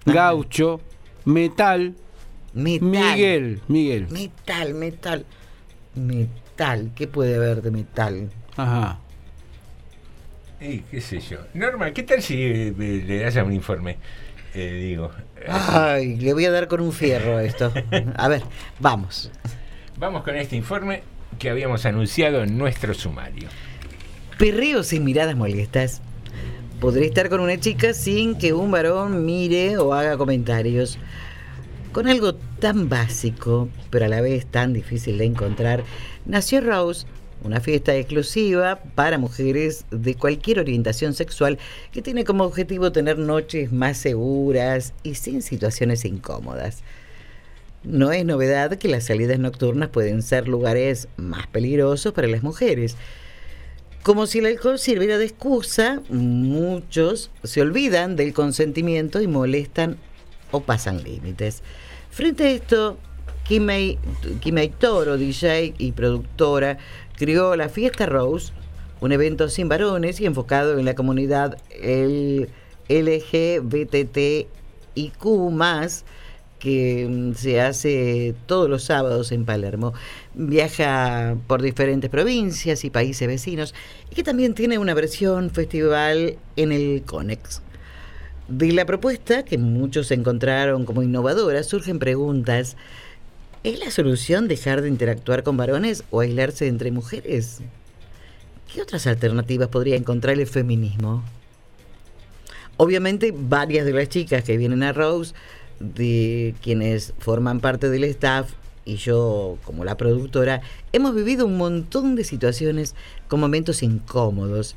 [0.05, 0.81] gaucho,
[1.24, 1.95] metal,
[2.55, 2.89] Metal.
[2.89, 4.07] Miguel, Miguel.
[4.11, 5.24] Metal, metal.
[5.95, 6.90] Metal.
[6.97, 8.31] ¿Qué puede haber de metal?
[8.57, 8.99] Ajá.
[10.60, 11.39] Y qué sé yo.
[11.55, 13.97] Norma, ¿qué tal si eh, le das un informe?
[14.55, 15.10] Eh, digo.
[15.47, 17.72] Ay, le voy a dar con un fierro a esto.
[18.16, 18.43] A ver,
[18.80, 19.30] vamos.
[19.97, 21.02] Vamos con este informe
[21.39, 23.48] que habíamos anunciado en nuestro sumario.
[24.39, 26.01] Perreos sin miradas molestas.
[26.80, 30.98] Podré estar con una chica sin que un varón mire o haga comentarios.
[31.93, 35.82] Con algo tan básico, pero a la vez tan difícil de encontrar,
[36.26, 37.06] nació Rose,
[37.43, 41.59] una fiesta exclusiva para mujeres de cualquier orientación sexual
[41.93, 46.82] que tiene como objetivo tener noches más seguras y sin situaciones incómodas.
[47.85, 52.97] No es novedad que las salidas nocturnas pueden ser lugares más peligrosos para las mujeres.
[54.02, 59.97] Como si el alcohol sirviera de excusa, muchos se olvidan del consentimiento y molestan
[60.51, 61.62] o pasan límites.
[62.10, 62.98] Frente a esto,
[63.48, 63.98] Kimei,
[64.78, 66.78] Toro, DJ y productora,
[67.19, 68.53] creó la Fiesta Rose,
[69.01, 71.59] un evento sin varones y enfocado en la comunidad
[72.89, 74.49] LGBTIQ+,
[76.59, 79.95] que mm, se hace todos los sábados en Palermo.
[80.35, 83.74] Viaja por diferentes provincias y países vecinos
[84.11, 87.62] y que también tiene una versión festival en el Conex.
[88.49, 92.77] De la propuesta, que muchos encontraron como innovadora, surgen preguntas.
[93.64, 97.59] ¿Es la solución dejar de interactuar con varones o aislarse entre mujeres?
[98.72, 101.24] ¿Qué otras alternativas podría encontrar el feminismo?
[102.76, 105.35] Obviamente, varias de las chicas que vienen a Rose,
[105.80, 108.52] de quienes forman parte del staff
[108.85, 110.62] y yo como la productora,
[110.93, 112.94] hemos vivido un montón de situaciones
[113.26, 114.76] con momentos incómodos.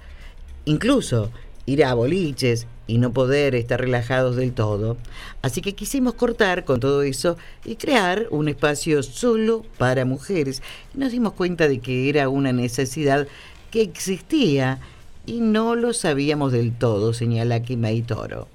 [0.65, 1.31] Incluso
[1.67, 4.97] ir a boliches y no poder estar relajados del todo.
[5.41, 10.61] Así que quisimos cortar con todo eso y crear un espacio solo para mujeres.
[10.93, 13.27] Nos dimos cuenta de que era una necesidad
[13.71, 14.79] que existía
[15.25, 18.49] y no lo sabíamos del todo, señala Kimei Toro.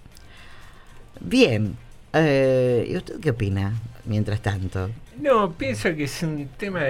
[1.21, 1.75] Bien,
[2.13, 3.73] eh, ¿y usted qué opina
[4.05, 4.91] mientras tanto?
[5.19, 6.81] No, pienso que es un tema.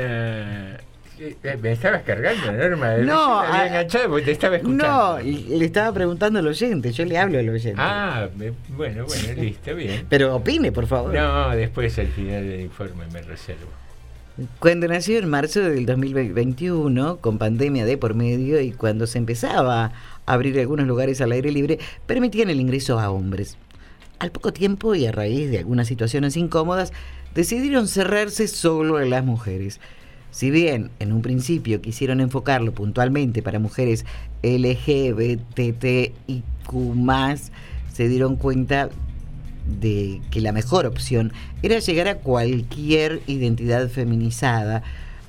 [1.19, 2.97] Eh, eh, Me estabas cargando, Norma.
[2.99, 4.87] No, me había enganchado porque te estaba escuchando.
[4.87, 7.75] No, le estaba preguntando al oyente, yo le hablo al oyente.
[7.81, 10.07] Ah, me- bueno, bueno, listo, bien.
[10.09, 11.13] Pero opine, por favor.
[11.15, 13.67] No, después al final del informe me reservo.
[14.59, 19.85] Cuando nació en marzo del 2021, con pandemia de por medio y cuando se empezaba
[19.87, 19.93] a
[20.27, 23.57] abrir algunos lugares al aire libre, permitían el ingreso a hombres.
[24.19, 26.93] Al poco tiempo y a raíz de algunas situaciones incómodas,
[27.35, 29.81] decidieron cerrarse solo a las mujeres.
[30.37, 34.05] Si bien en un principio quisieron enfocarlo puntualmente para mujeres
[34.43, 36.13] LGBTIQ,
[37.91, 38.91] se dieron cuenta
[39.81, 41.33] de que la mejor opción
[41.63, 44.83] era llegar a cualquier identidad feminizada,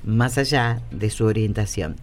[0.04, 1.96] más allá de su orientación.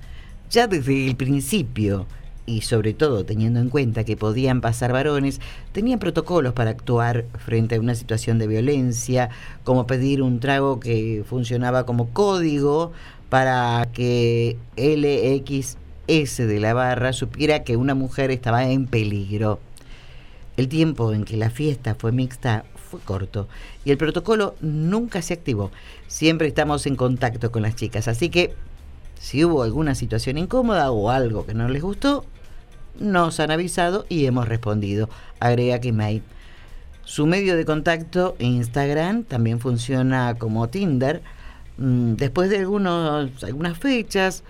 [0.49, 2.07] Ya desde el principio,
[2.46, 5.42] y sobre todo teniendo en cuenta que podían pasar varones,
[5.72, 9.30] tenían protocolos para actuar frente a una situación de violencia,
[9.64, 12.92] como pedir un trago que funcionaba como código
[13.30, 19.60] para que LXS de la barra supiera que una mujer estaba en peligro.
[20.58, 23.48] El tiempo en que la fiesta fue mixta fue corto
[23.84, 25.72] y el protocolo nunca se activó.
[26.08, 28.54] Siempre estamos en contacto con las chicas, así que
[29.20, 32.26] si hubo alguna situación incómoda o algo que no les gustó,
[33.00, 35.10] nos han avisado y hemos respondido,
[35.40, 36.22] agrega Kimei.
[37.04, 41.22] Su medio de contacto, Instagram, también funciona como Tinder.
[41.78, 44.44] Mm, Después de algunos, algunas fechas,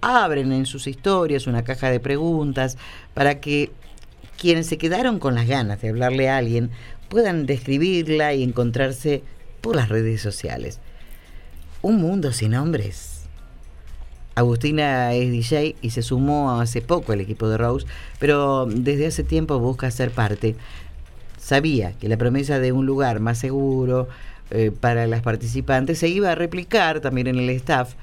[0.00, 2.78] abren en sus historias una caja de preguntas
[3.14, 3.72] para que
[4.38, 6.70] quienes se quedaron con las ganas de hablarle a alguien
[7.08, 9.22] puedan describirla y encontrarse
[9.60, 10.78] por las redes sociales.
[11.82, 13.17] Un mundo sin hombres.
[14.38, 17.88] Agustina es DJ y se sumó hace poco al equipo de Rose,
[18.20, 20.54] pero desde hace tiempo busca ser parte.
[21.38, 24.06] Sabía que la promesa de un lugar más seguro
[24.52, 27.94] eh, para las participantes se iba a replicar también en el staff.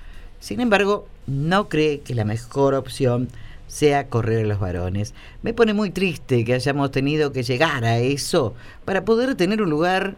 [0.41, 3.30] Sin embargo, no cree que la mejor opción
[3.68, 5.14] sea correr a los varones.
[5.41, 9.70] Me pone muy triste que hayamos tenido que llegar a eso para poder tener un
[9.70, 10.16] lugar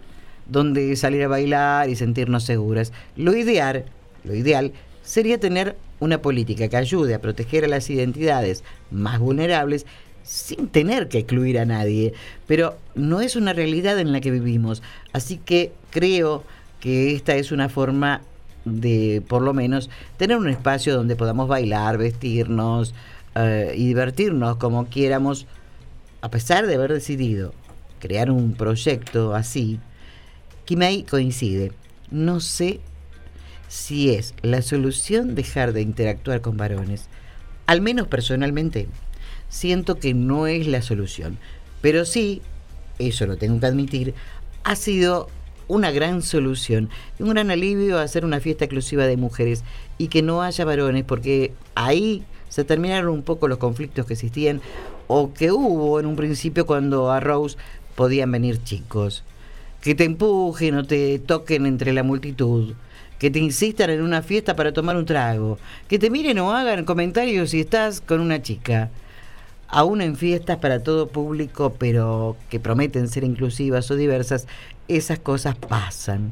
[0.47, 2.91] donde salir a bailar y sentirnos seguras.
[3.15, 3.85] Lo ideal,
[4.23, 4.73] lo ideal
[5.03, 9.85] sería tener una política que ayude a proteger a las identidades más vulnerables
[10.23, 12.13] sin tener que excluir a nadie.
[12.45, 14.83] Pero no es una realidad en la que vivimos.
[15.13, 16.43] Así que creo
[16.79, 18.21] que esta es una forma
[18.65, 22.93] de, por lo menos, tener un espacio donde podamos bailar, vestirnos
[23.35, 25.47] eh, y divertirnos como quieramos,
[26.21, 27.53] a pesar de haber decidido
[27.99, 29.79] crear un proyecto así.
[30.65, 31.71] Kimei coincide.
[32.11, 32.81] No sé
[33.67, 37.07] si es la solución dejar de interactuar con varones.
[37.65, 38.87] Al menos personalmente,
[39.49, 41.37] siento que no es la solución.
[41.81, 42.41] Pero sí,
[42.99, 44.13] eso lo tengo que admitir,
[44.63, 45.29] ha sido
[45.67, 46.89] una gran solución
[47.19, 49.65] un gran alivio hacer una fiesta exclusiva de mujeres
[49.97, 54.61] y que no haya varones, porque ahí se terminaron un poco los conflictos que existían
[55.07, 57.57] o que hubo en un principio cuando a Rose
[57.95, 59.23] podían venir chicos.
[59.81, 62.73] Que te empujen o te toquen entre la multitud
[63.19, 65.57] que te insistan en una fiesta para tomar un trago,
[65.87, 68.89] que te miren o hagan comentarios si estás con una chica.
[69.69, 74.47] Aún en fiestas para todo público, pero que prometen ser inclusivas o diversas,
[74.87, 76.31] esas cosas pasan.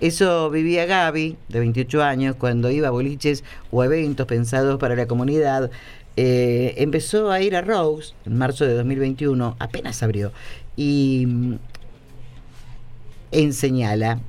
[0.00, 5.06] Eso vivía Gaby, de 28 años, cuando iba a boliches o eventos pensados para la
[5.06, 5.70] comunidad.
[6.16, 10.32] Eh, empezó a ir a Rose en marzo de 2021, apenas abrió,
[10.74, 11.54] y mm,
[13.32, 14.20] enseñala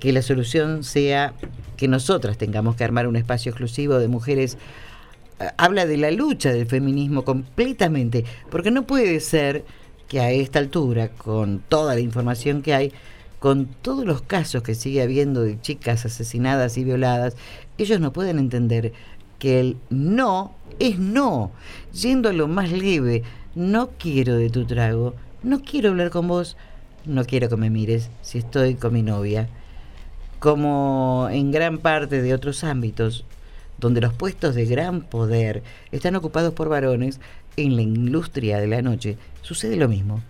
[0.00, 1.34] que la solución sea
[1.76, 4.56] que nosotras tengamos que armar un espacio exclusivo de mujeres.
[5.38, 9.64] Eh, Habla de la lucha del feminismo completamente, porque no puede ser
[10.08, 12.92] que a esta altura, con toda la información que hay,
[13.38, 17.36] con todos los casos que sigue habiendo de chicas asesinadas y violadas,
[17.78, 18.92] ellos no pueden entender
[19.38, 21.52] que el no es no,
[21.92, 23.22] yendo a lo más leve,
[23.54, 26.56] no quiero de tu trago, no quiero hablar con vos,
[27.06, 29.48] no quiero que me mires si estoy con mi novia
[30.40, 33.24] como en gran parte de otros ámbitos,
[33.78, 35.62] donde los puestos de gran poder
[35.92, 37.20] están ocupados por varones,
[37.56, 40.22] en la industria de la noche sucede lo mismo.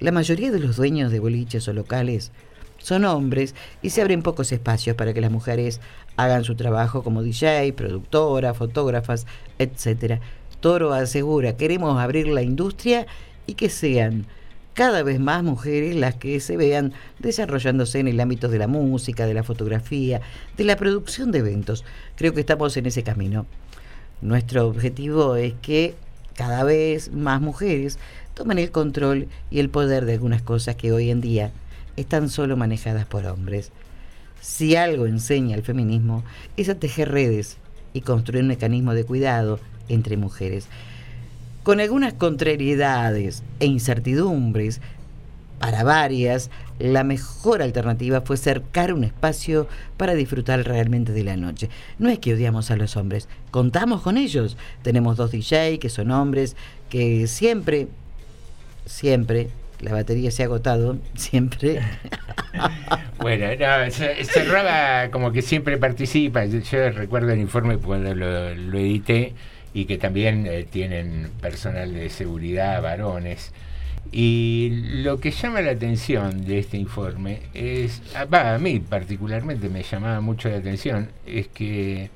[0.00, 2.32] La mayoría de los dueños de boliches o locales
[2.78, 5.80] son hombres y se abren pocos espacios para que las mujeres
[6.16, 9.26] hagan su trabajo como DJ, productora, fotógrafas,
[9.60, 10.20] etc.
[10.58, 13.06] Toro asegura, queremos abrir la industria
[13.46, 14.26] y que sean
[14.74, 19.26] cada vez más mujeres las que se vean desarrollándose en el ámbito de la música,
[19.26, 20.20] de la fotografía,
[20.56, 21.84] de la producción de eventos.
[22.16, 23.46] Creo que estamos en ese camino.
[24.20, 25.94] Nuestro objetivo es que
[26.34, 27.98] cada vez más mujeres
[28.34, 31.52] tomen el control y el poder de algunas cosas que hoy en día
[31.96, 33.70] están solo manejadas por hombres.
[34.40, 36.24] Si algo enseña el feminismo
[36.56, 37.58] es a tejer redes
[37.92, 40.68] y construir un mecanismo de cuidado entre mujeres.
[41.62, 44.80] Con algunas contrariedades e incertidumbres,
[45.60, 51.70] para varias, la mejor alternativa fue cercar un espacio para disfrutar realmente de la noche.
[52.00, 54.56] No es que odiamos a los hombres, contamos con ellos.
[54.82, 56.56] Tenemos dos DJ que son hombres,
[56.90, 57.86] que siempre,
[58.86, 61.80] siempre, la batería se ha agotado, siempre.
[63.18, 63.90] Bueno, no,
[64.24, 66.44] Cerraba como que siempre participa.
[66.44, 69.34] Yo, recuerdo el informe cuando lo edité
[69.74, 73.52] y que también eh, tienen personal de seguridad, varones.
[74.10, 74.70] Y
[75.02, 80.20] lo que llama la atención de este informe es, ah, a mí particularmente me llamaba
[80.20, 82.10] mucho la atención, es que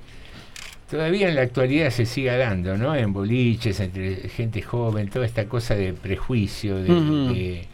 [0.90, 2.94] todavía en la actualidad se siga dando, ¿no?
[2.94, 7.66] En boliches, entre gente joven, toda esta cosa de prejuicio, de,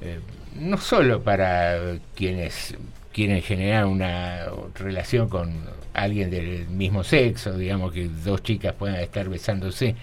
[0.00, 0.20] eh,
[0.60, 2.76] no solo para quienes
[3.16, 4.44] quieren generar una
[4.74, 5.50] relación con
[5.94, 9.96] alguien del mismo sexo, digamos que dos chicas puedan estar besándose,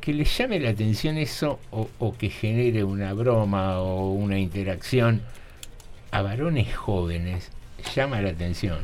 [0.00, 5.20] que les llame la atención eso o, que genere una broma o una interacción
[6.10, 7.50] a varones jóvenes
[7.94, 8.78] llama la atención.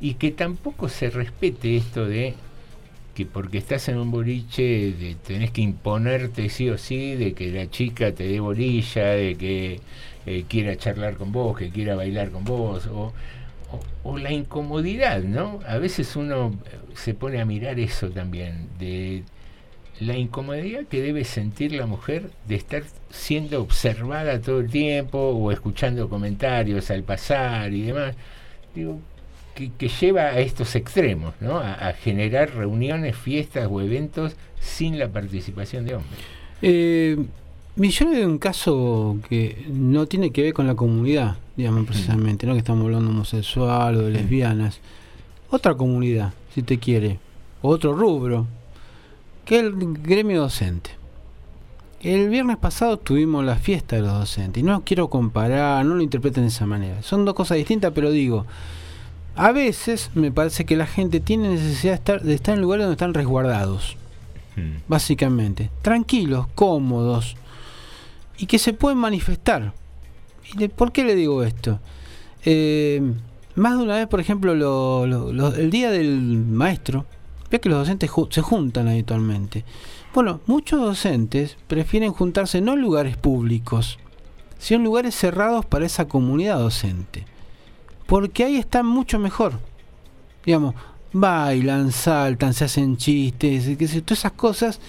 [0.00, 2.32] Y que tampoco se respete esto de
[3.14, 7.52] que porque estás en un boliche de, tenés que imponerte sí o sí de que
[7.52, 9.80] la chica te dé bolilla, de que
[10.26, 13.12] eh, quiera charlar con vos, que quiera bailar con vos, o,
[14.18, 15.60] la incomodidad, ¿no?
[15.66, 19.22] A veces uno eh, se pone a mirar eso también, de
[20.00, 25.52] la incomodidad que debe sentir la mujer de estar siendo observada todo el tiempo o
[25.52, 28.16] escuchando comentarios al pasar y demás.
[28.74, 29.00] Digo,
[29.54, 31.58] que, que lleva a estos extremos, ¿no?
[31.58, 36.20] A, a generar reuniones, fiestas o eventos sin la participación de hombres.
[36.62, 37.16] Eh,
[37.88, 42.52] yo de un caso que no tiene que ver con la comunidad, digamos precisamente, no
[42.52, 44.80] que estamos hablando de homosexual o de lesbianas.
[45.50, 47.18] Otra comunidad, si te quiere,
[47.62, 48.46] otro rubro,
[49.44, 50.90] que es el gremio docente.
[52.02, 56.02] El viernes pasado tuvimos la fiesta de los docentes y no quiero comparar, no lo
[56.02, 57.02] interpreten de esa manera.
[57.02, 58.46] Son dos cosas distintas, pero digo,
[59.36, 62.84] a veces me parece que la gente tiene necesidad de estar, de estar en lugares
[62.84, 63.96] donde están resguardados
[64.88, 65.70] básicamente.
[65.82, 67.36] Tranquilos, cómodos
[68.40, 69.72] y que se pueden manifestar.
[70.52, 71.78] ¿Y de- ¿Por qué le digo esto?
[72.44, 73.00] Eh,
[73.54, 77.04] más de una vez, por ejemplo, lo- lo- lo- el día del maestro,
[77.50, 79.64] ve que los docentes se juntan habitualmente.
[80.14, 83.98] Bueno, muchos docentes prefieren juntarse no en lugares públicos,
[84.58, 87.26] sino en lugares cerrados para esa comunidad docente.
[88.06, 89.52] Porque ahí están mucho mejor.
[90.44, 90.74] Digamos,
[91.12, 94.80] bailan, saltan, se hacen chistes, yo, todas esas cosas.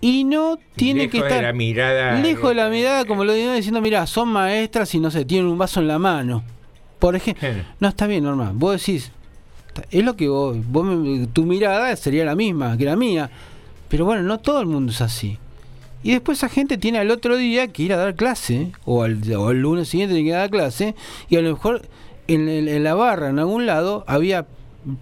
[0.00, 3.24] Y no tiene Lejos que de estar la mirada, lejos de la eh, mirada, como
[3.24, 6.44] lo digo diciendo, mira, son maestras y no sé, tienen un vaso en la mano.
[6.98, 7.48] Por ejemplo,
[7.80, 8.52] no está bien, normal.
[8.54, 9.10] Vos decís,
[9.90, 10.86] es lo que vos, vos
[11.32, 13.30] tu mirada sería la misma que la mía.
[13.88, 15.38] Pero bueno, no todo el mundo es así.
[16.02, 19.20] Y después esa gente tiene al otro día que ir a dar clase, o al,
[19.34, 20.94] o el lunes siguiente tiene que dar clase,
[21.28, 21.82] y a lo mejor
[22.28, 24.46] en, el- en la barra, en algún lado, había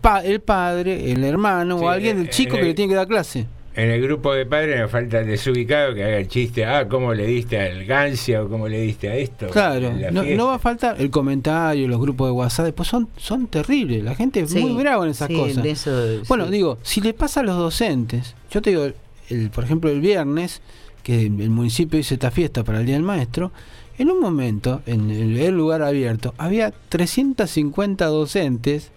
[0.00, 2.90] pa- el padre, el hermano Sí, o alguien, eh, el chico eh, que le tiene
[2.90, 3.46] que dar clase.
[3.76, 7.12] En el grupo de padres me falta el desubicado que haga el chiste, ah, ¿cómo
[7.12, 9.48] le diste al Gancia o cómo le diste a esto?
[9.50, 14.02] Claro, no, va a faltar el comentario, los grupos de WhatsApp, después son, son terribles,
[14.02, 15.62] la gente es Sí, muy brava en esas sí, cosas.
[15.62, 15.90] de eso,
[16.26, 16.52] bueno, sí.
[16.52, 18.86] digo, si le pasa a los docentes, yo te digo,
[19.28, 20.62] el, por ejemplo, el viernes,
[21.02, 23.52] que el municipio hizo esta fiesta para el Día del Maestro,
[23.98, 28.90] en un momento, en el, el lugar abierto, había 350 docentes,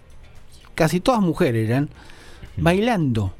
[0.74, 1.90] casi todas mujeres eran,
[2.56, 3.34] bailando.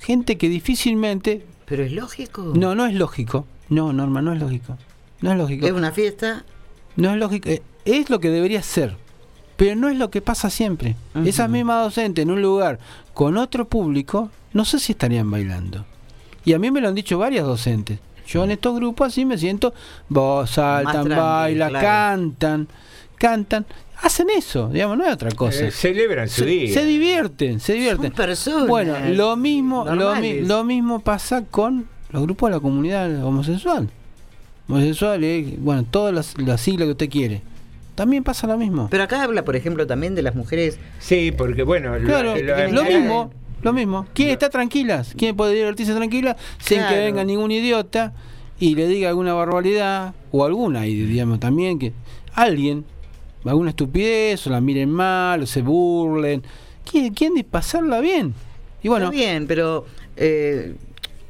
[0.00, 1.44] Gente que difícilmente...
[1.66, 2.52] Pero es lógico.
[2.54, 3.46] No, no es lógico.
[3.68, 4.76] No, Norma, no es lógico.
[5.20, 5.66] No es lógico.
[5.66, 6.44] Es una fiesta.
[6.96, 7.48] No es lógico.
[7.48, 8.96] eh, Es lo que debería ser.
[9.56, 10.96] Pero no es lo que pasa siempre.
[11.24, 12.78] Esas mismas docentes en un lugar
[13.14, 15.86] con otro público, no sé si estarían bailando.
[16.44, 17.98] Y a mí me lo han dicho varias docentes.
[18.28, 19.72] Yo en estos grupos así me siento,
[20.08, 21.86] vos saltan, bailan, claro.
[21.86, 22.68] cantan,
[23.16, 23.66] cantan,
[24.02, 25.66] hacen eso, digamos, no es otra cosa.
[25.66, 26.72] Eh, celebran su se, día.
[26.74, 28.12] se divierten, se divierten.
[28.12, 33.88] personas bueno, lo mismo, lo, lo mismo pasa con los grupos de la comunidad homosexual.
[34.68, 37.42] Homosexual, eh, bueno, todas las, las siglas que usted quiere.
[37.94, 38.88] También pasa lo mismo.
[38.90, 40.78] Pero acá habla, por ejemplo, también de las mujeres.
[40.98, 43.30] Sí, porque bueno, lo- Claro, lo- lo mismo,
[43.62, 44.06] lo mismo.
[44.12, 45.14] ¿Quién está tranquilas?
[45.16, 48.12] ¿Quién puede divertirse tranquila sin que venga ningún idiota?
[48.58, 51.92] y le diga alguna barbaridad, o alguna, y digamos también que
[52.32, 52.86] alguien,
[53.50, 56.42] alguna estupidez, o la miren mal, o se burlen,
[56.90, 58.34] quieren, quieren pasarla bien.
[58.82, 59.84] Y bueno, Está bien, pero
[60.16, 60.74] eh,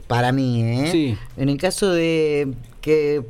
[0.07, 0.89] para mí, ¿eh?
[0.93, 1.17] Sí.
[1.37, 2.49] En el caso de
[2.81, 3.23] que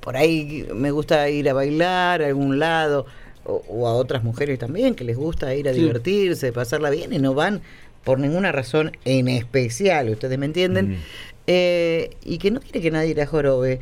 [0.00, 3.06] por ahí me gusta ir a bailar a algún lado,
[3.44, 5.80] o, o a otras mujeres también que les gusta ir a Sí.
[5.80, 7.60] divertirse, pasarla bien y no van
[8.04, 10.98] por ninguna razón en especial, ustedes me entienden,
[11.46, 13.80] Eh, y que no quiere que nadie la jorobe.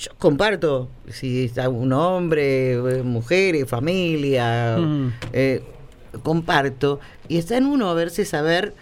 [0.00, 5.08] Yo comparto, si está un hombre, eh, mujeres, familia, Mm.
[5.34, 5.62] eh,
[6.22, 8.72] comparto, y está en uno a verse saber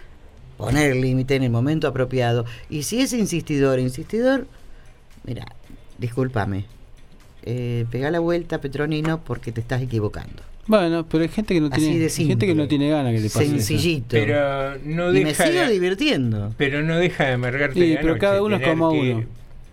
[0.57, 2.45] poner el límite en el momento apropiado.
[2.70, 4.47] Y si es insistidor, insistidor,
[5.24, 5.45] mira,
[5.99, 6.66] discúlpame,
[7.43, 10.43] eh, pega la vuelta, Petronino, porque te estás equivocando.
[10.69, 13.31] bueno, pero hay gente que no Así tiene, gente que no tiene ganas que le
[13.31, 13.55] pase eso.
[13.57, 14.07] Sencillito.
[14.11, 16.55] Pero no y me deja sigo de- divirtiendo.
[16.59, 19.24] Pero no deja de amargarte Sí, pero cada uno es como que, uno.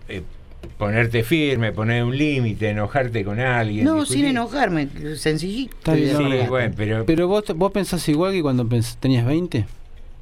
[0.08, 0.24] eh,
[0.78, 3.86] ponerte firme, poner un límite, enojarte con alguien.
[3.86, 4.18] No, discutir.
[4.22, 5.94] sin enojarme, sencillito.
[5.96, 6.12] Sí,
[6.50, 9.66] bueno, pero, Pero vos, vos pensás igual que cuando pens- tenías 20.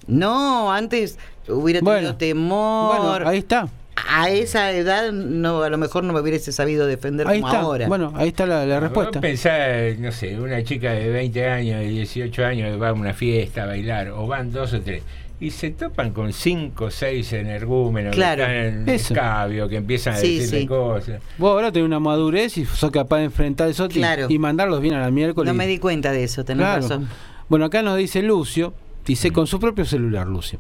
[0.08, 1.18] No, antes
[1.48, 3.10] hubiera tenido Bueno, temor.
[3.12, 3.68] Bueno, ahí está.
[4.10, 7.62] A esa edad, no, a lo mejor no me hubiese sabido defender Ahí como está.
[7.62, 7.88] ahora.
[7.88, 9.20] Bueno, ahí está la, la respuesta.
[9.20, 13.14] Vos pensás, no sé, una chica de 20 años, de 18 años, va a una
[13.14, 15.04] fiesta a bailar, o van dos o tres,
[15.40, 19.14] y se topan con cinco o seis energúmenos Claro, que están en eso.
[19.14, 20.68] escabio, que empiezan a decirle sí.
[20.68, 21.22] cosas.
[21.38, 24.28] Vos ahora tenés una madurez y sos capaz de enfrentar eso y- Claro.
[24.30, 25.52] y, mandarlos bien a la miércoles.
[25.52, 26.82] no me di cuenta de eso, tenés Claro.
[26.82, 27.10] razón.
[27.50, 28.74] Bueno, acá nos dice Lucio,
[29.06, 30.60] dice con su propio celular, Lucio.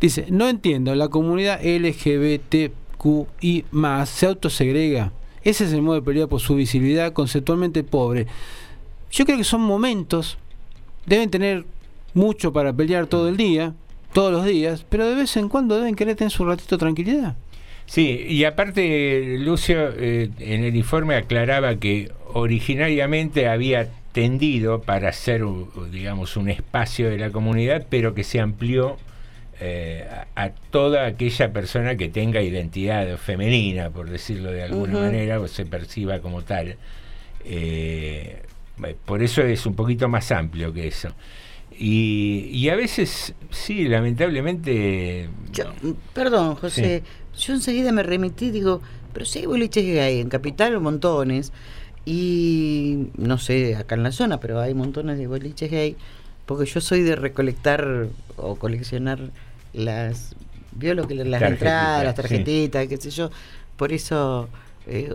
[0.00, 5.12] Dice, no entiendo, la comunidad LGBTQI más se autosegrega.
[5.42, 8.26] Ese es el modo de pelear por su visibilidad conceptualmente pobre.
[9.10, 10.36] Yo creo que son momentos,
[11.06, 11.64] deben tener
[12.12, 13.72] mucho para pelear todo el día,
[14.12, 17.36] todos los días, pero de vez en cuando deben querer tener su ratito de tranquilidad.
[17.86, 25.42] Sí, y aparte Lucio eh, en el informe aclaraba que originariamente había tendido para ser,
[25.90, 28.96] digamos, un espacio de la comunidad, pero que se amplió
[29.60, 35.40] eh, a, a toda aquella persona que tenga identidad femenina, por decirlo de alguna manera,
[35.40, 36.76] o se perciba como tal.
[37.44, 38.42] Eh,
[39.04, 41.10] por eso es un poquito más amplio que eso.
[41.82, 45.30] Y, y a veces, sí, lamentablemente...
[45.50, 47.02] Yo, mm, perdón, José,
[47.38, 48.82] yo enseguida me remití, digo,
[49.14, 51.54] pero si hay boliches gay en Capital, montones,
[52.04, 55.96] y no sé, acá en la zona, pero hay montones de boliches gay,
[56.44, 59.18] porque yo soy de recolectar o coleccionar
[59.72, 60.36] las,
[60.72, 62.22] vio lo que las entradas, las sí.
[62.22, 63.30] tarjetitas, qué sé yo,
[63.78, 64.50] por eso
[64.86, 65.14] eh,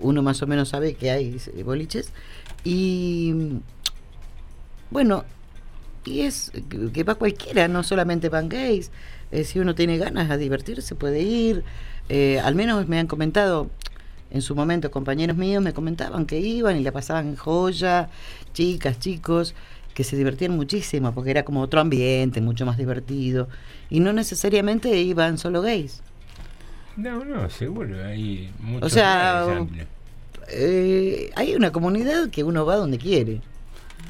[0.00, 2.12] uno más o menos sabe que hay boliches,
[2.62, 3.32] y
[4.90, 5.24] bueno,
[6.04, 6.52] y es
[6.92, 8.90] que- va cualquiera, no solamente van gays.
[9.30, 11.62] Eh, si uno tiene ganas de divertirse, puede ir.
[12.08, 13.70] Eh, al menos me han comentado,
[14.30, 18.08] en su momento, compañeros míos me comentaban que iban y la pasaban joya,
[18.54, 19.54] chicas, chicos,
[19.94, 23.48] que se divertían muchísimo, porque era como otro ambiente, mucho más divertido.
[23.90, 26.02] Y no necesariamente iban solo gays.
[26.96, 29.66] No, no, seguro, hay muchos O sea.
[30.50, 33.40] Eh, hay una comunidad que uno va donde quiere.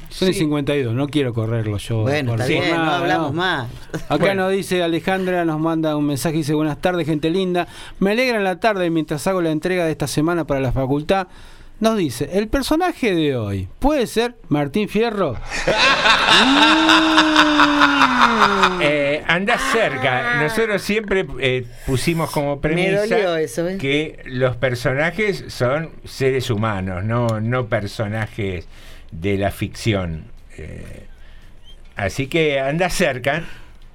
[0.09, 2.01] Son y 52, no quiero correrlo yo.
[2.01, 3.37] Bueno, por- está bien, no hablamos no.
[3.37, 3.67] más.
[3.93, 4.43] Acá Bueno.
[4.45, 7.67] nos dice Alejandra, nos manda un mensaje, dice buenas tardes, gente linda.
[7.99, 11.27] Me alegra en la tarde mientras hago la entrega de esta semana para la facultad.
[11.79, 15.35] Nos dice, el personaje de hoy puede ser Martín Fierro.
[18.81, 20.41] Eh, anda cerca.
[20.41, 23.77] Nosotros siempre eh, pusimos como premisa eso, ¿eh?
[23.77, 28.67] que los personajes son seres humanos, no, no personajes
[29.11, 30.25] de la ficción.
[30.57, 31.05] Eh,
[31.95, 33.43] así que anda cerca,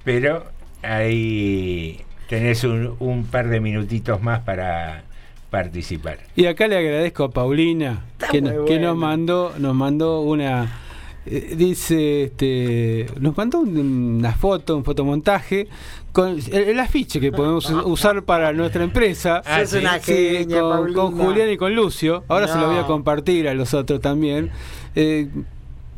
[0.03, 0.45] pero
[0.83, 5.03] ahí tenés un, un par de minutitos más para
[5.49, 6.17] participar.
[6.35, 8.01] Y acá le agradezco a Paulina
[8.31, 10.79] que, que nos mandó, nos mandó una
[11.27, 13.77] eh, dice este nos mandó un-
[14.19, 15.67] una foto, un fotomontaje
[16.11, 19.41] con el, el afiche que podemos usar para nuestra empresa.
[19.45, 22.23] Ah, una genia, con, Julián y con Lucio.
[22.27, 24.51] Ahora se lo voy a compartir a los otros también.
[24.95, 25.27] Eh,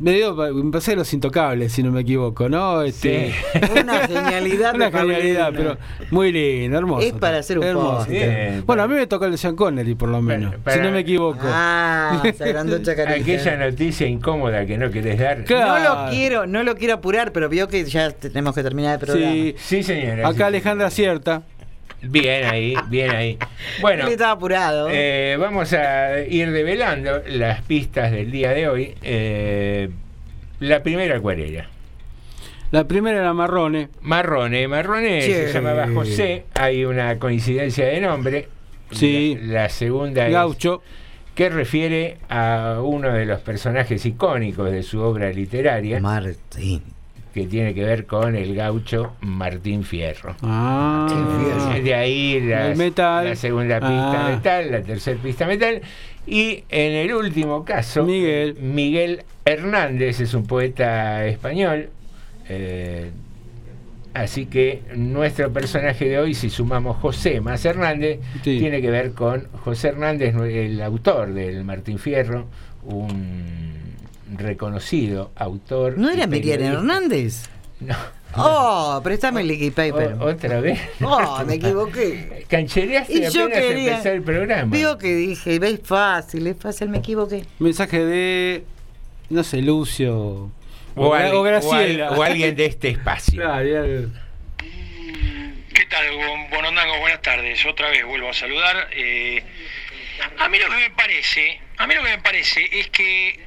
[0.00, 2.82] me dio, me pasé los intocables, si no me equivoco, ¿no?
[2.82, 3.32] Este,
[3.82, 5.76] Una genialidad Una genialidad, pero
[6.12, 7.04] muy lindo, hermoso.
[7.04, 8.06] Es para hacer un hermoso.
[8.64, 10.92] Bueno, a mí me tocó el de Sean Connery, por lo menos, para- si no
[10.92, 11.40] me equivoco.
[11.44, 12.22] Ah.
[13.08, 15.38] Aquella noticia incómoda que no querés dar.
[15.50, 19.00] No lo quiero, no lo quiero apurar, pero vio que ya tenemos que terminar el
[19.06, 19.32] programa.
[19.32, 20.28] Sí, Sí, señora.
[20.28, 21.42] Acá Alejandra acierta.
[22.02, 23.38] Bien ahí, bien ahí.
[23.80, 24.88] Bueno, Él estaba apurado.
[24.90, 28.94] eh, vamos a ir develando las pistas del día de hoy.
[29.02, 29.88] Eh,
[30.60, 31.68] la primera acuarela.
[32.70, 33.88] La primera era Marrone.
[34.02, 35.32] Marrone, Marrone Sí.
[35.32, 38.48] se llamaba José, hay una coincidencia de nombre.
[38.92, 39.38] Sí.
[39.42, 40.82] La, la segunda es Gaucho.
[41.34, 45.98] que refiere a uno de los personajes icónicos de su obra literaria.
[46.00, 46.82] Martín.
[47.34, 50.34] Que tiene que ver con el gaucho Martín Fierro.
[50.42, 51.06] Ah.
[51.82, 53.24] De ahí la, El metal.
[53.26, 54.30] la segunda pista Ah.
[54.30, 55.80] metal, la tercera pista metal.
[56.26, 58.54] Y en el último caso, Miguel.
[58.60, 61.90] Miguel Hernández es un poeta español.
[62.48, 63.10] eh,
[64.14, 68.58] así que nuestro personaje de hoy, si sumamos José más Hernández, Sí.
[68.58, 72.46] tiene que ver con José Hernández, el autor del Martín Fierro,
[72.84, 73.77] un
[74.36, 75.96] reconocido autor.
[75.98, 76.60] ¿No era Miriam.
[76.62, 77.48] Hernández?
[77.80, 77.96] No.
[78.36, 80.14] Oh, préstame el liquid paper.
[80.20, 80.78] O- ¿Otra vez?
[81.02, 82.44] Oh, me equivoqué.
[82.48, 83.90] Canchereaste Y yo apenas quería.
[83.92, 84.76] empezar el programa.
[84.76, 87.44] Vio que dije, es fácil, es fácil, me equivoqué.
[87.58, 88.64] Mensaje de,
[89.30, 90.50] no sé, Lucio.
[90.94, 92.08] O, al- o Graciela.
[92.08, 93.40] al- o alguien de este espacio.
[93.42, 94.10] Claro,
[95.74, 96.98] ¿Qué tal, Bon- Bonondangos?
[97.00, 97.64] Buenas tardes.
[97.66, 98.88] Otra vez vuelvo a saludar.
[98.92, 99.42] Eh,
[100.38, 103.38] a mí lo que me parece, a mí lo que me parece es que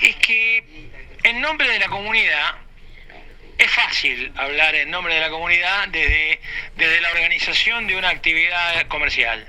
[0.00, 0.90] es que
[1.22, 2.54] en nombre de la comunidad
[3.58, 6.40] es fácil hablar en nombre de la comunidad desde,
[6.76, 9.46] desde la organización de una actividad comercial.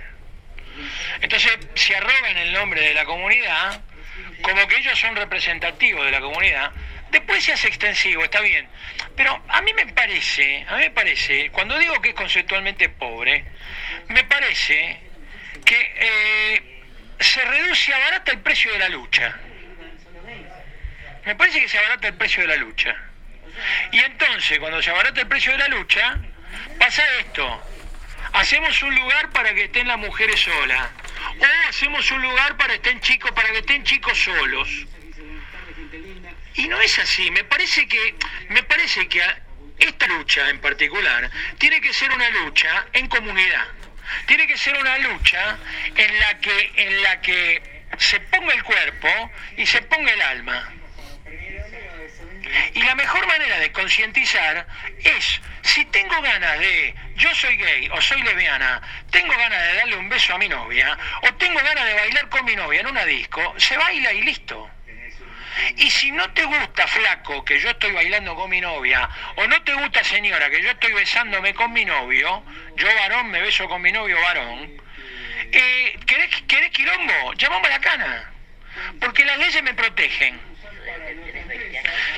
[1.21, 3.81] Entonces, si arrogan el nombre de la comunidad,
[4.41, 6.71] como que ellos son representativos de la comunidad,
[7.11, 8.67] después se hace extensivo, está bien.
[9.15, 13.45] Pero a mí me parece, a mí me parece, cuando digo que es conceptualmente pobre,
[14.09, 14.99] me parece
[15.63, 16.81] que eh,
[17.19, 19.39] se reduce, abarata el precio de la lucha.
[21.25, 22.95] Me parece que se abarata el precio de la lucha.
[23.91, 26.17] Y entonces, cuando se abarata el precio de la lucha,
[26.79, 27.63] pasa esto.
[28.33, 30.89] Hacemos un lugar para que estén las mujeres solas.
[31.39, 34.69] O hacemos un lugar para, estén chicos, para que estén chicos solos.
[36.53, 37.31] Y no es así.
[37.31, 38.15] Me parece que,
[38.49, 39.21] me parece que
[39.79, 43.65] esta lucha en particular tiene que ser una lucha en comunidad.
[44.27, 45.57] Tiene que ser una lucha
[45.95, 50.74] en la que, en la que se ponga el cuerpo y se ponga el alma.
[52.73, 54.67] Y la mejor manera de concientizar
[54.99, 59.95] es, si tengo ganas de, yo soy gay o soy lesbiana, tengo ganas de darle
[59.95, 63.05] un beso a mi novia, o tengo ganas de bailar con mi novia en una
[63.05, 64.69] disco, se baila y listo.
[65.77, 69.61] Y si no te gusta, flaco, que yo estoy bailando con mi novia, o no
[69.63, 72.43] te gusta, señora, que yo estoy besándome con mi novio,
[72.75, 74.85] yo varón me beso con mi novio varón,
[75.51, 77.33] eh, ¿querés, ¿querés quilombo?
[77.33, 78.31] Llamame a la cana.
[78.99, 80.39] Porque las leyes me protegen.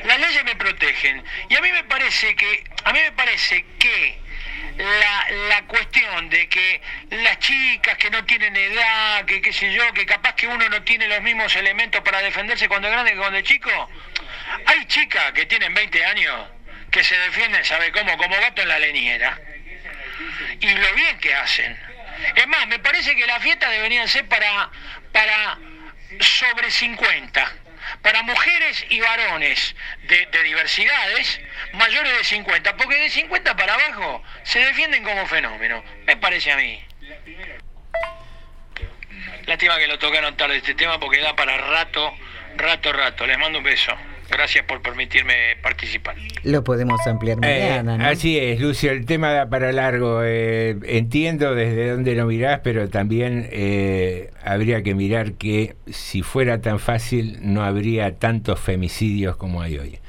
[0.06, 1.24] Las leyes me protegen.
[1.50, 4.20] Y a mí me parece que, a mí me parece que
[4.78, 9.92] la, la cuestión de que las chicas que no tienen edad, que qué sé yo,
[9.94, 13.18] que capaz que uno no tiene los mismos elementos para defenderse cuando es grande que
[13.18, 13.90] cuando es chico.
[14.66, 16.48] Hay chicas que tienen 20 años
[16.92, 18.18] que se defienden, ¿sabe cómo?
[18.18, 19.40] Como gato en la leñera.
[20.60, 21.78] Y lo bien que hacen.
[22.36, 24.70] Es más, me parece que las fiestas deberían ser para,
[25.12, 25.58] para
[26.20, 27.67] sobre 50
[28.02, 31.42] para mujeres y varones de, de diversidades
[31.74, 36.58] mayores de 50, porque de 50 para abajo se defienden como fenómeno, me parece a
[36.58, 36.84] mí.
[39.46, 42.14] Lástima que lo tocaron tarde este tema porque da para rato,
[42.58, 43.26] rato, rato.
[43.26, 43.96] Les mando un beso.
[44.30, 45.34] Gracias por permitirme
[45.64, 46.16] participar.
[46.44, 48.06] Lo podemos ampliar Eh, mañana, ¿no?
[48.06, 50.22] Así es, Lucio, el tema da para largo.
[50.24, 56.62] eh, entiendo desde dónde lo mirás, pero también eh, habría que mirar que si fuera
[56.62, 60.00] tan fácil no habría tantos femicidios como hay hoy.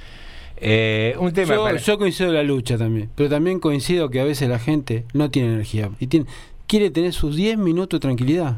[0.60, 4.20] Eh, un tema yo, para- yo coincido en la lucha también, pero también coincido que
[4.20, 6.26] a veces la gente no tiene energía y tiene,
[6.66, 8.56] quiere tener sus 10 minutos de tranquilidad.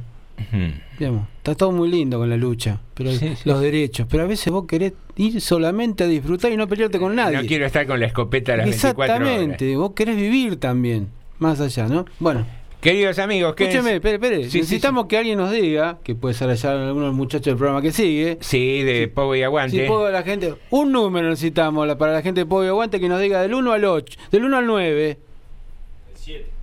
[0.98, 3.10] Digamos, está todo muy lindo con la lucha, pero
[3.44, 7.14] los derechos, pero a veces vos querés ir solamente a disfrutar y no pelearte con
[7.14, 7.36] nadie.
[7.36, 9.20] No quiero estar con la escopeta a las 24 horas.
[9.20, 11.08] Exactamente, vos querés vivir también,
[11.38, 12.04] más allá, ¿no?
[12.18, 12.46] Bueno.
[12.80, 13.96] Queridos amigos, ¿qué Escúcheme, es?
[13.96, 14.48] espere, espere.
[14.48, 17.92] Sí, Necesitamos que alguien nos diga, que puede ser allá algunos muchachos del programa que
[17.92, 18.38] sigue.
[18.40, 19.86] Sí, de Pogo y Aguante.
[19.86, 23.20] Si la gente, un número necesitamos para la gente de Pogo y Aguante que nos
[23.20, 25.18] diga del 1 al 8, del 1 al 9.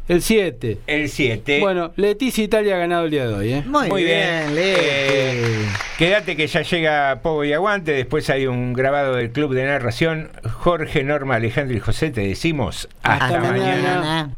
[0.07, 0.77] El 7.
[0.87, 1.59] El 7.
[1.59, 3.63] Bueno, Leticia Italia ha ganado el día de hoy, ¿eh?
[3.65, 5.65] Muy bien, Eh,
[5.97, 7.91] quédate que ya llega Pogo y Aguante.
[7.91, 10.29] Después hay un grabado del Club de Narración.
[10.49, 14.37] Jorge, Norma, Alejandro y José, te decimos hasta, mañana.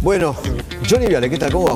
[0.00, 0.36] Bueno,
[0.88, 1.52] Johnny Viale, ¿qué tal?
[1.52, 1.74] ¿Cómo vamos?